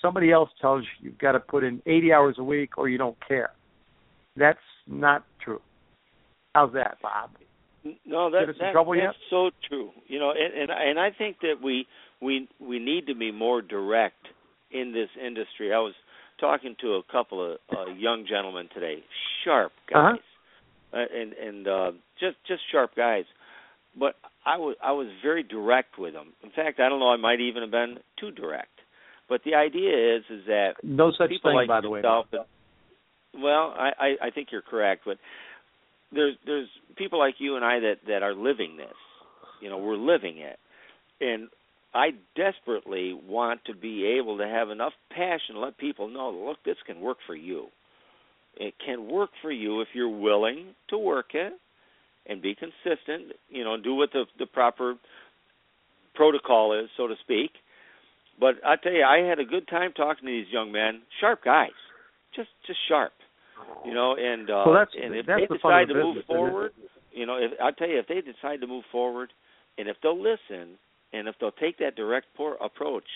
somebody 0.02 0.32
else 0.32 0.50
tells 0.60 0.82
you 0.82 1.10
you've 1.10 1.18
got 1.18 1.32
to 1.32 1.40
put 1.40 1.62
in 1.64 1.80
80 1.86 2.12
hours 2.12 2.36
a 2.38 2.44
week 2.44 2.76
or 2.76 2.88
you 2.88 2.98
don't 2.98 3.16
care. 3.26 3.50
That's 4.36 4.58
not 4.88 5.24
true. 5.44 5.60
How's 6.54 6.72
that, 6.72 6.98
Bob? 7.02 7.30
No, 8.06 8.30
that, 8.30 8.40
Get 8.40 8.48
us 8.50 8.54
in 8.60 8.66
that 8.66 8.74
that's 8.74 8.96
yet? 8.96 9.14
so 9.30 9.50
true. 9.68 9.90
You 10.08 10.18
know, 10.18 10.30
and, 10.30 10.54
and 10.58 10.70
and 10.70 10.98
I 10.98 11.10
think 11.16 11.36
that 11.42 11.56
we 11.62 11.86
we 12.22 12.48
we 12.58 12.78
need 12.78 13.06
to 13.08 13.14
be 13.14 13.30
more 13.30 13.60
direct 13.60 14.26
in 14.72 14.92
this 14.92 15.08
industry. 15.24 15.72
I 15.72 15.78
was 15.78 15.92
talking 16.40 16.74
to 16.80 16.94
a 16.94 17.02
couple 17.12 17.52
of 17.52 17.58
uh, 17.70 17.92
young 17.92 18.24
gentlemen 18.28 18.68
today, 18.72 19.04
sharp 19.44 19.72
guys, 19.92 20.18
Uh-huh. 20.92 20.98
uh, 20.98 21.20
and 21.20 21.32
and 21.34 21.68
uh, 21.68 21.90
just 22.18 22.36
just 22.48 22.62
sharp 22.72 22.92
guys. 22.96 23.24
But 23.98 24.14
I 24.46 24.58
was 24.58 24.76
I 24.82 24.92
was 24.92 25.08
very 25.22 25.42
direct 25.42 25.98
with 25.98 26.12
them. 26.12 26.32
In 26.42 26.50
fact, 26.50 26.80
I 26.80 26.88
don't 26.88 27.00
know. 27.00 27.10
I 27.10 27.16
might 27.16 27.40
even 27.40 27.62
have 27.62 27.70
been 27.70 27.98
too 28.18 28.30
direct. 28.30 28.68
But 29.28 29.40
the 29.44 29.54
idea 29.54 30.16
is 30.16 30.24
is 30.30 30.46
that 30.46 30.74
No 30.82 31.12
such 31.16 31.30
people 31.30 31.50
thing, 31.50 31.56
like 31.56 31.68
by 31.68 31.80
the 31.80 31.88
way. 31.90 32.00
and- 32.00 32.44
well, 33.42 33.74
I, 33.76 33.90
I 33.98 34.26
I 34.26 34.30
think 34.30 34.48
you're 34.52 34.62
correct, 34.62 35.02
but 35.06 35.18
there's 36.12 36.36
there's 36.46 36.68
people 36.96 37.18
like 37.18 37.36
you 37.38 37.56
and 37.56 37.64
I 37.64 37.80
that 37.80 37.96
that 38.06 38.22
are 38.22 38.34
living 38.34 38.76
this. 38.76 38.94
You 39.60 39.70
know, 39.70 39.78
we're 39.78 39.96
living 39.96 40.38
it, 40.38 40.58
and 41.20 41.48
I 41.94 42.10
desperately 42.36 43.12
want 43.14 43.64
to 43.66 43.74
be 43.74 44.18
able 44.18 44.38
to 44.38 44.46
have 44.46 44.70
enough 44.70 44.92
passion 45.10 45.54
to 45.54 45.60
let 45.60 45.78
people 45.78 46.08
know, 46.08 46.30
look, 46.30 46.58
this 46.64 46.76
can 46.86 47.00
work 47.00 47.18
for 47.26 47.36
you. 47.36 47.68
It 48.56 48.74
can 48.84 49.08
work 49.08 49.30
for 49.40 49.50
you 49.50 49.80
if 49.80 49.88
you're 49.94 50.08
willing 50.08 50.74
to 50.90 50.98
work 50.98 51.34
it 51.34 51.52
and 52.26 52.40
be 52.42 52.54
consistent. 52.54 53.32
You 53.48 53.64
know, 53.64 53.76
do 53.80 53.94
what 53.94 54.10
the 54.12 54.24
the 54.38 54.46
proper 54.46 54.94
protocol 56.14 56.78
is, 56.78 56.88
so 56.96 57.06
to 57.06 57.14
speak. 57.22 57.50
But 58.38 58.56
I 58.66 58.76
tell 58.76 58.92
you, 58.92 59.04
I 59.04 59.18
had 59.18 59.38
a 59.38 59.44
good 59.44 59.68
time 59.68 59.92
talking 59.92 60.26
to 60.26 60.30
these 60.32 60.50
young 60.52 60.72
men, 60.72 61.02
sharp 61.20 61.44
guys, 61.44 61.70
just 62.34 62.48
just 62.66 62.78
sharp, 62.88 63.12
you 63.84 63.94
know. 63.94 64.16
And 64.18 64.50
uh, 64.50 64.62
Well, 64.66 64.74
that's- 64.74 64.96
and 65.00 65.14
if 65.14 65.26
that's 65.26 65.40
they 65.40 65.46
the 65.46 65.54
decide 65.56 65.88
to 65.88 65.94
the 65.94 66.00
move 66.00 66.14
business, 66.16 66.26
forward, 66.26 66.72
you 67.12 67.26
know, 67.26 67.36
if 67.36 67.52
I 67.62 67.70
tell 67.70 67.88
you, 67.88 67.98
if 67.98 68.06
they 68.08 68.20
decide 68.20 68.60
to 68.60 68.66
move 68.66 68.84
forward, 68.90 69.32
and 69.78 69.88
if 69.88 69.96
they'll 70.02 70.20
listen, 70.20 70.78
and 71.12 71.28
if 71.28 71.36
they'll 71.40 71.52
take 71.52 71.78
that 71.78 71.94
direct 71.94 72.26
por- 72.36 72.56
approach, 72.60 73.06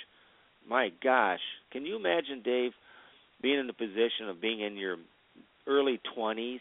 my 0.68 0.90
gosh, 1.02 1.40
can 1.72 1.84
you 1.84 1.96
imagine, 1.96 2.42
Dave, 2.44 2.72
being 3.42 3.58
in 3.58 3.66
the 3.66 3.72
position 3.72 4.28
of 4.28 4.40
being 4.40 4.60
in 4.60 4.76
your 4.76 4.96
early 5.66 6.00
twenties. 6.14 6.60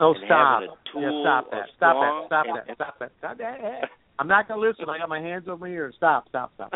Oh, 0.00 0.14
stop! 0.26 0.62
Yeah, 0.96 1.10
stop 1.22 1.50
that! 1.50 1.66
Stop 1.76 1.96
that! 1.96 2.22
Stop 2.26 2.46
and- 2.46 2.56
that! 2.56 2.74
Stop 2.74 2.98
that! 2.98 3.12
Stop 3.18 3.38
that! 3.38 3.88
I'm 4.18 4.28
not 4.28 4.46
gonna 4.46 4.60
listen. 4.60 4.84
I 4.88 4.98
got 4.98 5.08
my 5.08 5.20
hands 5.20 5.44
over 5.48 5.56
my 5.66 5.68
ears. 5.68 5.94
Stop! 5.96 6.28
Stop! 6.28 6.52
Stop! 6.54 6.72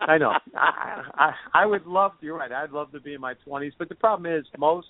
I 0.00 0.18
know. 0.18 0.32
I, 0.54 1.02
I 1.14 1.32
I 1.62 1.66
would 1.66 1.86
love. 1.86 2.12
You're 2.20 2.36
right. 2.36 2.52
I'd 2.52 2.70
love 2.72 2.92
to 2.92 3.00
be 3.00 3.14
in 3.14 3.20
my 3.20 3.34
20s, 3.46 3.72
but 3.78 3.88
the 3.88 3.94
problem 3.94 4.30
is 4.30 4.44
most, 4.58 4.88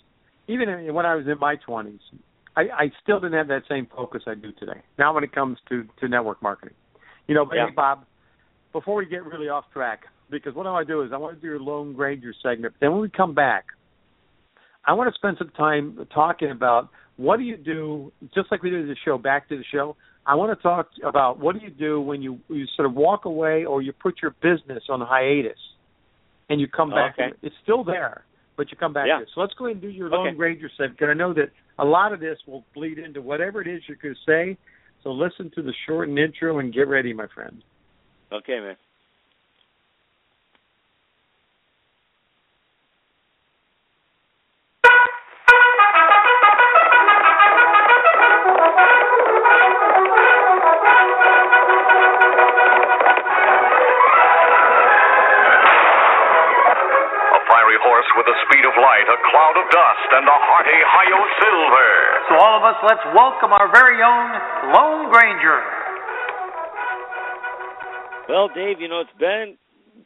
even 0.48 0.92
when 0.92 1.06
I 1.06 1.14
was 1.14 1.26
in 1.26 1.38
my 1.38 1.56
20s, 1.68 2.00
I, 2.56 2.62
I 2.62 2.92
still 3.02 3.20
didn't 3.20 3.38
have 3.38 3.48
that 3.48 3.62
same 3.68 3.86
focus 3.94 4.22
I 4.26 4.34
do 4.34 4.50
today. 4.52 4.80
Now, 4.98 5.14
when 5.14 5.22
it 5.24 5.32
comes 5.32 5.58
to 5.68 5.84
to 6.00 6.08
network 6.08 6.42
marketing, 6.42 6.74
you 7.28 7.34
know. 7.34 7.44
But 7.44 7.56
Yeah. 7.56 7.66
hey, 7.66 7.74
Bob, 7.74 8.04
before 8.72 8.96
we 8.96 9.06
get 9.06 9.24
really 9.24 9.48
off 9.48 9.64
track, 9.72 10.02
because 10.30 10.54
what 10.54 10.66
I 10.66 10.72
want 10.72 10.86
to 10.88 10.92
do 10.92 11.02
is 11.02 11.12
I 11.12 11.16
want 11.16 11.36
to 11.36 11.40
do 11.40 11.46
your 11.46 11.60
Lone 11.60 11.92
Granger 11.92 12.34
segment. 12.42 12.74
Then 12.80 12.92
when 12.92 13.00
we 13.00 13.08
come 13.08 13.34
back, 13.34 13.66
I 14.86 14.92
want 14.92 15.12
to 15.12 15.14
spend 15.14 15.36
some 15.38 15.50
time 15.50 16.06
talking 16.12 16.50
about 16.50 16.90
what 17.16 17.38
do 17.38 17.42
you 17.44 17.56
do, 17.56 18.12
just 18.34 18.50
like 18.50 18.62
we 18.62 18.70
did 18.70 18.88
the 18.88 18.96
show, 19.04 19.16
back 19.18 19.48
to 19.48 19.56
the 19.56 19.64
show. 19.72 19.96
I 20.26 20.34
want 20.34 20.56
to 20.56 20.62
talk 20.62 20.88
about 21.04 21.38
what 21.38 21.58
do 21.58 21.64
you 21.64 21.70
do 21.70 22.00
when 22.00 22.22
you 22.22 22.38
you 22.48 22.66
sort 22.76 22.86
of 22.86 22.94
walk 22.94 23.24
away 23.24 23.64
or 23.64 23.82
you 23.82 23.92
put 23.92 24.16
your 24.22 24.34
business 24.42 24.82
on 24.88 25.00
hiatus, 25.00 25.58
and 26.48 26.60
you 26.60 26.66
come 26.66 26.90
back. 26.90 27.14
Okay. 27.14 27.24
and 27.24 27.34
It's 27.42 27.54
still 27.62 27.84
there, 27.84 28.24
but 28.56 28.70
you 28.70 28.76
come 28.76 28.92
back 28.92 29.06
Yeah. 29.06 29.18
to 29.18 29.22
it. 29.24 29.28
So 29.34 29.40
let's 29.40 29.54
go 29.54 29.66
ahead 29.66 29.76
and 29.76 29.82
do 29.82 29.88
your 29.88 30.08
Lone 30.08 30.28
Okay. 30.28 30.36
Segment 30.76 30.98
because 30.98 31.08
I 31.10 31.14
know 31.14 31.32
that 31.34 31.50
a 31.78 31.84
lot 31.84 32.12
of 32.12 32.20
this 32.20 32.38
will 32.46 32.64
bleed 32.74 32.98
into 32.98 33.20
whatever 33.20 33.60
it 33.60 33.68
is 33.68 33.82
you're 33.86 33.98
going 34.00 34.14
to 34.14 34.20
say. 34.26 34.56
So 35.02 35.12
listen 35.12 35.50
to 35.54 35.62
the 35.62 35.74
shortened 35.86 36.18
intro 36.18 36.58
and 36.58 36.72
get 36.72 36.88
ready, 36.88 37.12
my 37.12 37.26
friend. 37.26 37.62
Okay, 38.32 38.58
man. 38.60 38.76
Cloud 59.84 60.18
and 60.18 60.28
a 60.28 60.32
hearty 60.32 60.80
Hio 60.80 61.20
Silver. 61.40 61.92
So 62.28 62.34
all 62.40 62.56
of 62.56 62.64
us, 62.64 62.76
let's 62.84 63.04
welcome 63.14 63.52
our 63.52 63.70
very 63.70 64.00
own 64.00 64.30
Lone 64.72 65.10
Granger. 65.12 65.60
Well, 68.28 68.48
Dave, 68.48 68.80
you 68.80 68.88
know 68.88 69.00
it's 69.00 69.18
been 69.18 69.56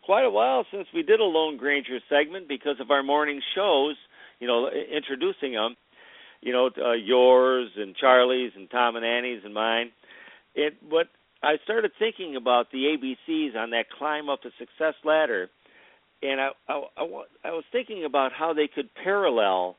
quite 0.02 0.24
a 0.24 0.30
while 0.30 0.64
since 0.72 0.88
we 0.92 1.02
did 1.02 1.20
a 1.20 1.24
Lone 1.24 1.56
Granger 1.56 2.00
segment 2.08 2.48
because 2.48 2.76
of 2.80 2.90
our 2.90 3.02
morning 3.02 3.40
shows. 3.54 3.96
You 4.40 4.48
know, 4.48 4.68
introducing 4.68 5.52
them. 5.52 5.76
You 6.40 6.52
know, 6.52 6.70
uh, 6.78 6.92
yours 6.92 7.70
and 7.76 7.94
Charlie's 7.96 8.52
and 8.56 8.70
Tom 8.70 8.96
and 8.96 9.04
Annie's 9.04 9.42
and 9.44 9.54
mine. 9.54 9.90
It, 10.54 10.74
but 10.88 11.06
I 11.42 11.56
started 11.64 11.92
thinking 11.98 12.36
about 12.36 12.70
the 12.70 12.96
ABCs 12.96 13.56
on 13.56 13.70
that 13.70 13.90
climb 13.96 14.28
up 14.28 14.40
the 14.42 14.50
success 14.58 14.94
ladder, 15.04 15.50
and 16.22 16.40
I, 16.40 16.50
I, 16.68 16.82
I, 16.96 17.22
I 17.44 17.50
was 17.50 17.64
thinking 17.70 18.04
about 18.04 18.32
how 18.32 18.52
they 18.52 18.68
could 18.72 18.88
parallel, 19.02 19.76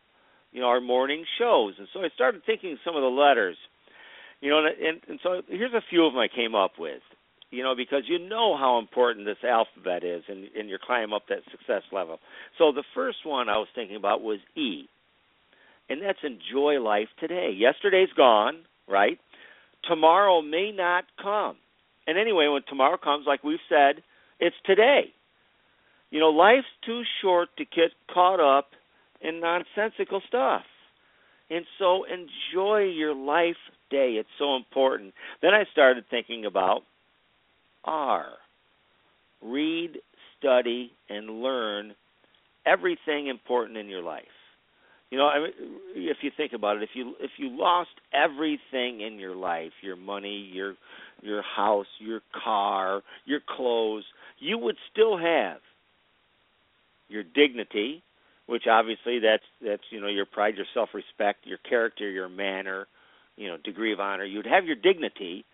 you 0.52 0.62
know, 0.62 0.68
our 0.68 0.82
morning 0.82 1.26
shows, 1.38 1.76
and 1.78 1.88
so 1.94 2.02
I 2.02 2.10
started 2.16 2.44
thinking 2.46 2.78
some 2.86 2.96
of 2.96 3.02
the 3.02 3.08
letters. 3.08 3.58
You 4.42 4.52
know, 4.52 4.60
and, 4.60 4.68
and, 4.68 5.02
and 5.10 5.20
so 5.22 5.42
here's 5.50 5.74
a 5.74 5.84
few 5.90 6.06
of 6.06 6.14
them 6.14 6.20
I 6.20 6.30
came 6.34 6.56
up 6.56 6.74
with 6.80 7.02
you 7.52 7.64
know, 7.64 7.76
because 7.76 8.04
you 8.08 8.20
know 8.20 8.56
how 8.58 8.78
important 8.78 9.26
this 9.26 9.44
alphabet 9.44 10.04
is 10.04 10.24
in, 10.28 10.48
in 10.56 10.68
your 10.68 10.80
climb 10.80 11.14
up 11.14 11.24
that 11.30 11.40
success 11.50 11.82
level. 11.92 12.20
So 12.58 12.72
the 12.72 12.84
first 12.94 13.26
one 13.26 13.50
I 13.50 13.58
was 13.58 13.68
thinking 13.74 13.96
about 13.96 14.22
was 14.22 14.40
E, 14.56 14.84
and 15.90 16.02
that's 16.02 16.20
enjoy 16.24 16.80
life 16.80 17.08
today. 17.20 17.52
Yesterday's 17.56 18.14
gone, 18.16 18.60
right? 18.88 19.20
Tomorrow 19.88 20.42
may 20.42 20.72
not 20.72 21.06
come. 21.22 21.56
And 22.06 22.18
anyway, 22.18 22.48
when 22.48 22.62
tomorrow 22.68 22.98
comes, 22.98 23.26
like 23.26 23.44
we've 23.44 23.60
said, 23.68 24.04
it's 24.40 24.56
today. 24.66 25.14
You 26.12 26.20
know, 26.20 26.30
life's 26.30 26.68
too 26.86 27.04
short 27.22 27.50
to 27.58 27.66
get 27.66 27.92
caught 28.12 28.40
up 28.40 28.70
in 29.22 29.40
nonsensical 29.40 30.22
stuff. 30.28 30.64
And 31.50 31.66
so 31.78 32.04
enjoy 32.06 32.84
your 32.84 33.14
life 33.14 33.56
day. 33.90 34.14
It's 34.20 34.30
so 34.38 34.56
important. 34.56 35.14
Then 35.42 35.54
I 35.54 35.64
started 35.72 36.06
thinking 36.10 36.46
about 36.46 36.82
R. 37.84 38.26
Read, 39.42 39.98
study, 40.38 40.92
and 41.10 41.42
learn 41.42 41.94
everything 42.66 43.28
important 43.28 43.78
in 43.78 43.88
your 43.88 44.04
life. 44.04 44.26
You 45.10 45.18
know, 45.18 45.28
I 45.28 45.40
mean, 45.40 45.52
if 45.96 46.18
you 46.22 46.30
think 46.36 46.54
about 46.54 46.78
it, 46.78 46.84
if 46.84 46.90
you 46.94 47.16
if 47.20 47.32
you 47.38 47.50
lost 47.50 47.90
everything 48.14 49.02
in 49.02 49.18
your 49.18 49.36
life, 49.36 49.72
your 49.82 49.96
money, 49.96 50.52
your 50.54 50.76
your 51.22 51.42
house, 51.42 51.88
your 52.00 52.22
car, 52.44 53.02
your 53.26 53.40
clothes, 53.56 54.04
you 54.38 54.60
would 54.60 54.76
still 54.92 55.18
have 55.18 55.58
your 57.10 57.24
dignity, 57.24 58.04
which 58.46 58.64
obviously 58.70 59.20
that's 59.20 59.44
that's 59.64 59.84
you 59.90 60.00
know 60.00 60.08
your 60.08 60.26
pride, 60.26 60.56
your 60.56 60.66
self-respect, 60.74 61.46
your 61.46 61.58
character, 61.58 62.10
your 62.10 62.30
manner, 62.30 62.88
you 63.36 63.48
know, 63.48 63.58
degree 63.58 63.94
of 63.94 64.00
honor. 64.00 64.26
You'd 64.26 64.46
have 64.46 64.66
your 64.66 64.76
dignity, 64.76 65.46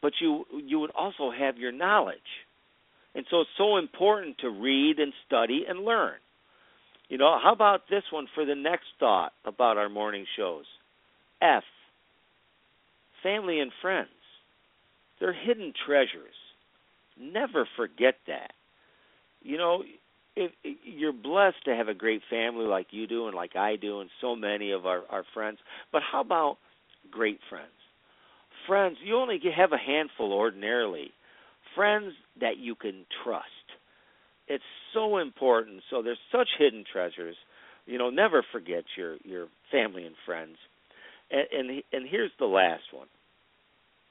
but 0.00 0.12
you 0.20 0.46
you 0.52 0.78
would 0.78 0.90
also 0.90 1.30
have 1.30 1.58
your 1.58 1.72
knowledge. 1.72 2.18
And 3.14 3.26
so 3.30 3.40
it's 3.40 3.50
so 3.58 3.76
important 3.76 4.38
to 4.38 4.50
read 4.50 4.98
and 4.98 5.12
study 5.26 5.64
and 5.68 5.84
learn. 5.84 6.14
You 7.08 7.18
know, 7.18 7.38
how 7.42 7.52
about 7.52 7.82
this 7.90 8.04
one 8.12 8.28
for 8.34 8.44
the 8.44 8.54
next 8.54 8.86
thought 9.00 9.32
about 9.44 9.76
our 9.76 9.88
morning 9.88 10.26
shows? 10.36 10.64
F. 11.42 11.64
Family 13.22 13.58
and 13.58 13.72
friends. 13.82 14.08
They're 15.18 15.32
hidden 15.32 15.72
treasures. 15.86 16.34
Never 17.20 17.68
forget 17.76 18.14
that. 18.28 18.52
You 19.42 19.58
know, 19.58 19.82
if, 20.40 20.76
you're 20.84 21.12
blessed 21.12 21.64
to 21.66 21.74
have 21.74 21.88
a 21.88 21.94
great 21.94 22.22
family 22.28 22.66
like 22.66 22.88
you 22.90 23.06
do 23.06 23.26
and 23.26 23.34
like 23.34 23.56
I 23.56 23.76
do 23.76 24.00
and 24.00 24.10
so 24.20 24.34
many 24.34 24.72
of 24.72 24.86
our 24.86 25.02
our 25.10 25.24
friends, 25.34 25.58
but 25.92 26.02
how 26.02 26.20
about 26.20 26.56
great 27.10 27.38
friends? 27.48 27.68
Friends, 28.66 28.98
you 29.04 29.16
only 29.16 29.40
have 29.56 29.72
a 29.72 29.78
handful 29.78 30.32
ordinarily. 30.32 31.12
Friends 31.74 32.12
that 32.40 32.58
you 32.58 32.74
can 32.74 33.06
trust. 33.24 33.46
It's 34.48 34.64
so 34.92 35.18
important. 35.18 35.82
So 35.90 36.02
there's 36.02 36.18
such 36.32 36.48
hidden 36.58 36.84
treasures. 36.90 37.36
You 37.86 37.98
know, 37.98 38.10
never 38.10 38.44
forget 38.52 38.84
your 38.96 39.16
your 39.24 39.46
family 39.70 40.04
and 40.04 40.14
friends. 40.26 40.56
And 41.30 41.46
and, 41.52 41.82
and 41.92 42.08
here's 42.08 42.32
the 42.38 42.46
last 42.46 42.82
one. 42.92 43.08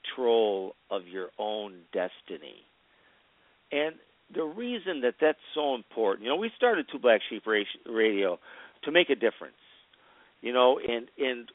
Control 0.04 0.74
of 0.90 1.06
your 1.06 1.28
own 1.38 1.80
destiny. 1.92 2.64
And 3.72 3.94
the 4.34 4.44
reason 4.44 5.00
that 5.02 5.14
that's 5.20 5.38
so 5.54 5.74
important, 5.74 6.24
you 6.24 6.30
know, 6.30 6.36
we 6.36 6.50
started 6.56 6.86
Two 6.90 6.98
Black 6.98 7.20
Sheep 7.28 7.44
Radio 7.86 8.38
to 8.84 8.92
make 8.92 9.10
a 9.10 9.14
difference. 9.14 9.54
You 10.40 10.52
know, 10.52 10.78
and 10.78 11.08
and 11.18 11.48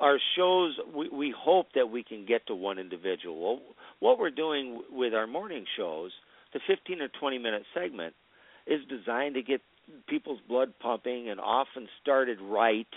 our 0.00 0.18
shows, 0.36 0.76
we, 0.94 1.08
we 1.10 1.34
hope 1.36 1.68
that 1.74 1.90
we 1.90 2.02
can 2.02 2.24
get 2.26 2.46
to 2.46 2.54
one 2.54 2.78
individual. 2.78 3.60
What 4.00 4.18
we're 4.18 4.30
doing 4.30 4.80
with 4.90 5.12
our 5.14 5.26
morning 5.26 5.66
shows, 5.76 6.10
the 6.54 6.60
15 6.66 7.02
or 7.02 7.08
20 7.08 7.38
minute 7.38 7.62
segment, 7.74 8.14
is 8.66 8.80
designed 8.88 9.34
to 9.34 9.42
get 9.42 9.60
people's 10.08 10.40
blood 10.48 10.72
pumping 10.80 11.28
and 11.28 11.38
often 11.38 11.88
started 12.02 12.38
right. 12.40 12.88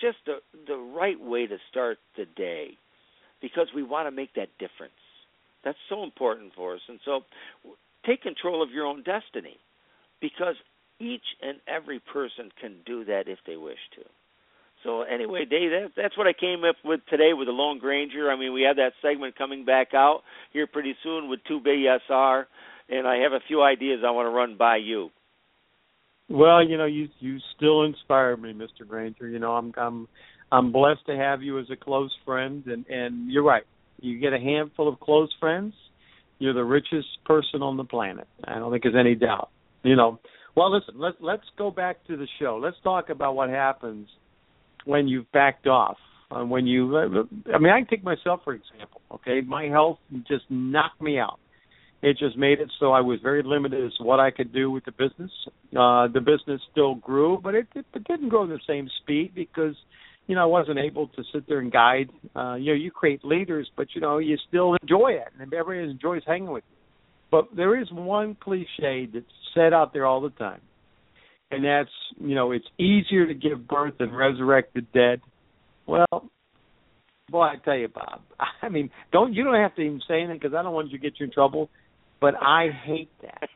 Just 0.00 0.18
the 0.26 0.38
the 0.66 0.76
right 0.76 1.20
way 1.20 1.46
to 1.46 1.56
start 1.70 1.98
the 2.16 2.24
day, 2.24 2.76
because 3.40 3.68
we 3.74 3.82
want 3.82 4.08
to 4.08 4.10
make 4.10 4.34
that 4.34 4.48
difference. 4.58 4.92
That's 5.64 5.78
so 5.88 6.02
important 6.02 6.52
for 6.54 6.74
us, 6.74 6.80
and 6.88 7.00
so 7.04 7.20
take 8.06 8.22
control 8.22 8.62
of 8.62 8.70
your 8.70 8.86
own 8.86 9.02
destiny, 9.02 9.56
because 10.20 10.56
each 11.00 11.24
and 11.42 11.58
every 11.66 12.00
person 12.00 12.50
can 12.60 12.76
do 12.86 13.04
that 13.06 13.24
if 13.26 13.38
they 13.46 13.56
wish 13.56 13.78
to. 13.96 14.02
So 14.84 15.02
anyway, 15.02 15.46
Dave, 15.48 15.70
that, 15.70 15.92
that's 15.96 16.16
what 16.16 16.26
I 16.26 16.34
came 16.34 16.62
up 16.64 16.76
with 16.84 17.00
today 17.08 17.32
with 17.32 17.48
the 17.48 17.52
Lone 17.52 17.78
Granger. 17.78 18.30
I 18.30 18.36
mean, 18.36 18.52
we 18.52 18.62
have 18.62 18.76
that 18.76 18.92
segment 19.00 19.36
coming 19.36 19.64
back 19.64 19.94
out 19.94 20.20
here 20.52 20.66
pretty 20.66 20.94
soon 21.02 21.28
with 21.28 21.40
2BSR, 21.50 22.44
and 22.90 23.08
I 23.08 23.16
have 23.16 23.32
a 23.32 23.40
few 23.48 23.62
ideas 23.62 24.00
I 24.06 24.10
want 24.10 24.26
to 24.26 24.30
run 24.30 24.56
by 24.58 24.76
you. 24.76 25.08
Well, 26.28 26.66
you 26.66 26.78
know, 26.78 26.86
you 26.86 27.08
you 27.20 27.38
still 27.56 27.84
inspire 27.84 28.36
me, 28.36 28.52
Mr. 28.54 28.86
Granger. 28.86 29.28
You 29.28 29.38
know, 29.38 29.52
I'm 29.52 29.72
I'm 29.76 30.08
I'm 30.50 30.72
blessed 30.72 31.04
to 31.06 31.16
have 31.16 31.42
you 31.42 31.58
as 31.58 31.66
a 31.70 31.76
close 31.76 32.10
friend 32.24 32.64
and 32.66 32.86
and 32.86 33.30
you're 33.30 33.42
right. 33.42 33.64
You 34.00 34.18
get 34.18 34.32
a 34.32 34.38
handful 34.38 34.88
of 34.88 35.00
close 35.00 35.30
friends, 35.40 35.74
you're 36.38 36.54
the 36.54 36.64
richest 36.64 37.08
person 37.24 37.62
on 37.62 37.76
the 37.76 37.84
planet. 37.84 38.26
I 38.44 38.58
don't 38.58 38.70
think 38.70 38.82
there's 38.82 38.96
any 38.98 39.14
doubt. 39.14 39.50
You 39.82 39.96
know. 39.96 40.18
Well, 40.56 40.72
listen, 40.72 40.94
let's 40.96 41.16
let's 41.20 41.42
go 41.58 41.70
back 41.70 42.04
to 42.06 42.16
the 42.16 42.28
show. 42.38 42.60
Let's 42.62 42.76
talk 42.84 43.08
about 43.10 43.34
what 43.34 43.50
happens 43.50 44.08
when 44.84 45.08
you've 45.08 45.30
backed 45.32 45.66
off. 45.66 45.96
Uh, 46.30 46.44
when 46.44 46.66
you 46.66 46.96
I 46.96 47.58
mean, 47.58 47.72
I 47.72 47.80
can 47.80 47.86
take 47.88 48.04
myself 48.04 48.40
for 48.44 48.54
example, 48.54 49.00
okay? 49.12 49.40
My 49.40 49.64
health 49.64 49.98
just 50.28 50.44
knocked 50.48 51.00
me 51.00 51.18
out. 51.18 51.38
It 52.02 52.18
just 52.18 52.36
made 52.36 52.60
it 52.60 52.70
so 52.78 52.92
I 52.92 53.00
was 53.00 53.18
very 53.22 53.42
limited 53.42 53.84
as 53.84 53.94
to 53.94 54.04
what 54.04 54.20
I 54.20 54.30
could 54.30 54.52
do 54.52 54.70
with 54.70 54.84
the 54.84 54.92
business. 54.92 55.30
Uh, 55.72 56.08
the 56.08 56.20
business 56.20 56.60
still 56.70 56.96
grew, 56.96 57.40
but 57.42 57.54
it, 57.54 57.66
it, 57.74 57.86
it 57.94 58.04
didn't 58.04 58.28
grow 58.28 58.44
at 58.44 58.50
the 58.50 58.60
same 58.66 58.88
speed 59.02 59.32
because 59.34 59.74
you 60.26 60.34
know 60.34 60.42
I 60.42 60.46
wasn't 60.46 60.78
able 60.78 61.08
to 61.08 61.22
sit 61.32 61.46
there 61.48 61.60
and 61.60 61.72
guide. 61.72 62.10
Uh, 62.34 62.54
you 62.54 62.72
know, 62.72 62.78
you 62.78 62.90
create 62.90 63.24
leaders, 63.24 63.70
but 63.76 63.88
you 63.94 64.00
know 64.00 64.18
you 64.18 64.36
still 64.48 64.76
enjoy 64.80 65.12
it, 65.12 65.28
and 65.38 65.52
everybody 65.52 65.90
enjoys 65.90 66.22
hanging 66.26 66.50
with 66.50 66.64
you. 66.70 66.76
But 67.30 67.56
there 67.56 67.80
is 67.80 67.88
one 67.90 68.36
cliche 68.40 69.08
that's 69.12 69.26
said 69.54 69.72
out 69.72 69.92
there 69.92 70.06
all 70.06 70.20
the 70.20 70.30
time, 70.30 70.60
and 71.50 71.64
that's 71.64 71.90
you 72.18 72.34
know 72.34 72.52
it's 72.52 72.66
easier 72.78 73.26
to 73.26 73.34
give 73.34 73.66
birth 73.68 73.94
than 73.98 74.12
resurrect 74.12 74.74
the 74.74 74.80
dead. 74.80 75.20
Well, 75.86 76.30
boy, 77.30 77.42
I 77.42 77.56
tell 77.64 77.76
you, 77.76 77.88
Bob. 77.88 78.20
I 78.62 78.68
mean, 78.68 78.90
don't 79.12 79.34
you 79.34 79.44
don't 79.44 79.54
have 79.54 79.74
to 79.76 79.82
even 79.82 80.00
say 80.08 80.20
anything 80.20 80.38
because 80.38 80.54
I 80.54 80.62
don't 80.62 80.74
want 80.74 80.90
you 80.90 80.98
to 80.98 81.02
get 81.02 81.20
you 81.20 81.26
in 81.26 81.32
trouble. 81.32 81.68
But 82.20 82.34
I 82.40 82.68
hate 82.70 83.10
that. 83.22 83.48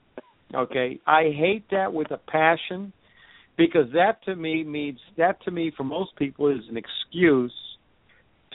Okay, 0.54 0.98
I 1.06 1.24
hate 1.24 1.64
that 1.70 1.92
with 1.92 2.10
a 2.10 2.18
passion 2.18 2.92
because 3.58 3.92
that 3.92 4.24
to 4.24 4.36
me 4.36 4.64
means 4.64 5.00
that 5.18 5.42
to 5.44 5.50
me 5.50 5.70
for 5.76 5.84
most 5.84 6.16
people 6.16 6.48
is 6.48 6.62
an 6.70 6.78
excuse 6.78 7.52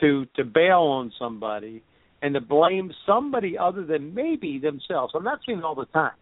to 0.00 0.26
to 0.34 0.42
bail 0.44 0.80
on 0.80 1.12
somebody 1.16 1.84
and 2.22 2.34
to 2.34 2.40
blame 2.40 2.90
somebody 3.06 3.56
other 3.56 3.84
than 3.84 4.14
maybe 4.14 4.58
themselves. 4.58 5.12
I'm 5.14 5.22
not 5.22 5.40
saying 5.46 5.62
all 5.62 5.76
the 5.76 5.84
time, 5.86 6.16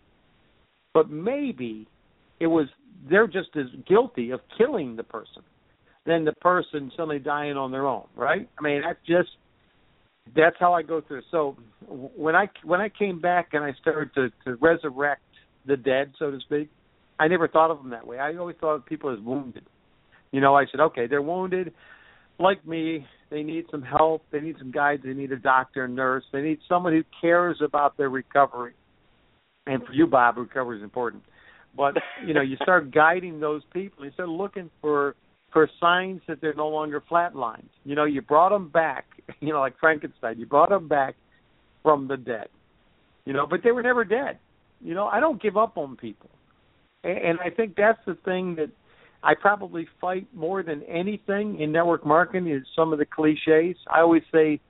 but 0.92 1.08
maybe 1.08 1.86
it 2.40 2.48
was 2.48 2.66
they're 3.08 3.28
just 3.28 3.50
as 3.56 3.66
guilty 3.88 4.30
of 4.32 4.40
killing 4.58 4.96
the 4.96 5.04
person 5.04 5.42
than 6.04 6.24
the 6.24 6.32
person 6.32 6.90
suddenly 6.96 7.20
dying 7.20 7.56
on 7.56 7.70
their 7.70 7.86
own, 7.86 8.06
right? 8.16 8.48
I 8.58 8.62
mean, 8.62 8.82
that's 8.84 8.98
just 9.06 9.30
that's 10.34 10.56
how 10.58 10.72
I 10.72 10.82
go 10.82 11.00
through. 11.00 11.22
So 11.30 11.56
when 11.88 12.34
I 12.34 12.48
when 12.64 12.80
I 12.80 12.88
came 12.88 13.20
back 13.20 13.50
and 13.52 13.62
I 13.62 13.72
started 13.80 14.12
to 14.14 14.30
to 14.44 14.56
resurrect 14.56 15.22
the 15.66 15.76
dead, 15.76 16.12
so 16.18 16.32
to 16.32 16.40
speak, 16.40 16.68
I 17.18 17.28
never 17.28 17.48
thought 17.48 17.70
of 17.70 17.78
them 17.78 17.90
that 17.90 18.06
way. 18.06 18.18
I 18.18 18.34
always 18.36 18.56
thought 18.60 18.74
of 18.74 18.86
people 18.86 19.12
as 19.12 19.20
wounded. 19.20 19.64
You 20.32 20.40
know, 20.40 20.56
I 20.56 20.64
said, 20.70 20.80
okay, 20.80 21.06
they're 21.06 21.22
wounded, 21.22 21.72
like 22.38 22.66
me. 22.66 23.06
They 23.30 23.42
need 23.42 23.66
some 23.70 23.82
help. 23.82 24.24
They 24.30 24.40
need 24.40 24.56
some 24.58 24.70
guides. 24.70 25.02
They 25.04 25.14
need 25.14 25.32
a 25.32 25.36
doctor, 25.36 25.86
nurse. 25.88 26.24
They 26.32 26.42
need 26.42 26.58
someone 26.68 26.92
who 26.92 27.02
cares 27.20 27.60
about 27.64 27.96
their 27.96 28.10
recovery. 28.10 28.72
And 29.66 29.84
for 29.84 29.92
you, 29.92 30.06
Bob, 30.06 30.36
recovery 30.36 30.78
is 30.78 30.82
important. 30.82 31.22
But 31.76 31.94
you 32.26 32.34
know, 32.34 32.42
you 32.42 32.56
start 32.56 32.90
guiding 32.92 33.40
those 33.40 33.62
people. 33.72 34.04
You 34.04 34.12
start 34.12 34.28
looking 34.28 34.70
for 34.80 35.14
for 35.52 35.68
signs 35.80 36.20
that 36.28 36.40
they're 36.40 36.54
no 36.54 36.68
longer 36.68 37.02
flatlined. 37.10 37.68
You 37.84 37.94
know, 37.94 38.04
you 38.04 38.22
brought 38.22 38.50
them 38.50 38.68
back, 38.68 39.04
you 39.40 39.52
know, 39.52 39.60
like 39.60 39.78
Frankenstein. 39.78 40.38
You 40.38 40.46
brought 40.46 40.70
them 40.70 40.88
back 40.88 41.14
from 41.82 42.08
the 42.08 42.16
dead. 42.16 42.48
You 43.24 43.32
know, 43.32 43.46
but 43.46 43.60
they 43.62 43.70
were 43.70 43.82
never 43.82 44.04
dead. 44.04 44.38
You 44.80 44.94
know, 44.94 45.06
I 45.06 45.20
don't 45.20 45.40
give 45.40 45.56
up 45.56 45.78
on 45.78 45.96
people. 45.96 46.30
And, 47.04 47.38
I 47.40 47.50
think 47.50 47.74
that's 47.76 47.98
the 48.06 48.16
thing 48.24 48.54
that 48.56 48.70
I 49.22 49.34
probably 49.34 49.88
fight 50.00 50.26
more 50.34 50.62
than 50.62 50.82
anything 50.84 51.60
in 51.60 51.72
network 51.72 52.06
marketing 52.06 52.48
is 52.48 52.62
some 52.76 52.92
of 52.92 52.98
the 52.98 53.06
cliches. 53.06 53.76
I 53.92 54.00
always 54.00 54.22
say 54.32 54.60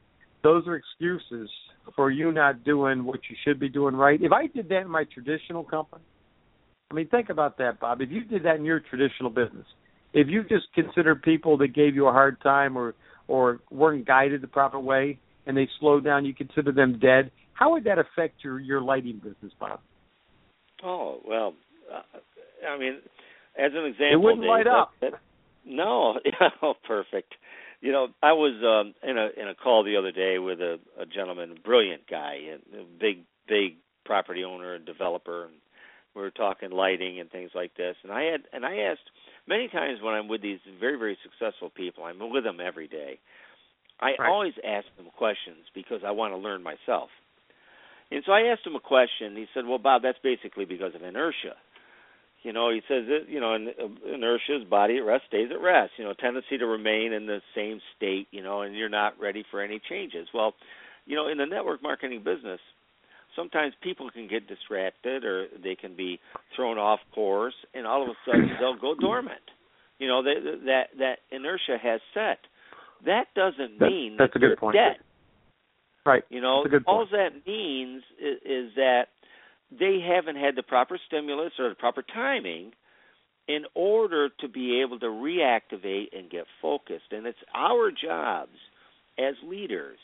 those 0.43 0.66
are 0.66 0.76
excuses 0.76 1.51
for 1.97 2.11
you 2.11 2.33
not 2.33 2.64
doing 2.64 3.05
what 3.05 3.20
you 3.28 3.37
should 3.45 3.59
be 3.59 3.68
doing 3.68 3.95
right. 3.95 4.20
If 4.22 4.33
I 4.33 4.47
did 4.47 4.68
that 4.70 4.83
in 4.83 4.89
my 4.89 5.05
traditional 5.05 5.64
company, 5.64 6.03
I 6.91 6.95
mean, 6.95 7.09
think 7.09 7.30
about 7.30 7.59
that, 7.59 7.80
Bob. 7.80 8.01
If 8.03 8.11
you 8.11 8.24
did 8.24 8.45
that 8.45 8.57
in 8.57 8.64
your 8.64 8.80
traditional 8.80 9.30
business, 9.30 9.66
if 10.12 10.28
you 10.28 10.43
just 10.43 10.66
considered 10.74 11.22
people 11.22 11.57
that 11.59 11.74
gave 11.74 11.95
you 11.95 12.07
a 12.07 12.12
hard 12.12 12.41
time 12.43 12.76
or 12.76 12.95
or 13.28 13.61
weren't 13.70 14.07
guided 14.07 14.43
the 14.43 14.47
proper 14.49 14.78
way 14.78 15.18
and 15.47 15.57
they 15.57 15.68
slowed 15.80 16.05
down, 16.05 16.24
you 16.24 16.35
consider 16.35 16.70
them 16.72 16.99
dead. 16.99 17.30
How 17.55 17.72
would 17.72 17.85
that 17.85 17.99
affect 17.99 18.45
your 18.45 18.61
your 18.61 18.80
lighting 18.80 19.16
business, 19.16 19.53
Bob? 19.59 19.80
Oh 20.85 21.20
well, 21.26 21.55
uh, 21.93 22.68
I 22.68 22.78
mean, 22.78 22.99
as 23.59 23.72
an 23.74 23.84
example, 23.84 24.12
it 24.12 24.20
wouldn't 24.22 24.43
Dave, 24.43 24.49
light 24.49 24.64
that, 24.64 24.70
up. 24.70 24.93
That, 25.01 25.12
no, 25.64 26.18
oh, 26.62 26.74
perfect. 26.86 27.34
You 27.80 27.93
know, 27.93 28.09
I 28.22 28.32
was 28.32 28.55
um, 28.62 28.95
in 29.09 29.18
a 29.18 29.28
in 29.40 29.49
a 29.49 29.55
call 29.55 29.84
the 29.84 29.97
other 29.97 30.12
day 30.12 30.38
with 30.38 30.61
a, 30.61 30.78
a 31.01 31.07
gentleman, 31.07 31.53
a 31.53 31.61
brilliant 31.61 32.09
guy, 32.09 32.38
a 32.74 32.84
big 33.01 33.24
big 33.49 33.76
property 34.05 34.45
owner 34.45 34.74
and 34.74 34.86
developer, 34.86 35.45
and 35.45 35.55
we 36.14 36.22
were 36.22 36.30
talking 36.30 36.70
lighting 36.70 37.20
and 37.20 37.30
things 37.30 37.51
like 37.55 37.74
this. 37.76 37.97
And 38.03 38.12
I 38.12 38.22
had 38.24 38.43
and 38.53 38.64
I 38.64 38.76
asked 38.90 39.11
many 39.49 39.68
times 39.68 40.01
when 40.03 40.14
I'm 40.14 40.28
with 40.28 40.43
these 40.43 40.61
very 40.80 40.97
very 40.99 41.18
successful 41.22 41.70
people, 41.70 42.05
I'm 42.05 42.18
with 42.30 42.45
them 42.45 42.59
every 42.61 42.88
day. 42.88 43.18
I 44.01 44.14
Right. 44.18 44.28
always 44.28 44.55
ask 44.66 44.86
them 44.97 45.07
questions 45.16 45.66
because 45.74 46.01
I 46.05 46.11
want 46.11 46.32
to 46.32 46.36
learn 46.38 46.62
myself. 46.62 47.11
And 48.11 48.22
so 48.26 48.32
I 48.32 48.43
asked 48.53 48.66
him 48.66 48.74
a 48.74 48.80
question. 48.80 49.36
He 49.36 49.47
said, 49.55 49.66
"Well, 49.66 49.78
Bob, 49.78 50.03
that's 50.03 50.18
basically 50.22 50.64
because 50.64 50.95
of 50.95 51.03
inertia." 51.03 51.57
You 52.43 52.53
know, 52.53 52.70
he 52.70 52.80
says 52.88 53.05
that 53.09 53.28
you 53.28 53.40
know, 53.40 53.55
in, 53.55 53.68
uh, 53.68 54.14
inertia 54.14 54.57
is 54.61 54.64
body 54.68 54.99
at 54.99 55.05
rest 55.05 55.24
stays 55.28 55.49
at 55.53 55.61
rest. 55.61 55.93
You 55.97 56.05
know, 56.05 56.12
tendency 56.14 56.59
to 56.59 56.66
remain 56.66 57.12
in 57.12 57.26
the 57.26 57.40
same 57.55 57.80
state. 57.97 58.26
You 58.30 58.43
know, 58.43 58.62
and 58.62 58.76
you're 58.76 58.88
not 58.88 59.18
ready 59.20 59.45
for 59.51 59.61
any 59.62 59.80
changes. 59.88 60.28
Well, 60.34 60.55
you 61.07 61.16
know, 61.16 61.28
in 61.28 61.38
the 61.38 61.47
network 61.47 61.82
marketing 61.82 62.22
business, 62.24 62.61
sometimes 63.36 63.74
people 63.82 64.11
can 64.11 64.28
get 64.28 64.49
distracted 64.49 65.24
or 65.24 65.47
they 65.62 65.74
can 65.74 65.97
be 65.97 66.18
thrown 66.57 66.78
off 66.78 67.01
course, 67.14 67.55
and 67.74 67.86
all 67.86 68.03
of 68.03 68.09
a 68.09 68.14
sudden 68.26 68.51
they'll 68.61 68.78
go 68.78 68.95
dormant. 68.99 69.40
You 69.99 70.09
know, 70.09 70.22
they, 70.22 70.34
that 70.66 70.84
that 70.99 71.18
inertia 71.30 71.76
has 71.80 72.01
set. 72.14 72.38
That 73.07 73.26
doesn't 73.34 73.78
That- 73.78 73.86
mean 73.86 74.16
that's 74.18 74.32
that 74.32 74.43
a 74.43 74.49
good 74.49 74.59
point. 74.59 74.74
dead. 74.74 74.97
Right. 76.05 76.24
You 76.30 76.40
know, 76.40 76.64
That's 76.64 76.74
a 76.74 76.78
good 76.78 76.84
all 76.88 77.07
that 77.12 77.47
means 77.47 78.03
is, 78.20 78.38
is 78.45 78.74
that 78.74 79.05
they 79.78 80.00
haven't 80.00 80.36
had 80.36 80.56
the 80.56 80.62
proper 80.62 80.98
stimulus 81.06 81.52
or 81.58 81.68
the 81.68 81.74
proper 81.74 82.02
timing 82.02 82.72
in 83.48 83.64
order 83.74 84.28
to 84.40 84.48
be 84.48 84.80
able 84.80 84.98
to 85.00 85.06
reactivate 85.06 86.16
and 86.16 86.30
get 86.30 86.44
focused. 86.60 87.10
And 87.10 87.26
it's 87.26 87.38
our 87.54 87.90
jobs 87.90 88.56
as 89.18 89.34
leaders 89.44 89.98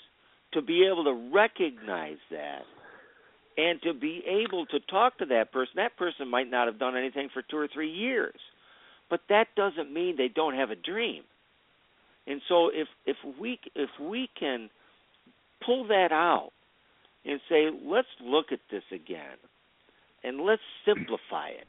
to 0.53 0.63
be 0.63 0.87
able 0.91 1.05
to 1.05 1.31
recognize 1.33 2.19
that 2.31 2.63
and 3.57 3.81
to 3.83 3.93
be 3.93 4.23
able 4.27 4.67
to 4.67 4.81
talk 4.81 5.19
to 5.19 5.27
that 5.27 5.53
person. 5.53 5.75
That 5.77 5.97
person 5.97 6.29
might 6.29 6.51
not 6.51 6.67
have 6.67 6.79
done 6.79 6.97
anything 6.97 7.29
for 7.33 7.43
two 7.43 7.59
or 7.59 7.69
three 7.73 7.91
years, 7.91 8.39
but 9.11 9.21
that 9.29 9.49
doesn't 9.57 9.93
mean 9.93 10.17
they 10.17 10.29
don't 10.29 10.55
have 10.55 10.71
a 10.71 10.77
dream. 10.77 11.23
And 12.27 12.41
so 12.49 12.69
if 12.69 12.89
if 13.07 13.17
we 13.41 13.59
if 13.75 13.91
we 14.01 14.29
can 14.39 14.69
pull 15.65 15.89
that 15.89 16.13
out 16.13 16.51
and 17.25 17.41
say, 17.49 17.69
let's 17.85 18.09
look 18.23 18.47
at 18.53 18.61
this 18.71 18.85
again 18.93 19.37
and 20.25 20.41
let's 20.41 20.63
simplify 20.85 21.49
it. 21.49 21.67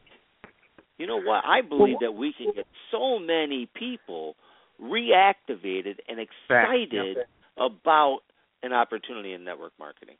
You 0.97 1.07
know 1.07 1.21
what? 1.21 1.45
I 1.45 1.61
believe 1.61 1.97
that 2.01 2.11
we 2.11 2.33
can 2.37 2.51
get 2.53 2.65
so 2.91 3.19
many 3.19 3.69
people 3.73 4.35
reactivated 4.81 5.95
and 6.07 6.19
excited 6.19 7.17
about 7.57 8.19
an 8.63 8.73
opportunity 8.73 9.33
in 9.33 9.43
network 9.43 9.71
marketing. 9.79 10.15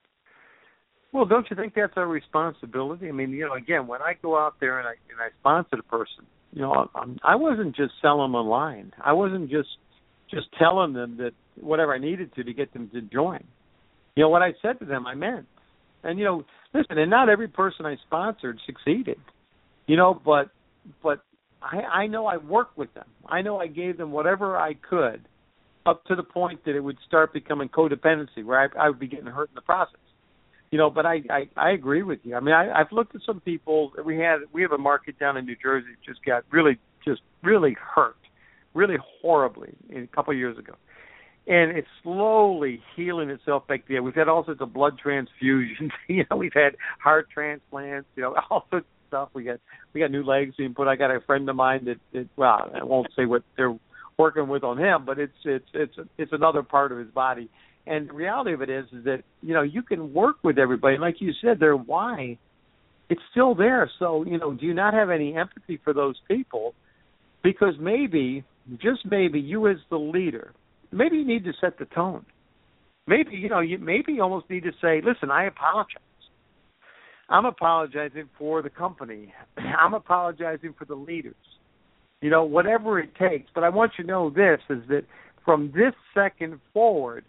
Well, 1.12 1.26
don't 1.26 1.46
you 1.50 1.56
think 1.56 1.74
that's 1.76 1.94
our 1.96 2.08
responsibility? 2.08 3.10
I 3.10 3.12
mean, 3.12 3.32
you 3.32 3.48
know, 3.48 3.56
again, 3.56 3.88
when 3.88 4.02
I 4.02 4.14
go 4.22 4.38
out 4.38 4.56
there 4.60 4.80
and 4.80 4.88
I 4.88 4.92
and 4.92 5.20
I 5.20 5.30
sponsor 5.40 5.78
a 5.80 5.84
person, 5.84 6.26
you 6.54 6.62
know, 6.62 6.90
I'm, 6.94 7.18
I 7.24 7.36
wasn't 7.36 7.76
just 7.76 7.94
selling 8.02 8.32
them 8.32 8.36
online. 8.36 8.94
I 9.04 9.14
wasn't 9.14 9.50
just 9.50 9.70
just 10.30 10.48
telling 10.58 10.94
them 10.94 11.18
that 11.18 11.32
whatever 11.60 11.94
I 11.94 11.98
needed 11.98 12.34
to 12.36 12.44
to 12.44 12.54
get 12.54 12.72
them 12.74 12.90
to 12.94 13.02
join. 13.02 13.44
You 14.16 14.24
know, 14.24 14.30
what 14.30 14.44
I 14.44 14.54
said 14.62 14.80
to 14.80 14.86
them, 14.86 15.08
I 15.08 15.16
meant. 15.16 15.48
And 16.04 16.18
you 16.20 16.26
know, 16.26 16.46
listen, 16.74 16.98
and 16.98 17.10
not 17.10 17.30
every 17.30 17.48
person 17.48 17.86
I 17.86 17.98
sponsored 18.08 18.60
succeeded. 18.66 19.20
You 19.88 19.98
know, 19.98 20.20
but 20.24 20.50
but 21.02 21.22
I 21.62 21.78
I 21.78 22.08
know 22.08 22.26
I 22.26 22.38
worked 22.38 22.78
with 22.78 22.94
them. 22.94 23.08
I 23.28 23.42
know 23.42 23.60
I 23.60 23.68
gave 23.68 23.98
them 23.98 24.12
whatever 24.12 24.58
I 24.58 24.74
could 24.74 25.22
up 25.86 26.06
to 26.06 26.16
the 26.16 26.24
point 26.24 26.64
that 26.66 26.76
it 26.76 26.82
would 26.82 26.98
start 27.08 27.34
becoming 27.34 27.70
codependency 27.70 28.44
where 28.44 28.60
I, 28.60 28.86
I 28.86 28.90
would 28.90 29.00
be 29.00 29.08
getting 29.08 29.26
hurt 29.26 29.50
in 29.50 29.56
the 29.56 29.62
process 29.62 30.00
you 30.72 30.78
know 30.78 30.90
but 30.90 31.06
i 31.06 31.22
i 31.30 31.50
i 31.58 31.72
agree 31.72 32.04
with 32.04 32.20
you 32.24 32.36
i 32.36 32.40
mean 32.40 32.54
i 32.54 32.72
i've 32.80 32.92
looked 32.92 33.16
at 33.16 33.22
some 33.26 33.40
people 33.42 33.92
we 34.06 34.18
had 34.18 34.40
we 34.52 34.62
have 34.62 34.72
a 34.72 34.78
market 34.78 35.18
down 35.20 35.38
in 35.38 35.46
new 35.46 35.56
jersey 35.62 35.88
that 35.90 36.12
just 36.12 36.24
got 36.26 36.44
really 36.52 36.78
just 37.06 37.22
really 37.44 37.76
hurt 37.80 38.16
really 38.74 38.98
horribly 39.22 39.74
a 39.96 40.08
couple 40.08 40.32
of 40.32 40.38
years 40.38 40.58
ago 40.58 40.74
and 41.50 41.78
it's 41.78 41.88
slowly 42.04 42.82
healing 42.96 43.30
itself 43.30 43.68
back 43.68 43.84
there 43.90 44.02
we've 44.02 44.16
had 44.16 44.30
all 44.30 44.46
sorts 44.46 44.62
of 44.62 44.74
blood 44.74 44.94
transfusions 45.04 45.92
you 46.08 46.24
know 46.30 46.38
we've 46.38 46.54
had 46.54 46.76
heart 47.04 47.28
transplants 47.34 48.08
you 48.16 48.24
know 48.24 48.36
all 48.50 48.66
sorts 48.70 48.86
of 48.86 49.08
stuff 49.10 49.30
we 49.34 49.44
got 49.44 49.60
we 49.94 50.00
got 50.00 50.12
new 50.12 50.24
legs 50.24 50.56
being 50.58 50.74
put 50.74 50.88
i 50.88 50.96
got 50.96 51.12
a 51.12 51.20
friend 51.22 51.50
of 51.50 51.56
mine 51.56 51.84
that, 51.86 51.98
that 52.14 52.28
well 52.38 52.72
i 52.80 52.84
won't 52.84 53.08
say 53.18 53.26
what 53.26 53.44
they're 53.58 53.78
working 54.18 54.48
with 54.48 54.64
on 54.64 54.78
him 54.78 55.04
but 55.06 55.20
it's 55.20 55.34
it's 55.44 55.68
it's 55.74 55.96
it's 56.18 56.32
another 56.32 56.64
part 56.64 56.92
of 56.92 56.98
his 56.98 57.10
body 57.10 57.50
and 57.90 58.08
the 58.08 58.14
reality 58.14 58.54
of 58.54 58.62
it 58.62 58.70
is, 58.70 58.86
is 58.94 59.04
that 59.06 59.24
you 59.42 59.54
know 59.54 59.64
you 59.64 59.82
can 59.82 60.14
work 60.14 60.38
with 60.44 60.60
everybody. 60.60 60.98
Like 60.98 61.16
you 61.20 61.34
said, 61.42 61.60
their 61.60 61.76
why, 61.76 62.38
it's 63.10 63.22
still 63.32 63.56
there. 63.56 63.90
So 63.98 64.24
you 64.26 64.38
know, 64.38 64.54
do 64.54 64.66
you 64.66 64.76
not 64.76 64.94
have 64.94 65.10
any 65.10 65.36
empathy 65.36 65.80
for 65.84 65.92
those 65.92 66.16
people? 66.28 66.76
Because 67.44 67.74
maybe, 67.80 68.44
just 68.78 69.06
maybe, 69.10 69.40
you 69.40 69.68
as 69.68 69.78
the 69.90 69.98
leader, 69.98 70.54
maybe 70.92 71.18
you 71.18 71.26
need 71.26 71.44
to 71.46 71.54
set 71.60 71.78
the 71.78 71.86
tone. 71.86 72.26
Maybe 73.08 73.36
you 73.36 73.50
know, 73.50 73.60
you 73.60 73.78
maybe 73.78 74.14
you 74.14 74.22
almost 74.22 74.50
need 74.50 74.64
to 74.64 74.72
say, 74.82 75.02
"Listen, 75.02 75.32
I 75.32 75.46
apologize." 75.46 76.04
I'm 77.30 77.46
apologizing 77.46 78.28
for 78.38 78.62
the 78.62 78.70
company. 78.70 79.34
I'm 79.58 79.94
apologizing 79.94 80.74
for 80.78 80.86
the 80.86 80.96
leaders. 80.96 81.36
You 82.22 82.30
know, 82.30 82.44
whatever 82.44 83.00
it 83.00 83.16
takes. 83.16 83.50
But 83.54 83.64
I 83.64 83.70
want 83.70 83.94
you 83.98 84.04
to 84.04 84.10
know 84.10 84.30
this 84.30 84.60
is 84.70 84.82
that 84.90 85.06
from 85.46 85.72
this 85.74 85.94
second 86.14 86.60
forward, 86.74 87.24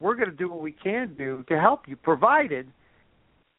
we're 0.00 0.14
going 0.14 0.30
to 0.30 0.36
do 0.36 0.50
what 0.50 0.60
we 0.60 0.72
can 0.72 1.14
do 1.16 1.44
to 1.48 1.58
help 1.58 1.86
you, 1.86 1.96
provided 1.96 2.70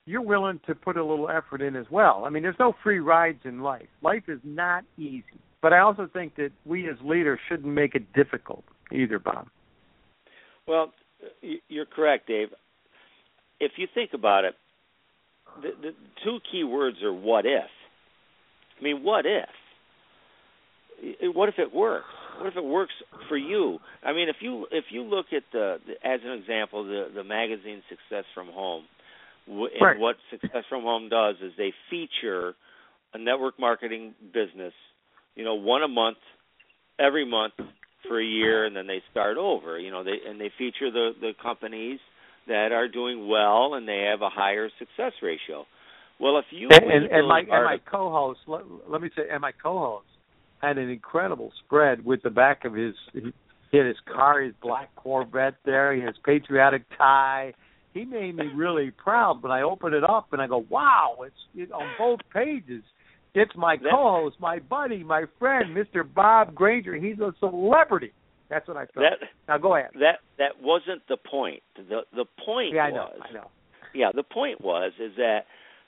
you're 0.06 0.22
willing 0.22 0.60
to 0.66 0.76
put 0.76 0.98
a 0.98 1.04
little 1.04 1.30
effort 1.30 1.62
in 1.62 1.76
as 1.76 1.86
well. 1.92 2.24
I 2.26 2.30
mean, 2.30 2.44
there's 2.44 2.56
no 2.60 2.74
free 2.84 3.00
rides 3.00 3.42
in 3.46 3.62
life. 3.62 3.88
Life 4.02 4.24
is 4.28 4.40
not 4.44 4.84
easy. 4.98 5.24
But 5.62 5.74
I 5.74 5.80
also 5.80 6.10
think 6.12 6.36
that 6.36 6.52
we 6.66 6.90
as 6.90 6.96
leaders 7.04 7.40
shouldn't 7.48 7.72
make 7.72 7.94
it 7.94 8.12
difficult 8.14 8.64
either, 8.94 9.20
Bob. 9.20 9.48
Well, 10.68 10.94
you're 11.68 11.86
correct, 11.86 12.28
Dave. 12.28 12.50
If 13.60 13.74
you 13.78 13.88
think 13.94 14.12
about 14.14 14.46
it, 14.46 14.56
the, 15.62 15.70
the 15.82 15.92
two 16.24 16.40
key 16.52 16.64
words 16.64 16.98
are 17.04 17.14
what 17.14 17.46
if. 17.46 17.70
I 18.80 18.84
mean, 18.84 19.04
what 19.04 19.26
if? 19.26 19.50
What 21.36 21.50
if 21.50 21.56
it 21.58 21.74
works? 21.74 22.06
What 22.38 22.48
if 22.48 22.56
it 22.56 22.64
works 22.64 22.94
for 23.28 23.38
you? 23.38 23.80
I 24.04 24.14
mean, 24.14 24.30
if 24.30 24.38
you 24.40 24.66
if 24.72 24.86
you 24.92 25.04
look 25.04 25.28
at 25.36 25.44
the, 25.52 25.78
the 25.86 25.94
as 26.08 26.22
an 26.24 26.32
example 26.32 26.84
the 26.84 27.08
the 27.14 27.24
magazine 27.24 27.82
Success 27.90 28.26
from 28.34 28.48
Home, 28.48 28.84
and 29.48 29.70
right. 29.82 30.00
what 30.00 30.16
Success 30.30 30.64
from 30.70 30.84
Home 30.84 31.10
does 31.10 31.36
is 31.42 31.52
they 31.58 31.74
feature 31.90 32.54
a 33.14 33.18
network 33.18 33.60
marketing 33.60 34.14
business, 34.34 34.74
you 35.36 35.44
know, 35.44 35.56
one 35.56 35.84
a 35.84 35.88
month, 35.88 36.18
every 37.00 37.26
month 37.26 37.54
for 38.08 38.20
a 38.20 38.26
year, 38.26 38.66
and 38.66 38.76
then 38.76 38.88
they 38.88 39.02
start 39.12 39.38
over. 39.38 39.80
You 39.80 39.92
know, 39.92 40.04
they 40.04 40.18
and 40.28 40.40
they 40.40 40.52
feature 40.58 40.92
the 40.92 41.12
the 41.20 41.32
companies 41.42 42.00
that 42.48 42.72
are 42.72 42.88
doing 42.88 43.28
well 43.28 43.76
and 43.76 43.88
they 43.88 44.08
have 44.10 44.22
a 44.22 44.30
higher 44.30 44.70
success 44.80 45.14
ratio. 45.22 45.66
Well, 46.20 46.38
if 46.38 46.46
you 46.52 46.70
and, 46.72 46.92
and, 46.92 47.06
and 47.12 47.28
my 47.28 47.40
and 47.40 47.48
my 47.50 47.78
co-host, 47.90 48.40
let, 48.48 48.62
let 48.88 49.02
me 49.02 49.10
say, 49.16 49.24
and 49.32 49.42
my 49.42 49.52
co-host 49.52 50.06
had 50.62 50.78
an 50.78 50.90
incredible 50.90 51.52
spread 51.66 52.06
with 52.06 52.22
the 52.22 52.30
back 52.30 52.66
of 52.66 52.74
his. 52.74 52.94
He 53.14 53.78
had 53.78 53.88
his 53.88 53.98
car, 54.06 54.42
his 54.42 54.54
black 54.62 54.94
Corvette 54.96 55.56
there, 55.66 55.94
his 55.94 56.16
patriotic 56.24 56.84
tie. 56.98 57.54
He 57.94 58.06
made 58.06 58.36
me 58.36 58.48
really 58.56 58.92
proud 58.92 59.42
when 59.42 59.52
I 59.52 59.64
opened 59.64 59.96
it 59.96 60.04
up 60.04 60.28
and 60.32 60.42
I 60.42 60.48
go, 60.48 60.66
"Wow!" 60.70 61.18
It's 61.26 61.36
it, 61.56 61.72
on 61.72 61.88
both 61.98 62.20
pages. 62.34 62.84
It's 63.34 63.56
my 63.56 63.78
co-host, 63.78 64.36
my 64.40 64.60
buddy, 64.60 65.04
my 65.04 65.24
friend, 65.40 65.76
Mr. 65.76 66.04
Bob 66.14 66.54
Granger. 66.54 66.96
He's 66.96 67.20
a 67.20 67.34
celebrity. 67.40 68.12
That's 68.50 68.68
what 68.68 68.76
I 68.76 68.86
thought. 68.86 68.96
That, 68.96 69.28
now 69.48 69.58
go 69.58 69.76
ahead. 69.76 69.92
That 69.94 70.20
that 70.38 70.62
wasn't 70.62 71.02
the 71.08 71.16
point. 71.16 71.64
The 71.78 72.02
the 72.14 72.26
point 72.46 72.76
yeah, 72.76 72.86
I 72.86 72.90
was 72.90 73.14
know, 73.20 73.26
I 73.30 73.34
know. 73.34 73.48
Yeah, 73.94 74.12
the 74.14 74.24
point 74.24 74.60
was 74.60 74.92
is 75.00 75.14
that 75.16 75.46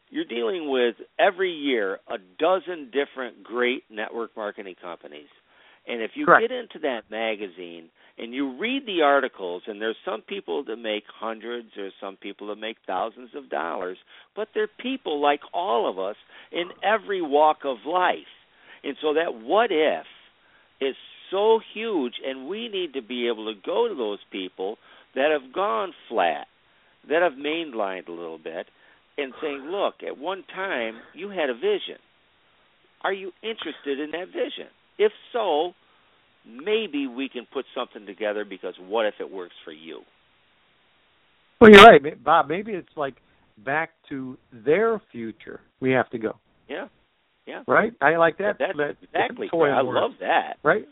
you're 0.09 0.25
dealing 0.25 0.69
with 0.69 0.95
every 1.19 1.51
year 1.51 1.99
a 2.07 2.17
dozen 2.39 2.91
different 2.91 3.43
great 3.43 3.83
network 3.89 4.31
marketing 4.37 4.75
companies. 4.81 5.27
And 5.87 6.01
if 6.01 6.11
you 6.15 6.25
Correct. 6.25 6.47
get 6.47 6.55
into 6.55 6.79
that 6.83 7.11
magazine 7.11 7.89
and 8.17 8.33
you 8.33 8.57
read 8.59 8.85
the 8.85 9.01
articles 9.01 9.63
and 9.67 9.81
there's 9.81 9.95
some 10.05 10.21
people 10.21 10.63
that 10.65 10.77
make 10.77 11.03
hundreds 11.07 11.69
there's 11.75 11.93
some 11.99 12.15
people 12.15 12.47
that 12.47 12.57
make 12.57 12.77
thousands 12.85 13.31
of 13.35 13.49
dollars, 13.49 13.97
but 14.35 14.49
they're 14.53 14.67
people 14.67 15.21
like 15.21 15.41
all 15.53 15.89
of 15.89 15.97
us 15.97 16.15
in 16.51 16.69
every 16.83 17.21
walk 17.21 17.59
of 17.65 17.77
life. 17.85 18.17
And 18.83 18.95
so 19.01 19.13
that 19.13 19.33
what 19.33 19.71
if 19.71 20.05
is 20.81 20.95
so 21.31 21.59
huge, 21.73 22.13
and 22.25 22.47
we 22.47 22.67
need 22.67 22.93
to 22.93 23.01
be 23.01 23.27
able 23.27 23.51
to 23.51 23.59
go 23.65 23.87
to 23.87 23.95
those 23.95 24.19
people 24.31 24.77
that 25.15 25.29
have 25.31 25.53
gone 25.53 25.93
flat, 26.09 26.47
that 27.09 27.21
have 27.21 27.33
mainlined 27.33 28.07
a 28.07 28.11
little 28.11 28.37
bit, 28.37 28.67
and 29.17 29.33
saying, 29.41 29.61
look, 29.67 29.95
at 30.05 30.17
one 30.17 30.43
time 30.53 30.95
you 31.13 31.29
had 31.29 31.49
a 31.49 31.53
vision. 31.53 31.97
Are 33.01 33.13
you 33.13 33.31
interested 33.41 33.99
in 33.99 34.11
that 34.11 34.27
vision? 34.27 34.67
If 34.97 35.11
so, 35.31 35.73
maybe 36.45 37.07
we 37.07 37.29
can 37.29 37.47
put 37.51 37.65
something 37.75 38.05
together 38.05 38.45
because 38.45 38.75
what 38.87 39.05
if 39.05 39.15
it 39.19 39.31
works 39.31 39.55
for 39.63 39.71
you? 39.71 40.01
Well, 41.59 41.71
you're 41.71 41.83
right, 41.83 42.23
Bob. 42.23 42.49
Maybe 42.49 42.73
it's 42.73 42.89
like 42.95 43.15
back 43.57 43.91
to 44.09 44.37
their 44.51 45.01
future. 45.11 45.61
We 45.79 45.91
have 45.91 46.09
to 46.09 46.17
go. 46.17 46.37
Yeah. 46.67 46.87
Yeah. 47.45 47.63
Right? 47.67 47.93
I 48.01 48.15
like 48.17 48.37
that. 48.37 48.55
That's 48.59 48.77
that 48.77 48.95
exactly. 49.01 49.47
Toy 49.49 49.69
I 49.69 49.81
word. 49.81 49.95
love 49.95 50.11
that. 50.21 50.57
Right? 50.63 50.85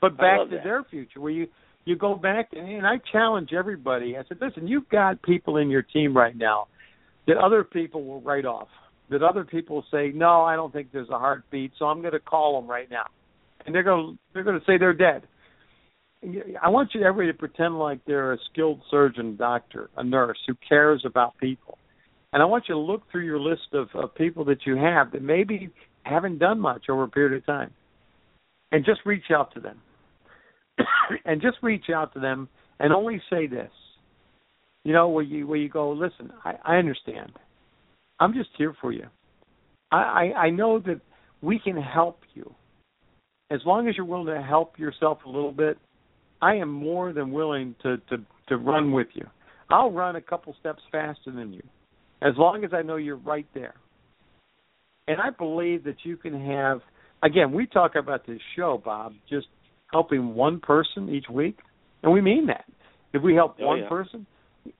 But 0.00 0.16
back 0.16 0.40
to 0.40 0.56
that. 0.56 0.64
their 0.64 0.84
future 0.84 1.20
where 1.20 1.32
you 1.32 1.46
you 1.84 1.96
go 1.96 2.14
back 2.14 2.50
and, 2.52 2.68
and 2.68 2.86
I 2.86 2.96
challenge 3.10 3.50
everybody. 3.52 4.16
I 4.16 4.22
said, 4.28 4.38
listen, 4.40 4.66
you've 4.68 4.88
got 4.88 5.20
people 5.22 5.56
in 5.56 5.68
your 5.68 5.82
team 5.82 6.16
right 6.16 6.36
now 6.36 6.68
that 7.26 7.36
other 7.36 7.64
people 7.64 8.04
will 8.04 8.20
write 8.20 8.44
off. 8.44 8.68
That 9.10 9.22
other 9.22 9.44
people 9.44 9.84
say, 9.90 10.12
no, 10.14 10.42
I 10.42 10.56
don't 10.56 10.72
think 10.72 10.88
there's 10.92 11.10
a 11.10 11.18
heartbeat, 11.18 11.72
so 11.78 11.86
I'm 11.86 12.00
going 12.00 12.12
to 12.12 12.20
call 12.20 12.60
them 12.60 12.70
right 12.70 12.90
now, 12.90 13.06
and 13.64 13.74
they're 13.74 13.82
going 13.82 14.14
to 14.14 14.18
they're 14.32 14.44
going 14.44 14.58
to 14.58 14.66
say 14.66 14.78
they're 14.78 14.94
dead. 14.94 15.22
I 16.62 16.68
want 16.68 16.90
you 16.94 17.02
everybody 17.02 17.32
to 17.32 17.38
pretend 17.38 17.78
like 17.78 18.00
they're 18.06 18.32
a 18.32 18.38
skilled 18.52 18.80
surgeon, 18.90 19.36
doctor, 19.36 19.90
a 19.96 20.04
nurse 20.04 20.38
who 20.46 20.54
cares 20.68 21.02
about 21.04 21.36
people. 21.38 21.78
And 22.32 22.40
I 22.40 22.46
want 22.46 22.64
you 22.68 22.76
to 22.76 22.80
look 22.80 23.02
through 23.10 23.24
your 23.24 23.40
list 23.40 23.72
of, 23.72 23.88
of 23.94 24.14
people 24.14 24.44
that 24.44 24.64
you 24.64 24.76
have 24.76 25.10
that 25.12 25.22
maybe 25.22 25.70
haven't 26.04 26.38
done 26.38 26.60
much 26.60 26.84
over 26.88 27.02
a 27.02 27.08
period 27.08 27.36
of 27.36 27.44
time, 27.44 27.72
and 28.70 28.84
just 28.84 29.00
reach 29.04 29.30
out 29.34 29.52
to 29.54 29.60
them. 29.60 29.80
and 31.24 31.42
just 31.42 31.58
reach 31.62 31.86
out 31.94 32.12
to 32.14 32.20
them 32.20 32.48
and 32.80 32.92
only 32.92 33.20
say 33.30 33.46
this. 33.46 33.70
You 34.84 34.92
know, 34.92 35.08
where 35.08 35.22
you 35.22 35.46
where 35.46 35.58
you 35.58 35.68
go, 35.68 35.92
listen, 35.92 36.32
I, 36.44 36.54
I 36.64 36.76
understand. 36.76 37.32
I'm 38.18 38.34
just 38.34 38.50
here 38.58 38.74
for 38.80 38.92
you. 38.92 39.06
I, 39.92 40.32
I 40.34 40.38
I 40.46 40.50
know 40.50 40.80
that 40.80 41.00
we 41.40 41.60
can 41.60 41.76
help 41.76 42.20
you. 42.34 42.52
As 43.52 43.60
long 43.66 43.86
as 43.88 43.96
you're 43.96 44.06
willing 44.06 44.34
to 44.34 44.42
help 44.42 44.78
yourself 44.78 45.18
a 45.26 45.28
little 45.28 45.52
bit, 45.52 45.76
I 46.40 46.54
am 46.56 46.70
more 46.70 47.12
than 47.12 47.32
willing 47.32 47.74
to 47.82 47.98
to 48.08 48.16
to 48.48 48.56
run 48.56 48.92
with 48.92 49.08
you. 49.14 49.26
I'll 49.70 49.90
run 49.90 50.16
a 50.16 50.20
couple 50.20 50.54
steps 50.58 50.82
faster 50.90 51.30
than 51.30 51.52
you, 51.52 51.62
as 52.22 52.32
long 52.36 52.64
as 52.64 52.70
I 52.72 52.82
know 52.82 52.96
you're 52.96 53.16
right 53.16 53.46
there. 53.54 53.74
And 55.06 55.20
I 55.20 55.30
believe 55.30 55.84
that 55.84 55.96
you 56.04 56.16
can 56.16 56.34
have. 56.46 56.80
Again, 57.22 57.52
we 57.52 57.66
talk 57.66 57.94
about 57.94 58.26
this 58.26 58.40
show, 58.56 58.80
Bob, 58.84 59.12
just 59.28 59.46
helping 59.92 60.34
one 60.34 60.58
person 60.58 61.08
each 61.08 61.28
week, 61.28 61.58
and 62.02 62.12
we 62.12 62.20
mean 62.20 62.46
that. 62.46 62.64
If 63.12 63.22
we 63.22 63.34
help 63.34 63.56
Oh, 63.60 63.66
one 63.66 63.80
yeah. 63.80 63.88
person, 63.88 64.26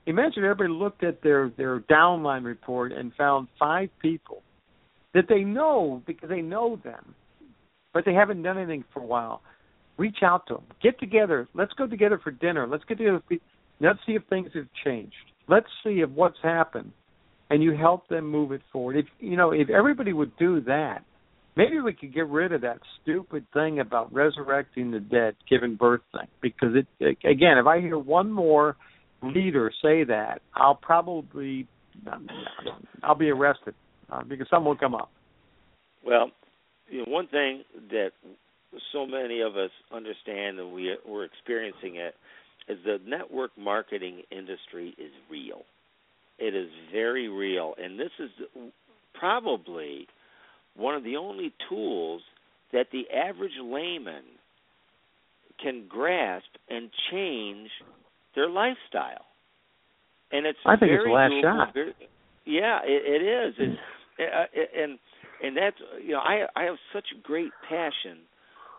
imagine 0.06 0.44
everybody 0.44 0.70
looked 0.70 1.04
at 1.04 1.22
their 1.22 1.50
their 1.56 1.80
downline 1.80 2.44
report 2.44 2.92
and 2.92 3.12
found 3.14 3.48
five 3.58 3.90
people 4.00 4.42
that 5.14 5.28
they 5.28 5.44
know 5.44 6.02
because 6.06 6.28
they 6.30 6.40
know 6.40 6.80
them, 6.82 7.14
but 7.92 8.04
they 8.04 8.14
haven't 8.14 8.42
done 8.42 8.58
anything 8.58 8.84
for 8.92 9.00
a 9.00 9.06
while. 9.06 9.42
Reach 9.98 10.18
out 10.22 10.46
to 10.48 10.54
them. 10.54 10.64
Get 10.82 10.98
together. 10.98 11.48
Let's 11.54 11.72
go 11.74 11.86
together 11.86 12.20
for 12.22 12.30
dinner. 12.30 12.66
Let's 12.66 12.84
get 12.84 12.98
together. 12.98 13.22
Let's 13.80 13.98
see 14.06 14.12
if 14.12 14.22
things 14.30 14.50
have 14.54 14.66
changed. 14.84 15.14
Let's 15.48 15.66
see 15.84 16.00
if 16.00 16.10
what's 16.10 16.38
happened, 16.42 16.92
and 17.50 17.62
you 17.62 17.76
help 17.76 18.08
them 18.08 18.26
move 18.26 18.52
it 18.52 18.62
forward. 18.72 18.96
If 18.96 19.06
you 19.20 19.36
know, 19.36 19.52
if 19.52 19.68
everybody 19.68 20.12
would 20.12 20.36
do 20.38 20.60
that, 20.62 21.04
maybe 21.56 21.80
we 21.80 21.92
could 21.92 22.14
get 22.14 22.28
rid 22.28 22.52
of 22.52 22.62
that 22.62 22.78
stupid 23.02 23.44
thing 23.52 23.80
about 23.80 24.12
resurrecting 24.12 24.90
the 24.90 25.00
dead, 25.00 25.36
giving 25.50 25.74
birth 25.74 26.00
thing. 26.12 26.28
Because 26.40 26.74
it 26.74 26.86
again, 27.24 27.58
if 27.58 27.66
I 27.66 27.80
hear 27.80 27.98
one 27.98 28.30
more 28.30 28.76
leader 29.22 29.70
say 29.82 30.04
that, 30.04 30.40
I'll 30.54 30.74
probably 30.74 31.66
I'll 33.02 33.14
be 33.14 33.30
arrested 33.30 33.74
uh, 34.10 34.22
because 34.24 34.46
something 34.48 34.66
will 34.66 34.76
come 34.76 34.94
up. 34.94 35.10
Well, 36.04 36.30
you 36.92 36.98
know, 36.98 37.04
one 37.08 37.26
thing 37.26 37.64
that 37.90 38.10
so 38.92 39.06
many 39.06 39.40
of 39.40 39.56
us 39.56 39.70
understand 39.90 40.58
and 40.58 40.72
we 40.72 40.94
we're 41.08 41.24
experiencing 41.24 41.96
it 41.96 42.14
is 42.68 42.78
the 42.84 42.98
network 43.06 43.50
marketing 43.58 44.22
industry 44.30 44.94
is 44.98 45.10
real. 45.30 45.62
It 46.38 46.54
is 46.54 46.68
very 46.92 47.28
real, 47.28 47.74
and 47.82 47.98
this 47.98 48.10
is 48.18 48.30
probably 49.14 50.06
one 50.76 50.94
of 50.94 51.02
the 51.02 51.16
only 51.16 51.52
tools 51.68 52.22
that 52.72 52.86
the 52.92 53.04
average 53.14 53.52
layman 53.62 54.24
can 55.62 55.86
grasp 55.88 56.48
and 56.68 56.90
change 57.10 57.68
their 58.34 58.48
lifestyle. 58.48 59.26
And 60.30 60.46
it's 60.46 60.58
I 60.66 60.76
think 60.76 60.92
it's 60.92 61.04
last 61.06 61.32
doable, 61.32 61.42
shot. 61.42 61.74
yeah, 62.46 62.80
it, 62.84 63.22
it 63.22 63.48
is. 63.48 63.54
It's, 63.58 63.80
uh, 64.18 64.82
and 64.82 64.98
and 65.42 65.56
that's 65.56 65.76
you 66.02 66.12
know 66.12 66.20
I 66.20 66.46
I 66.56 66.64
have 66.64 66.76
such 66.92 67.06
a 67.16 67.20
great 67.22 67.52
passion 67.68 68.18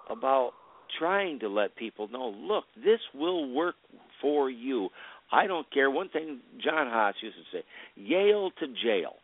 about 0.09 0.51
trying 0.99 1.39
to 1.39 1.47
let 1.49 1.75
people 1.75 2.07
know, 2.09 2.27
look, 2.37 2.65
this 2.75 2.99
will 3.15 3.49
work 3.51 3.75
for 4.21 4.49
you. 4.49 4.89
I 5.31 5.47
don't 5.47 5.65
care. 5.71 5.89
One 5.89 6.09
thing 6.09 6.39
John 6.63 6.87
Haas 6.87 7.15
used 7.21 7.35
to 7.37 7.57
say, 7.57 7.63
Yale 7.95 8.51
to 8.59 8.67
jail. 8.67 9.15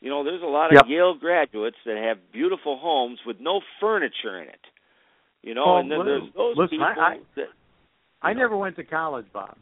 You 0.00 0.10
know, 0.10 0.24
there's 0.24 0.42
a 0.42 0.46
lot 0.46 0.72
of 0.72 0.78
Yep. 0.82 0.84
Yale 0.88 1.14
graduates 1.14 1.76
that 1.84 1.96
have 1.96 2.32
beautiful 2.32 2.76
homes 2.78 3.20
with 3.24 3.36
no 3.38 3.60
furniture 3.78 4.40
in 4.42 4.48
it. 4.48 4.60
You 5.42 5.54
know, 5.54 5.66
Well, 5.66 5.76
and 5.76 5.90
then 5.90 6.04
there's 6.04 6.22
those 6.34 6.56
Oh, 6.56 6.60
listen, 6.62 6.78
people 6.78 6.86
I- 6.86 7.20
that 7.36 7.48
I 8.22 8.32
never 8.32 8.56
went 8.56 8.74
to 8.76 8.84
college, 8.84 9.26
Bob. 9.32 9.56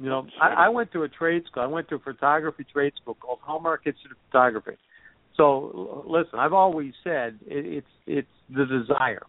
You 0.00 0.08
know, 0.08 0.26
I, 0.40 0.66
I 0.66 0.68
went 0.70 0.92
to 0.92 1.02
a 1.02 1.08
trade 1.08 1.44
school. 1.46 1.62
I 1.62 1.66
went 1.66 1.88
to 1.90 1.96
a 1.96 1.98
photography 1.98 2.64
trade 2.72 2.94
school 3.00 3.14
called 3.14 3.38
Hallmark 3.42 3.86
Institute 3.86 4.12
of 4.12 4.16
Photography. 4.30 4.78
So 5.36 6.04
listen, 6.06 6.38
I've 6.38 6.52
always 6.52 6.92
said 7.04 7.38
it, 7.46 7.66
it's 7.66 7.86
it's 8.06 8.28
the 8.48 8.64
desire. 8.64 9.22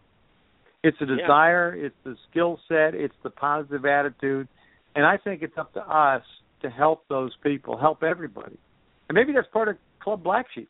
It's 0.83 0.97
the 0.99 1.05
desire. 1.05 1.75
Yeah. 1.75 1.87
It's 1.87 1.95
the 2.03 2.15
skill 2.29 2.59
set. 2.67 2.95
It's 2.95 3.13
the 3.23 3.29
positive 3.29 3.85
attitude, 3.85 4.47
and 4.95 5.05
I 5.05 5.17
think 5.17 5.41
it's 5.41 5.57
up 5.57 5.73
to 5.73 5.81
us 5.81 6.23
to 6.61 6.69
help 6.69 7.07
those 7.07 7.31
people, 7.43 7.77
help 7.77 8.03
everybody, 8.03 8.57
and 9.09 9.15
maybe 9.15 9.33
that's 9.33 9.47
part 9.51 9.67
of 9.67 9.75
Club 10.01 10.23
Black 10.23 10.47
Sheep. 10.55 10.69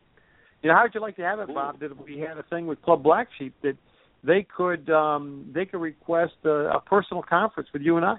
You 0.63 0.69
know, 0.69 0.75
how 0.75 0.83
would 0.83 0.93
you 0.93 1.01
like 1.01 1.15
to 1.15 1.23
have 1.23 1.39
it, 1.39 1.47
Bob? 1.47 1.79
That 1.79 2.03
we 2.03 2.19
had 2.19 2.37
a 2.37 2.43
thing 2.43 2.67
with 2.67 2.81
Club 2.81 3.03
Black 3.03 3.27
Sheep 3.37 3.53
that 3.63 3.77
they 4.23 4.45
could 4.55 4.89
um 4.89 5.51
they 5.53 5.65
could 5.65 5.81
request 5.81 6.33
a, 6.43 6.75
a 6.75 6.81
personal 6.85 7.23
conference 7.23 7.69
with 7.73 7.81
you 7.81 7.97
and 7.97 8.05
I. 8.05 8.17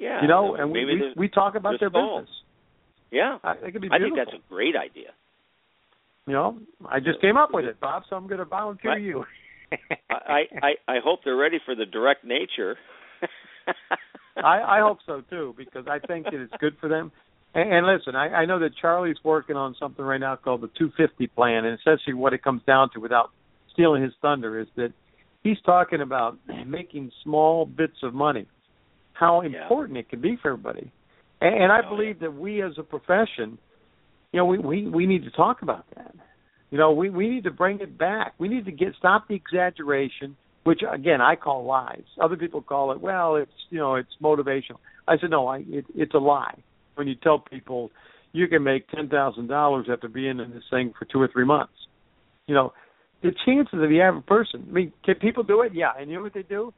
Yeah, 0.00 0.22
you 0.22 0.28
know, 0.28 0.54
and 0.54 0.72
we 0.72 0.86
we, 0.86 1.12
we 1.14 1.28
talk 1.28 1.56
about 1.56 1.78
their 1.78 1.90
business. 1.90 2.28
Yeah, 3.10 3.36
I, 3.44 3.52
it 3.66 3.72
could 3.72 3.82
be 3.82 3.88
I 3.92 3.98
think 3.98 4.16
that's 4.16 4.32
a 4.32 4.48
great 4.48 4.74
idea. 4.74 5.10
You 6.26 6.32
know, 6.32 6.58
I 6.88 7.00
just 7.00 7.20
came 7.20 7.36
up 7.36 7.50
with 7.52 7.66
it, 7.66 7.78
Bob. 7.80 8.04
So 8.08 8.16
I'm 8.16 8.26
going 8.26 8.38
to 8.38 8.46
volunteer 8.46 8.92
right. 8.92 9.02
you. 9.02 9.24
I, 10.10 10.44
I 10.62 10.70
I 10.88 10.96
hope 11.04 11.20
they're 11.22 11.36
ready 11.36 11.58
for 11.66 11.74
the 11.74 11.84
direct 11.84 12.24
nature. 12.24 12.76
I 14.36 14.78
I 14.78 14.80
hope 14.80 14.98
so 15.04 15.22
too 15.28 15.54
because 15.58 15.84
I 15.86 15.98
think 16.06 16.24
that 16.24 16.34
it's 16.34 16.54
good 16.58 16.76
for 16.80 16.88
them. 16.88 17.12
And, 17.52 17.70
and 17.70 17.86
listen, 17.86 18.16
I, 18.16 18.28
I 18.28 18.44
know 18.46 18.58
that 18.60 18.70
Charlie's 18.80 19.18
working 19.22 19.56
on 19.56 19.76
something 19.78 20.04
right 20.04 20.20
now 20.20 20.36
called 20.36 20.62
the 20.62 20.70
250 20.78 21.26
plan, 21.28 21.66
and 21.66 21.78
essentially 21.78 22.14
what 22.14 22.32
it 22.32 22.42
comes 22.42 22.62
down 22.66 22.88
to, 22.94 23.00
without 23.00 23.30
stealing 23.72 24.02
his 24.02 24.12
thunder, 24.22 24.58
is 24.60 24.68
that 24.76 24.92
he's 25.42 25.60
talking 25.66 26.00
about 26.00 26.38
making 26.66 27.10
small 27.22 27.66
bits 27.66 27.96
of 28.02 28.14
money, 28.14 28.46
how 29.20 29.42
important 29.42 29.96
yeah. 29.96 30.00
it 30.00 30.08
can 30.08 30.20
be 30.20 30.36
for 30.40 30.52
everybody. 30.52 30.90
And, 31.40 31.64
and 31.64 31.72
I 31.72 31.80
oh, 31.86 31.94
believe 31.94 32.16
yeah. 32.20 32.28
that 32.28 32.34
we 32.34 32.62
as 32.62 32.72
a 32.78 32.82
profession, 32.82 33.58
you 34.32 34.38
know, 34.38 34.46
we, 34.46 34.58
we 34.58 34.88
we 34.88 35.06
need 35.06 35.24
to 35.24 35.30
talk 35.30 35.62
about 35.62 35.84
that. 35.94 36.14
You 36.70 36.78
know, 36.78 36.92
we 36.92 37.10
we 37.10 37.28
need 37.28 37.44
to 37.44 37.50
bring 37.50 37.80
it 37.80 37.98
back. 37.98 38.34
We 38.38 38.48
need 38.48 38.64
to 38.64 38.72
get 38.72 38.94
stop 38.98 39.28
the 39.28 39.34
exaggeration, 39.34 40.36
which 40.64 40.80
again 40.90 41.20
I 41.20 41.36
call 41.36 41.64
lies. 41.64 42.04
Other 42.20 42.36
people 42.36 42.62
call 42.62 42.92
it 42.92 43.00
well, 43.00 43.36
it's 43.36 43.50
you 43.68 43.78
know, 43.78 43.96
it's 43.96 44.08
motivational. 44.22 44.78
I 45.06 45.18
said 45.20 45.30
no, 45.30 45.46
I 45.46 45.58
it, 45.68 45.84
it's 45.94 46.14
a 46.14 46.18
lie 46.18 46.62
when 46.94 47.06
you 47.06 47.14
tell 47.16 47.38
people 47.38 47.90
you 48.32 48.48
can 48.48 48.62
make 48.62 48.88
ten 48.88 49.08
thousand 49.08 49.48
dollars 49.48 49.86
after 49.92 50.08
being 50.08 50.40
in 50.40 50.50
this 50.50 50.64
thing 50.70 50.94
for 50.98 51.04
two 51.04 51.20
or 51.20 51.28
three 51.28 51.44
months. 51.44 51.74
You 52.46 52.54
know, 52.54 52.72
the 53.22 53.32
chances 53.44 53.74
of 53.74 53.88
the 53.88 54.00
average 54.00 54.26
person. 54.26 54.66
I 54.68 54.72
mean, 54.72 54.92
can 55.04 55.16
people 55.16 55.42
do 55.42 55.62
it? 55.62 55.72
Yeah, 55.74 55.90
and 55.98 56.08
you 56.08 56.16
know 56.16 56.22
what 56.22 56.34
they 56.34 56.42
do? 56.42 56.72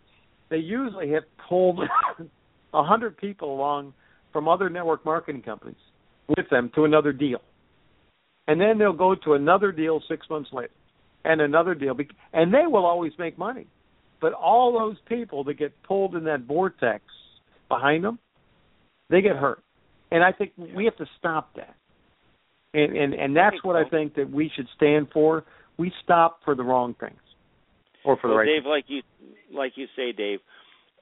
They 0.53 0.59
usually 0.59 1.11
have 1.11 1.25
pulled 1.49 1.81
a 2.75 2.85
hundred 2.85 3.17
people 3.17 3.53
along 3.53 3.93
from 4.33 4.47
other 4.47 4.71
network 4.71 5.05
marketing 5.05 5.43
companies 5.43 5.75
with 6.29 6.49
them 6.49 6.71
to 6.77 6.85
another 6.85 7.13
deal 7.13 7.41
and 8.49 8.61
then 8.61 8.79
they'll 8.79 8.93
go 8.93 9.15
to 9.15 9.35
another 9.35 9.73
deal 9.73 10.03
six 10.09 10.29
months 10.29 10.51
later, 10.53 10.73
and 11.25 11.41
another 11.41 11.75
deal, 11.75 11.97
and 12.33 12.53
they 12.53 12.67
will 12.67 12.85
always 12.85 13.13
make 13.19 13.39
money. 13.39 13.67
But 14.21 14.33
all 14.33 14.73
those 14.79 14.97
people 15.09 15.45
that 15.45 15.55
get 15.55 15.73
pulled 15.83 16.15
in 16.15 16.25
that 16.25 16.43
vortex 16.43 17.03
behind 17.69 18.05
them, 18.05 18.19
they 19.11 19.21
get 19.21 19.37
hurt, 19.37 19.63
and 20.11 20.23
I 20.23 20.33
think 20.33 20.53
we 20.57 20.85
have 20.85 20.97
to 20.97 21.07
stop 21.19 21.55
that. 21.57 21.75
And 22.75 22.97
and 22.97 23.15
and 23.15 23.37
that's 23.37 23.63
what 23.63 23.77
I 23.77 23.89
think 23.89 24.15
that 24.15 24.31
we 24.31 24.51
should 24.55 24.69
stand 24.77 25.09
for. 25.13 25.45
We 25.79 25.93
stop 26.03 26.41
for 26.45 26.55
the 26.55 26.63
wrong 26.63 26.95
things, 26.99 27.21
or 28.05 28.17
for 28.17 28.29
well, 28.29 28.39
right. 28.39 28.47
Dave, 28.47 28.67
like 28.67 28.85
you 28.89 29.03
like 29.53 29.73
you 29.77 29.87
say, 29.97 30.13
Dave, 30.13 30.41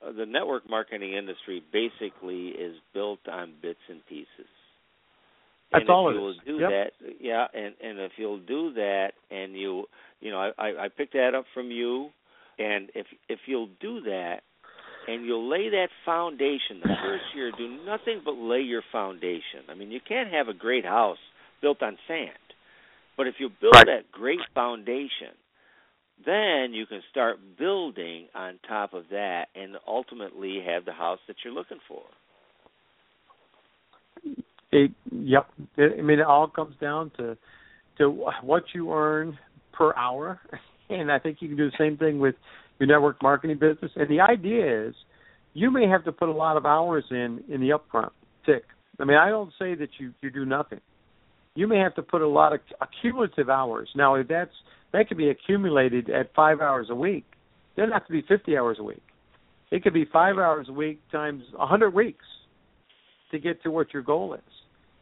uh, 0.07 0.13
the 0.13 0.27
network 0.27 0.69
marketing 0.69 1.15
industry 1.15 1.63
basically 1.73 2.49
is 2.49 2.77
built 2.93 3.21
on 3.29 3.53
bits 3.63 3.81
and 3.89 4.01
pieces 4.07 4.49
that's 5.73 5.83
and 5.83 5.91
all 5.91 6.11
if 6.11 6.17
it 6.17 6.19
you'll 6.19 6.57
do 6.59 6.63
yep. 6.63 6.71
that, 6.71 7.15
yeah, 7.21 7.47
and 7.55 7.75
and 7.83 8.01
if 8.01 8.13
you'll 8.17 8.41
do 8.41 8.73
that, 8.75 9.13
and 9.31 9.55
you, 9.55 9.85
you 10.21 10.31
know, 10.31 10.51
I 10.59 10.85
I 10.85 10.89
picked 10.89 11.13
that 11.13 11.35
up 11.37 11.45
from 11.55 11.71
you, 11.71 12.11
and 12.59 12.91
if 12.95 13.07
if 13.29 13.39
you'll 13.47 13.71
do 13.81 14.01
that, 14.03 14.41
and 15.07 15.25
you'll 15.25 15.49
lay 15.49 15.69
that 15.71 15.89
foundation 16.05 16.81
the 16.83 16.89
first 17.03 17.25
year, 17.37 17.53
do 17.57 17.79
nothing 17.87 18.23
but 18.25 18.33
lay 18.33 18.61
your 18.61 18.83
foundation. 18.91 19.63
I 19.69 19.75
mean, 19.75 19.93
you 19.93 20.01
can't 20.07 20.33
have 20.33 20.49
a 20.49 20.55
great 20.55 20.85
house 20.85 21.19
built 21.63 21.83
on 21.83 21.97
sand, 22.09 22.31
but 23.17 23.29
if 23.29 23.35
you 23.39 23.49
build 23.61 23.75
right. 23.75 23.87
that 23.87 24.11
great 24.11 24.41
foundation, 24.53 25.39
then 26.25 26.73
you 26.73 26.87
can 26.87 27.03
start 27.11 27.39
building 27.59 28.27
on 28.35 28.59
top 28.67 28.95
of 28.95 29.05
that, 29.11 29.47
and 29.55 29.77
ultimately 29.87 30.63
have 30.67 30.85
the 30.85 30.93
house 30.93 31.19
that 31.27 31.37
you're 31.45 31.55
looking 31.55 31.79
for. 31.89 32.03
It, 34.73 34.93
yep. 35.11 35.49
It, 35.77 35.99
I 35.99 36.03
mean, 36.03 36.21
it 36.21 36.27
all 36.27 36.49
comes 36.49 36.77
down 36.81 37.11
to 37.19 37.37
to 37.99 38.09
what 38.43 38.65
you 38.73 38.93
earn 38.93 39.39
per 39.73 39.95
hour, 39.95 40.41
and 40.91 41.11
I 41.11 41.19
think 41.19 41.39
you 41.41 41.49
can 41.49 41.57
do 41.57 41.71
the 41.71 41.77
same 41.79 41.97
thing 41.97 42.19
with 42.19 42.35
your 42.79 42.87
network 42.87 43.23
marketing 43.23 43.59
business. 43.59 43.93
And 43.97 44.09
the 44.09 44.21
idea 44.21 44.89
is, 44.89 44.95
you 45.55 45.71
may 45.71 45.87
have 45.89 46.05
to 46.05 46.13
put 46.13 46.29
a 46.29 46.33
lot 46.33 46.57
of 46.57 46.67
hours 46.67 47.05
in 47.11 47.43
in 47.49 47.61
the 47.61 47.71
upfront 47.71 48.11
tick. 48.47 48.65
I 48.99 49.05
mean, 49.05 49.17
I 49.17 49.29
don't 49.29 49.53
say 49.59 49.75
that 49.75 49.89
you 49.99 50.13
you 50.23 50.31
do 50.31 50.45
nothing. 50.45 50.81
You 51.55 51.67
may 51.67 51.79
have 51.79 51.95
to 51.97 52.03
put 52.03 52.23
a 52.23 52.29
lot 52.29 52.53
of 52.53 52.61
accumulative 52.81 53.51
hours. 53.51 53.89
Now, 53.97 54.15
if 54.15 54.29
that's 54.29 54.55
that 54.93 55.09
could 55.09 55.17
be 55.17 55.31
accumulated 55.31 56.11
at 56.11 56.35
five 56.35 56.61
hours 56.61 56.89
a 56.91 56.95
week. 56.95 57.25
It 57.77 57.81
doesn't 57.81 57.93
have 57.93 58.07
to 58.07 58.13
be 58.13 58.23
fifty 58.23 58.57
hours 58.57 58.79
a 58.81 58.83
week. 58.83 59.03
It 59.71 59.83
could 59.83 59.95
be 59.95 60.05
five 60.05 60.37
hours 60.39 60.67
a 60.69 60.73
week 60.73 61.01
times 61.13 61.45
a 61.59 61.67
hundred 61.67 61.95
weeks 61.95 62.25
to 63.31 63.39
get 63.39 63.63
to 63.63 63.71
what 63.71 63.93
your 63.95 64.03
goal 64.03 64.35
is. 64.35 64.41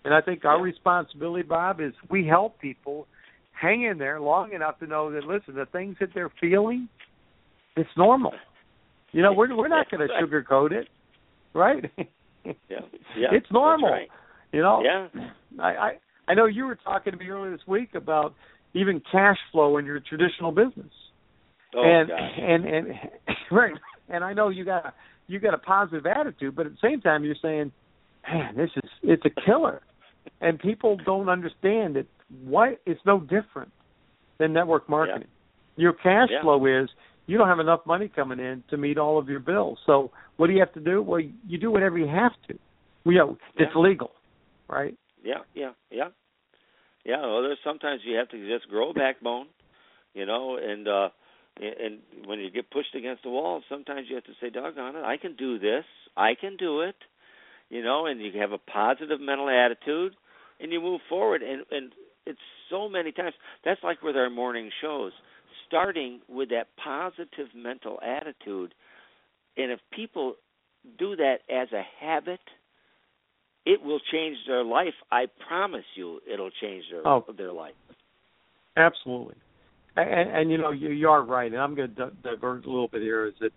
And 0.04 0.12
I 0.14 0.20
think 0.20 0.44
our 0.44 0.58
Yeah. 0.58 0.62
responsibility, 0.64 1.42
Bob, 1.42 1.80
is 1.80 1.92
we 2.10 2.26
help 2.26 2.58
people 2.60 3.06
hang 3.52 3.82
in 3.82 3.98
there 3.98 4.20
long 4.20 4.52
enough 4.52 4.78
to 4.78 4.86
know 4.86 5.10
that 5.10 5.24
listen, 5.24 5.54
the 5.54 5.66
things 5.66 5.96
that 6.00 6.10
they're 6.14 6.30
feeling, 6.40 6.88
it's 7.76 7.90
normal. 7.96 8.34
You 9.12 9.22
know, 9.22 9.32
we're 9.32 9.54
we're 9.56 9.68
not 9.68 9.90
going 9.90 10.06
to 10.06 10.14
sugarcoat 10.14 10.72
it, 10.72 10.88
right? 11.54 11.90
Yeah, 11.96 12.52
yeah, 13.16 13.28
it's 13.32 13.50
normal. 13.50 13.90
Right. 13.90 14.08
You 14.52 14.60
know, 14.62 14.82
Yeah. 14.84 15.08
I, 15.58 15.68
I 15.76 15.98
I 16.28 16.34
know 16.34 16.44
you 16.44 16.66
were 16.66 16.76
talking 16.76 17.12
to 17.12 17.18
me 17.18 17.28
earlier 17.28 17.50
this 17.50 17.66
week 17.66 17.94
about 17.94 18.34
even 18.74 19.02
cash 19.10 19.38
flow 19.52 19.78
in 19.78 19.84
your 19.86 20.00
traditional 20.00 20.52
business. 20.52 20.92
Oh 21.74 21.82
and 21.84 22.08
God. 22.08 22.18
and 22.18 22.64
and 22.64 22.86
right. 23.50 23.74
And 24.08 24.24
I 24.24 24.32
know 24.32 24.48
you 24.48 24.64
got 24.64 24.86
a 24.86 24.92
you 25.26 25.38
got 25.38 25.54
a 25.54 25.58
positive 25.58 26.06
attitude, 26.06 26.56
but 26.56 26.66
at 26.66 26.72
the 26.72 26.78
same 26.82 27.00
time 27.00 27.24
you're 27.24 27.34
saying, 27.42 27.72
Man, 28.30 28.56
this 28.56 28.70
is 28.76 28.90
it's 29.02 29.24
a 29.24 29.40
killer. 29.46 29.82
And 30.40 30.58
people 30.58 30.98
don't 31.04 31.28
understand 31.28 31.96
that 31.96 32.06
what 32.44 32.80
it's 32.86 33.00
no 33.06 33.20
different 33.20 33.72
than 34.38 34.52
network 34.52 34.88
marketing. 34.88 35.28
Your 35.76 35.92
cash 35.92 36.28
Yeah. 36.30 36.42
flow 36.42 36.64
is 36.66 36.88
you 37.26 37.36
don't 37.38 37.48
have 37.48 37.60
enough 37.60 37.80
money 37.86 38.08
coming 38.08 38.38
in 38.38 38.62
to 38.70 38.76
meet 38.76 38.98
all 38.98 39.18
of 39.18 39.28
your 39.28 39.40
bills. 39.40 39.78
So 39.86 40.10
what 40.36 40.46
do 40.46 40.52
you 40.54 40.60
have 40.60 40.72
to 40.74 40.80
do? 40.80 41.02
Well, 41.02 41.20
you 41.20 41.58
do 41.58 41.70
whatever 41.70 41.98
you 41.98 42.06
have 42.08 42.32
to. 42.48 42.58
Well, 43.04 43.12
you 43.12 43.18
know, 43.18 43.38
it's 43.56 43.72
Yeah. 43.74 43.80
legal, 43.80 44.12
right? 44.68 44.94
Yeah, 45.22 45.42
yeah, 45.54 45.72
yeah. 45.90 46.08
Yeah, 47.04 47.20
well 47.22 47.42
there's 47.42 47.58
sometimes 47.64 48.02
you 48.04 48.16
have 48.16 48.28
to 48.30 48.48
just 48.58 48.68
grow 48.68 48.90
a 48.90 48.94
backbone, 48.94 49.46
you 50.14 50.26
know, 50.26 50.56
and 50.56 50.86
uh 50.88 51.08
and 51.60 51.98
when 52.26 52.38
you 52.38 52.50
get 52.50 52.70
pushed 52.70 52.94
against 52.94 53.24
the 53.24 53.30
wall, 53.30 53.62
sometimes 53.68 54.06
you 54.08 54.14
have 54.14 54.24
to 54.24 54.32
say, 54.40 54.48
"Doggone 54.48 54.96
it, 54.96 55.04
I 55.04 55.16
can 55.16 55.34
do 55.36 55.58
this. 55.58 55.84
I 56.16 56.34
can 56.40 56.56
do 56.56 56.82
it." 56.82 56.96
You 57.70 57.82
know, 57.82 58.06
and 58.06 58.20
you 58.20 58.32
have 58.40 58.52
a 58.52 58.58
positive 58.58 59.20
mental 59.20 59.48
attitude 59.50 60.14
and 60.60 60.72
you 60.72 60.80
move 60.80 61.00
forward 61.08 61.42
and 61.42 61.64
and 61.70 61.92
it's 62.26 62.38
so 62.70 62.88
many 62.88 63.12
times 63.12 63.34
that's 63.64 63.82
like 63.82 64.02
with 64.02 64.16
our 64.16 64.30
morning 64.30 64.70
shows 64.80 65.12
starting 65.66 66.20
with 66.28 66.50
that 66.50 66.68
positive 66.82 67.48
mental 67.54 67.98
attitude 68.02 68.74
and 69.56 69.70
if 69.72 69.80
people 69.92 70.34
do 70.98 71.16
that 71.16 71.38
as 71.50 71.68
a 71.72 71.82
habit 72.00 72.40
it 73.72 73.80
will 73.86 74.00
change 74.12 74.36
their 74.48 74.64
life 74.64 74.96
i 75.12 75.22
promise 75.46 75.88
you 75.94 76.06
it'll 76.32 76.54
change 76.62 76.84
their 76.90 77.06
Oh. 77.06 77.24
their 77.42 77.52
life 77.52 77.74
Absolutely. 78.76 79.34
And, 79.96 80.30
and 80.30 80.50
you 80.52 80.58
know, 80.58 80.70
you, 80.70 80.90
you 80.90 81.08
are 81.08 81.22
right. 81.24 81.50
And 81.50 81.60
I'm 81.60 81.74
going 81.74 81.92
to 81.94 81.94
di- 81.96 82.16
divert 82.30 82.64
a 82.64 82.70
little 82.70 82.86
bit 82.86 83.02
here. 83.02 83.26
Is 83.26 83.34
that 83.40 83.50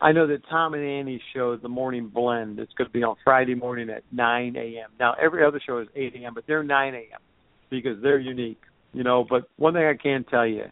I 0.00 0.12
know 0.12 0.26
that 0.28 0.40
Tom 0.48 0.72
and 0.72 0.82
Annie's 0.82 1.20
show, 1.34 1.56
The 1.56 1.68
Morning 1.68 2.08
Blend, 2.08 2.58
it's 2.58 2.72
going 2.78 2.88
to 2.88 2.92
be 2.92 3.02
on 3.02 3.16
Friday 3.22 3.54
morning 3.54 3.90
at 3.90 4.02
9 4.12 4.56
a.m. 4.56 4.88
Now, 4.98 5.14
every 5.20 5.44
other 5.44 5.60
show 5.64 5.78
is 5.78 5.88
8 5.94 6.14
a.m., 6.22 6.32
but 6.34 6.44
they're 6.46 6.62
9 6.62 6.94
a.m. 6.94 7.20
because 7.68 8.02
they're 8.02 8.18
unique. 8.18 8.62
You 8.94 9.04
know, 9.04 9.26
but 9.28 9.42
one 9.56 9.74
thing 9.74 9.84
I 9.84 9.94
can 10.02 10.24
tell 10.24 10.46
you 10.46 10.64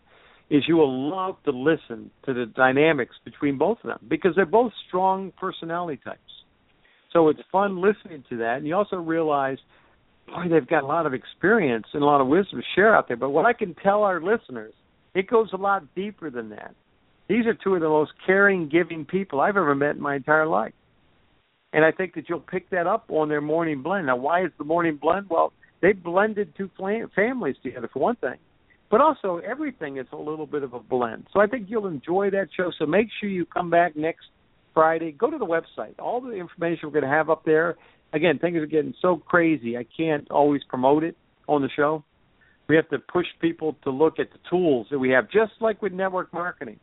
is 0.48 0.62
you 0.66 0.76
will 0.76 1.10
love 1.10 1.36
to 1.44 1.50
listen 1.50 2.10
to 2.24 2.32
the 2.32 2.46
dynamics 2.46 3.14
between 3.24 3.58
both 3.58 3.78
of 3.84 3.88
them 3.88 3.98
because 4.08 4.32
they're 4.34 4.46
both 4.46 4.72
strong 4.88 5.30
personality 5.38 6.00
types. 6.02 6.20
So 7.12 7.28
it's 7.28 7.40
fun 7.50 7.80
listening 7.80 8.24
to 8.30 8.36
that, 8.38 8.58
and 8.58 8.66
you 8.66 8.76
also 8.76 8.96
realize, 8.96 9.58
boy, 10.28 10.44
they've 10.48 10.66
got 10.66 10.84
a 10.84 10.86
lot 10.86 11.06
of 11.06 11.14
experience 11.14 11.86
and 11.92 12.02
a 12.02 12.06
lot 12.06 12.20
of 12.20 12.28
wisdom 12.28 12.60
to 12.60 12.64
share 12.74 12.94
out 12.94 13.08
there. 13.08 13.16
But 13.16 13.30
what 13.30 13.46
I 13.46 13.52
can 13.52 13.74
tell 13.74 14.04
our 14.04 14.20
listeners, 14.20 14.74
it 15.14 15.28
goes 15.28 15.48
a 15.52 15.56
lot 15.56 15.82
deeper 15.96 16.30
than 16.30 16.50
that. 16.50 16.74
These 17.28 17.46
are 17.46 17.54
two 17.54 17.74
of 17.74 17.80
the 17.80 17.88
most 17.88 18.12
caring, 18.26 18.68
giving 18.68 19.04
people 19.04 19.40
I've 19.40 19.56
ever 19.56 19.74
met 19.74 19.96
in 19.96 20.00
my 20.00 20.14
entire 20.14 20.46
life. 20.46 20.72
and 21.72 21.84
I 21.84 21.92
think 21.92 22.14
that 22.14 22.28
you'll 22.28 22.40
pick 22.40 22.70
that 22.70 22.86
up 22.86 23.04
on 23.08 23.28
their 23.28 23.40
morning 23.40 23.82
blend. 23.82 24.06
Now, 24.06 24.16
why 24.16 24.44
is 24.44 24.50
the 24.58 24.64
morning 24.64 24.98
blend? 25.00 25.26
Well, 25.30 25.52
they 25.82 25.92
blended 25.92 26.54
two 26.56 26.70
families 27.14 27.56
together 27.62 27.88
for 27.92 28.00
one 28.00 28.16
thing, 28.16 28.36
but 28.90 29.00
also 29.00 29.40
everything 29.48 29.98
is 29.98 30.06
a 30.12 30.16
little 30.16 30.46
bit 30.46 30.62
of 30.62 30.74
a 30.74 30.80
blend. 30.80 31.26
So 31.32 31.40
I 31.40 31.46
think 31.46 31.66
you'll 31.68 31.86
enjoy 31.86 32.30
that 32.30 32.48
show. 32.56 32.70
So 32.78 32.86
make 32.86 33.08
sure 33.20 33.28
you 33.28 33.46
come 33.46 33.70
back 33.70 33.96
next 33.96 34.26
Friday. 34.74 35.12
Go 35.12 35.30
to 35.30 35.38
the 35.38 35.46
website. 35.46 35.98
All 35.98 36.20
the 36.20 36.32
information 36.32 36.80
we're 36.84 37.00
going 37.00 37.04
to 37.04 37.10
have 37.10 37.30
up 37.30 37.44
there. 37.44 37.76
Again, 38.12 38.38
things 38.38 38.56
are 38.56 38.66
getting 38.66 38.94
so 39.00 39.16
crazy. 39.16 39.76
I 39.76 39.86
can't 39.96 40.30
always 40.30 40.62
promote 40.68 41.04
it 41.04 41.16
on 41.48 41.62
the 41.62 41.68
show. 41.74 42.04
We 42.68 42.76
have 42.76 42.88
to 42.90 42.98
push 42.98 43.26
people 43.40 43.76
to 43.84 43.90
look 43.90 44.18
at 44.18 44.30
the 44.32 44.38
tools 44.48 44.86
that 44.90 44.98
we 44.98 45.10
have, 45.10 45.30
just 45.30 45.52
like 45.60 45.82
with 45.82 45.92
network 45.92 46.32
marketing. 46.32 46.78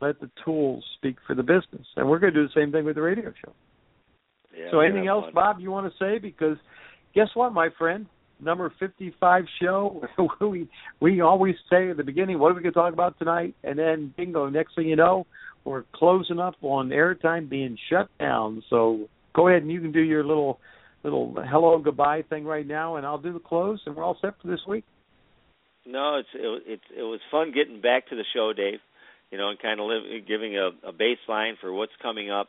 Let 0.00 0.20
the 0.20 0.30
tools 0.44 0.84
speak 0.96 1.16
for 1.26 1.34
the 1.34 1.42
business, 1.42 1.86
and 1.96 2.08
we're 2.08 2.18
going 2.18 2.34
to 2.34 2.40
do 2.40 2.46
the 2.46 2.60
same 2.60 2.72
thing 2.72 2.84
with 2.84 2.96
the 2.96 3.02
radio 3.02 3.32
show. 3.44 3.52
Yeah, 4.56 4.70
so, 4.70 4.80
anything 4.80 5.06
else. 5.06 5.26
Bob, 5.34 5.60
you 5.60 5.70
want 5.70 5.90
to 5.90 5.98
say? 5.98 6.18
Because 6.18 6.56
guess 7.14 7.28
what, 7.34 7.52
my 7.52 7.68
friend, 7.78 8.06
number 8.40 8.72
fifty-five 8.78 9.44
show. 9.60 10.06
we 10.40 10.68
we 11.00 11.20
always 11.20 11.54
say 11.70 11.90
at 11.90 11.96
the 11.96 12.04
beginning, 12.04 12.38
what 12.38 12.52
are 12.52 12.54
we 12.54 12.62
going 12.62 12.72
to 12.72 12.78
talk 12.78 12.92
about 12.92 13.18
tonight? 13.18 13.54
And 13.64 13.78
then, 13.78 14.14
bingo, 14.16 14.48
next 14.48 14.74
thing 14.74 14.88
you 14.88 14.96
know, 14.96 15.26
we're 15.66 15.84
closing 15.94 16.38
up 16.38 16.54
on 16.62 16.88
airtime 16.90 17.48
being 17.48 17.76
shut 17.90 18.08
down. 18.18 18.62
So 18.70 19.08
go 19.34 19.48
ahead 19.48 19.62
and 19.62 19.70
you 19.70 19.80
can 19.80 19.92
do 19.92 20.00
your 20.00 20.24
little 20.24 20.60
little 21.02 21.34
hello 21.48 21.78
goodbye 21.78 22.22
thing 22.28 22.44
right 22.44 22.66
now, 22.66 22.96
and 22.96 23.06
I'll 23.06 23.18
do 23.18 23.32
the 23.32 23.38
close, 23.38 23.80
and 23.86 23.94
we're 23.94 24.02
all 24.02 24.18
set 24.20 24.34
for 24.40 24.48
this 24.48 24.60
week. 24.66 24.84
No, 25.86 26.16
it's 26.16 26.28
it, 26.34 26.62
it's 26.66 26.82
it 26.96 27.02
was 27.02 27.20
fun 27.30 27.52
getting 27.52 27.80
back 27.80 28.08
to 28.08 28.16
the 28.16 28.24
show, 28.34 28.52
Dave. 28.56 28.80
You 29.30 29.38
know, 29.38 29.50
and 29.50 29.58
kind 29.58 29.80
of 29.80 29.88
giving 30.28 30.56
a, 30.56 30.68
a 30.88 30.92
baseline 30.92 31.54
for 31.60 31.72
what's 31.72 31.92
coming 32.00 32.30
up, 32.30 32.48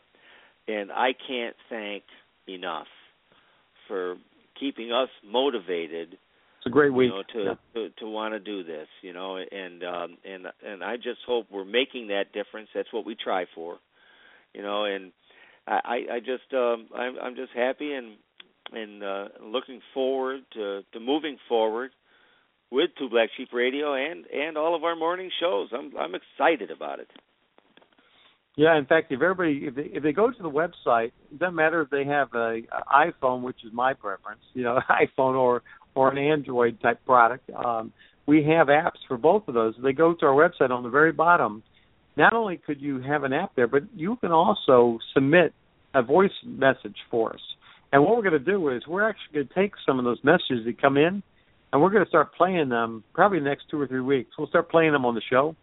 and 0.67 0.91
I 0.91 1.09
can't 1.27 1.55
thank 1.69 2.03
enough 2.47 2.87
for 3.87 4.15
keeping 4.59 4.91
us 4.91 5.09
motivated. 5.25 6.17
A 6.67 6.69
great 6.69 6.93
week. 6.93 7.11
You 7.11 7.17
know, 7.17 7.23
to 7.33 7.43
Yeah. 7.49 7.55
to, 7.75 7.89
to 7.99 8.09
want 8.09 8.33
to 8.33 8.39
do 8.39 8.63
this. 8.63 8.87
You 9.01 9.13
know, 9.13 9.37
and 9.37 9.83
um, 9.83 10.17
and 10.25 10.47
and 10.65 10.83
I 10.83 10.97
just 10.97 11.19
hope 11.25 11.47
we're 11.51 11.65
making 11.65 12.07
that 12.07 12.33
difference. 12.33 12.69
That's 12.75 12.91
what 12.91 13.05
we 13.05 13.15
try 13.15 13.45
for. 13.55 13.77
You 14.53 14.61
know, 14.61 14.85
and 14.85 15.11
I 15.67 15.79
I 15.83 16.15
I 16.15 16.19
just 16.19 16.53
um, 16.53 16.87
I'm 16.95 17.17
I'm 17.21 17.35
just 17.35 17.51
happy 17.53 17.93
and 17.93 18.17
and 18.73 19.03
uh, 19.03 19.25
looking 19.41 19.81
forward 19.93 20.41
to 20.53 20.81
to 20.93 20.99
moving 20.99 21.37
forward 21.47 21.91
with 22.69 22.89
Two 22.99 23.09
Black 23.09 23.29
Sheep 23.37 23.49
Radio 23.53 23.93
and 23.93 24.25
and 24.27 24.57
all 24.57 24.75
of 24.75 24.83
our 24.83 24.95
morning 24.95 25.31
shows. 25.39 25.69
I'm 25.71 25.91
I'm 25.97 26.13
excited 26.15 26.71
about 26.71 26.99
it. 26.99 27.09
Yeah, 28.57 28.75
in 28.75 28.87
fact, 28.87 29.11
if 29.11 29.21
everybody 29.21 29.67
if 29.67 29.75
they 29.75 29.83
if 29.83 30.03
they 30.03 30.11
go 30.11 30.31
to 30.31 30.43
the 30.43 30.49
website, 30.49 31.11
it 31.31 31.37
doesn't 31.39 31.55
matter 31.55 31.81
if 31.81 31.89
they 31.91 32.03
have 32.05 32.29
a, 32.33 32.61
a 32.71 33.11
iPhone, 33.11 33.41
which 33.43 33.63
is 33.63 33.71
my 33.71 33.93
preference, 33.93 34.41
you 34.53 34.63
know, 34.63 34.79
iPhone 34.89 35.35
or 35.35 35.61
or 35.97 36.11
an 36.11 36.17
Android 36.17 36.79
type 36.79 37.03
product. 37.05 37.49
Um, 37.49 37.91
we 38.27 38.43
have 38.43 38.67
apps 38.67 38.99
for 39.07 39.17
both 39.17 39.47
of 39.47 39.53
those. 39.53 39.73
They 39.81 39.93
go 39.93 40.13
to 40.13 40.25
our 40.25 40.33
website 40.33 40.69
on 40.69 40.83
the 40.83 40.89
very 40.89 41.11
bottom, 41.11 41.63
not 42.17 42.33
only 42.33 42.57
could 42.57 42.81
you 42.81 42.99
have 43.01 43.23
an 43.23 43.33
app 43.33 43.55
there, 43.55 43.67
but 43.67 43.83
you 43.95 44.15
can 44.17 44.31
also 44.31 44.99
submit 45.13 45.53
a 45.93 46.01
voice 46.01 46.31
message 46.43 46.95
for 47.09 47.33
us. 47.33 47.39
And 47.91 48.03
what 48.03 48.15
we're 48.15 48.29
going 48.29 48.43
to 48.43 48.51
do 48.51 48.69
is 48.69 48.81
we're 48.87 49.07
actually 49.07 49.33
going 49.33 49.47
to 49.47 49.53
take 49.53 49.71
some 49.85 49.97
of 49.97 50.05
those 50.05 50.19
messages 50.23 50.65
that 50.65 50.81
come 50.81 50.97
in, 50.97 51.23
and 51.71 51.81
we're 51.81 51.89
going 51.91 52.03
to 52.03 52.09
start 52.09 52.33
playing 52.35 52.69
them 52.69 53.03
probably 53.13 53.39
the 53.39 53.45
next 53.45 53.65
two 53.71 53.79
or 53.79 53.87
three 53.87 54.01
weeks. 54.01 54.31
We'll 54.37 54.47
start 54.47 54.69
playing 54.69 54.91
them 54.91 55.05
on 55.05 55.15
the 55.15 55.21
show. 55.29 55.55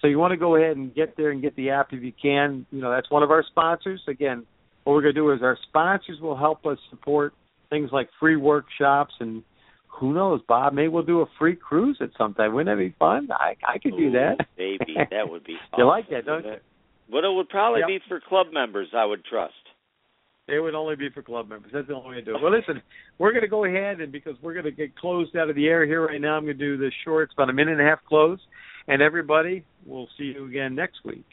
So 0.00 0.06
you 0.06 0.18
want 0.18 0.32
to 0.32 0.36
go 0.36 0.56
ahead 0.56 0.76
and 0.76 0.94
get 0.94 1.16
there 1.16 1.30
and 1.30 1.40
get 1.40 1.54
the 1.56 1.70
app 1.70 1.92
if 1.92 2.02
you 2.02 2.12
can. 2.20 2.66
You 2.70 2.80
know, 2.80 2.90
that's 2.90 3.10
one 3.10 3.22
of 3.22 3.30
our 3.30 3.44
sponsors. 3.48 4.00
Again, 4.08 4.46
what 4.84 4.94
we're 4.94 5.02
going 5.02 5.14
to 5.14 5.20
do 5.20 5.30
is 5.32 5.42
our 5.42 5.58
sponsors 5.68 6.20
will 6.20 6.36
help 6.36 6.66
us 6.66 6.78
support 6.90 7.34
things 7.68 7.90
like 7.92 8.08
free 8.18 8.36
workshops 8.36 9.14
and 9.20 9.42
who 10.00 10.12
knows, 10.14 10.40
Bob, 10.48 10.72
maybe 10.72 10.88
we'll 10.88 11.02
do 11.04 11.20
a 11.20 11.26
free 11.38 11.54
cruise 11.54 11.98
at 12.00 12.10
some 12.18 12.34
time. 12.34 12.54
Wouldn't 12.54 12.74
that 12.76 12.82
be 12.82 12.94
fun? 12.98 13.28
I 13.30 13.54
I 13.66 13.78
could 13.78 13.96
do 13.96 14.10
that. 14.12 14.38
baby. 14.56 14.96
That 15.10 15.28
would 15.30 15.44
be. 15.44 15.52
You 15.52 15.58
awesome, 15.84 15.86
like 15.86 16.08
that, 16.10 16.24
don't 16.26 16.42
wouldn't? 16.44 16.62
But 17.10 17.24
it 17.24 17.32
would 17.32 17.48
probably 17.48 17.80
Yep. 17.80 17.88
be 17.88 17.98
for 18.08 18.20
club 18.20 18.46
members, 18.52 18.88
I 18.96 19.04
would 19.04 19.24
trust. 19.24 19.54
It 20.48 20.58
would 20.60 20.74
only 20.74 20.96
be 20.96 21.10
for 21.10 21.22
club 21.22 21.48
members. 21.48 21.70
That's 21.72 21.86
the 21.86 21.94
only 21.94 22.08
way 22.10 22.14
to 22.16 22.22
do 22.22 22.34
it. 22.36 22.42
Well, 22.42 22.50
listen, 22.50 22.82
we're 23.18 23.30
going 23.30 23.42
to 23.42 23.48
go 23.48 23.64
ahead 23.64 24.00
and 24.00 24.10
because 24.10 24.34
we're 24.42 24.52
going 24.54 24.64
to 24.64 24.72
get 24.72 24.96
closed 24.96 25.36
out 25.36 25.48
of 25.48 25.54
the 25.54 25.68
air 25.68 25.86
here 25.86 26.04
right 26.06 26.20
now, 26.20 26.36
I'm 26.36 26.44
going 26.44 26.58
to 26.58 26.64
do 26.64 26.76
this 26.76 26.92
short. 27.04 27.24
It's 27.28 27.32
about 27.34 27.50
a 27.50 27.52
minute 27.52 27.72
and 27.78 27.80
a 27.80 27.84
half 27.88 28.00
close. 28.08 28.38
And 28.88 29.00
everybody, 29.02 29.64
we'll 29.86 30.08
see 30.18 30.32
you 30.34 30.46
again 30.46 30.74
next 30.74 31.04
week. 31.04 31.26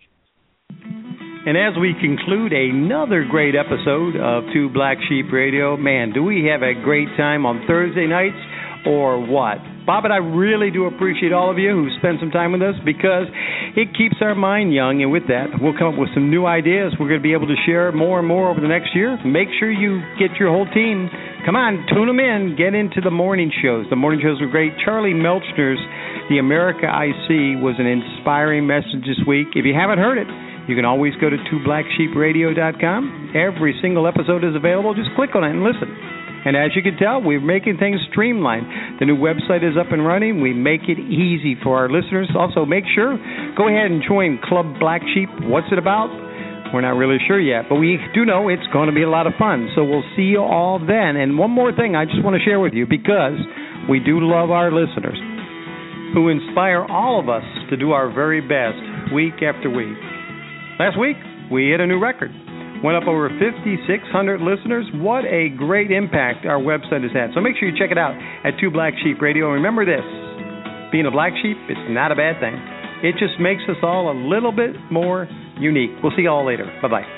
And 0.70 1.55
as 1.57 1.74
we 1.80 1.93
conclude 1.99 2.51
another 2.53 3.24
great 3.30 3.55
episode 3.55 4.18
of 4.18 4.43
Two 4.53 4.70
Black 4.70 4.97
Sheep 5.07 5.32
Radio, 5.32 5.78
man, 5.78 6.11
do 6.13 6.22
we 6.22 6.45
have 6.51 6.61
a 6.61 6.74
great 6.84 7.07
time 7.15 7.45
on 7.45 7.63
Thursday 7.65 8.05
nights 8.05 8.36
or 8.88 9.20
what? 9.20 9.60
Bob 9.86 10.04
and 10.04 10.12
I 10.12 10.20
really 10.20 10.72
do 10.72 10.84
appreciate 10.84 11.32
all 11.32 11.52
of 11.52 11.60
you 11.60 11.72
who 11.72 11.88
spend 12.00 12.20
some 12.20 12.32
time 12.32 12.52
with 12.52 12.62
us 12.64 12.76
because 12.84 13.28
it 13.76 13.92
keeps 13.96 14.16
our 14.20 14.36
mind 14.36 14.74
young. 14.74 15.04
And 15.04 15.12
with 15.12 15.28
that, 15.28 15.60
we'll 15.60 15.76
come 15.76 15.92
up 15.92 16.00
with 16.00 16.12
some 16.16 16.32
new 16.32 16.48
ideas 16.48 16.96
we're 17.00 17.08
going 17.08 17.20
to 17.20 17.24
be 17.24 17.32
able 17.32 17.48
to 17.48 17.60
share 17.66 17.92
more 17.92 18.20
and 18.20 18.28
more 18.28 18.52
over 18.52 18.60
the 18.60 18.68
next 18.68 18.96
year. 18.96 19.20
Make 19.24 19.48
sure 19.60 19.72
you 19.72 20.04
get 20.20 20.36
your 20.40 20.52
whole 20.52 20.68
team. 20.72 21.08
Come 21.48 21.56
on, 21.56 21.88
tune 21.88 22.08
them 22.08 22.20
in. 22.20 22.56
Get 22.60 22.76
into 22.76 23.00
the 23.00 23.12
morning 23.12 23.52
shows. 23.64 23.88
The 23.90 23.96
morning 23.96 24.20
shows 24.24 24.42
are 24.42 24.52
great. 24.52 24.74
Charlie 24.84 25.16
Melchner's 25.16 25.80
The 26.28 26.40
America 26.40 26.88
I 26.88 27.16
See 27.28 27.56
was 27.56 27.76
an 27.80 27.88
inspiring 27.88 28.68
message 28.68 29.08
this 29.08 29.20
week. 29.28 29.56
If 29.56 29.64
you 29.64 29.76
haven't 29.76 30.00
heard 30.00 30.20
it, 30.20 30.28
you 30.68 30.76
can 30.76 30.84
always 30.84 31.16
go 31.24 31.30
to 31.30 31.38
twoblacksheepradio.com. 31.48 33.32
Every 33.36 33.80
single 33.82 34.08
episode 34.08 34.44
is 34.44 34.56
available. 34.56 34.94
Just 34.94 35.16
click 35.16 35.36
on 35.36 35.46
it 35.46 35.52
and 35.52 35.64
listen. 35.64 36.16
And 36.46 36.56
as 36.56 36.72
you 36.76 36.82
can 36.82 36.98
tell, 36.98 37.22
we're 37.22 37.42
making 37.42 37.78
things 37.78 38.00
streamlined. 38.12 39.00
The 39.00 39.06
new 39.06 39.18
website 39.18 39.68
is 39.68 39.76
up 39.78 39.92
and 39.92 40.06
running. 40.06 40.42
We 40.42 40.54
make 40.54 40.88
it 40.88 41.00
easy 41.00 41.56
for 41.64 41.78
our 41.78 41.90
listeners. 41.90 42.30
Also, 42.38 42.66
make 42.66 42.86
sure, 42.94 43.18
go 43.58 43.68
ahead 43.68 43.92
and 43.92 44.04
join 44.08 44.40
Club 44.44 44.80
Black 44.80 45.02
Sheep. 45.14 45.30
What's 45.50 45.68
it 45.72 45.80
about? 45.80 46.08
We're 46.74 46.82
not 46.82 47.00
really 47.00 47.18
sure 47.28 47.40
yet, 47.40 47.66
but 47.70 47.76
we 47.76 47.98
do 48.14 48.26
know 48.26 48.50
it's 48.50 48.68
going 48.74 48.90
to 48.90 48.96
be 48.96 49.04
a 49.04 49.10
lot 49.10 49.26
of 49.28 49.34
fun. 49.40 49.70
So 49.76 49.84
we'll 49.84 50.08
see 50.16 50.36
you 50.36 50.42
all 50.42 50.80
then. 50.80 51.16
And 51.16 51.38
one 51.38 51.52
more 51.52 51.72
thing 51.72 51.96
I 51.96 52.06
just 52.06 52.24
want 52.24 52.36
to 52.36 52.44
share 52.44 52.60
with 52.60 52.74
you 52.74 52.86
because 52.86 53.40
we 53.90 54.00
do 54.00 54.20
love 54.20 54.52
our 54.52 54.72
listeners 54.72 55.18
who 56.14 56.30
inspire 56.30 56.84
all 56.84 57.20
of 57.20 57.30
us 57.30 57.44
to 57.70 57.78
do 57.78 57.92
our 57.92 58.12
very 58.12 58.42
best 58.42 59.14
week 59.14 59.42
after 59.44 59.70
week. 59.70 59.98
Last 60.80 61.00
week, 61.00 61.18
we 61.52 61.70
hit 61.70 61.80
a 61.80 61.88
new 61.88 62.00
record. 62.00 62.32
Went 62.84 62.97
up 62.97 63.07
over 63.07 63.30
5,600 63.30 64.41
listeners. 64.41 64.86
What 64.95 65.25
a 65.25 65.49
great 65.49 65.91
impact 65.91 66.45
our 66.45 66.59
website 66.59 67.01
has 67.01 67.11
had. 67.13 67.32
So 67.34 67.41
make 67.41 67.57
sure 67.57 67.67
you 67.67 67.78
check 67.78 67.91
it 67.91 67.97
out 67.97 68.13
at 68.45 68.59
Two 68.61 68.69
Black 68.69 68.93
Sheep 69.03 69.21
Radio. 69.21 69.47
And 69.53 69.63
remember 69.63 69.86
this 69.86 70.05
being 70.91 71.05
a 71.05 71.11
black 71.11 71.34
sheep, 71.41 71.57
it's 71.67 71.89
not 71.89 72.11
a 72.11 72.15
bad 72.15 72.39
thing. 72.39 72.55
It 73.03 73.13
just 73.19 73.39
makes 73.39 73.61
us 73.69 73.78
all 73.84 74.11
a 74.11 74.17
little 74.17 74.51
bit 74.51 74.75
more 74.91 75.28
unique. 75.59 75.91
We'll 76.01 76.13
see 76.15 76.23
you 76.23 76.30
all 76.30 76.45
later. 76.45 76.65
Bye 76.82 76.88
bye. 76.88 77.16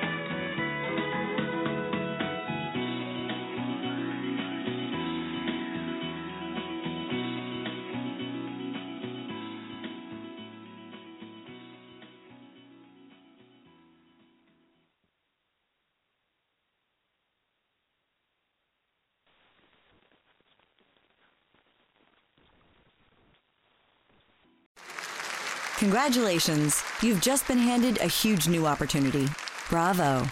Congratulations! 25.89 26.83
You've 27.01 27.19
just 27.19 27.47
been 27.47 27.57
handed 27.57 27.97
a 27.97 28.05
huge 28.05 28.47
new 28.47 28.67
opportunity. 28.67 29.27
Bravo! 29.71 30.23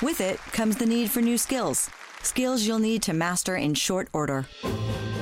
With 0.00 0.20
it 0.20 0.38
comes 0.52 0.76
the 0.76 0.86
need 0.86 1.10
for 1.10 1.20
new 1.20 1.36
skills. 1.36 1.90
Skills 2.22 2.62
you'll 2.62 2.78
need 2.78 3.02
to 3.02 3.12
master 3.12 3.56
in 3.56 3.74
short 3.74 4.08
order. 4.12 4.46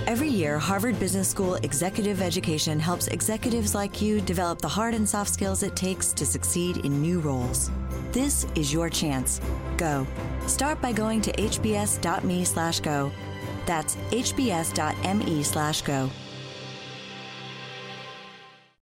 Every 0.07 0.29
year, 0.29 0.59
Harvard 0.59 1.01
Business 1.01 1.31
School 1.31 1.55
Executive 1.55 2.21
Education 2.21 2.79
helps 2.79 3.09
executives 3.09 3.75
like 3.75 4.03
you 4.03 4.21
develop 4.21 4.61
the 4.61 4.69
hard 4.69 4.93
and 4.93 5.09
soft 5.09 5.33
skills 5.33 5.63
it 5.63 5.75
takes 5.75 6.13
to 6.13 6.27
succeed 6.27 6.85
in 6.85 7.01
new 7.01 7.19
roles. 7.21 7.71
This 8.13 8.47
is 8.55 8.71
your 8.71 8.91
chance. 8.91 9.41
Go. 9.79 10.07
Start 10.47 10.83
by 10.83 10.93
going 10.93 11.23
to 11.23 11.33
hbs.me 11.33 12.45
slash 12.45 12.81
go. 12.81 13.11
That's 13.65 13.97
hbs.me 14.11 15.43
slash 15.45 15.81
go. 15.81 16.11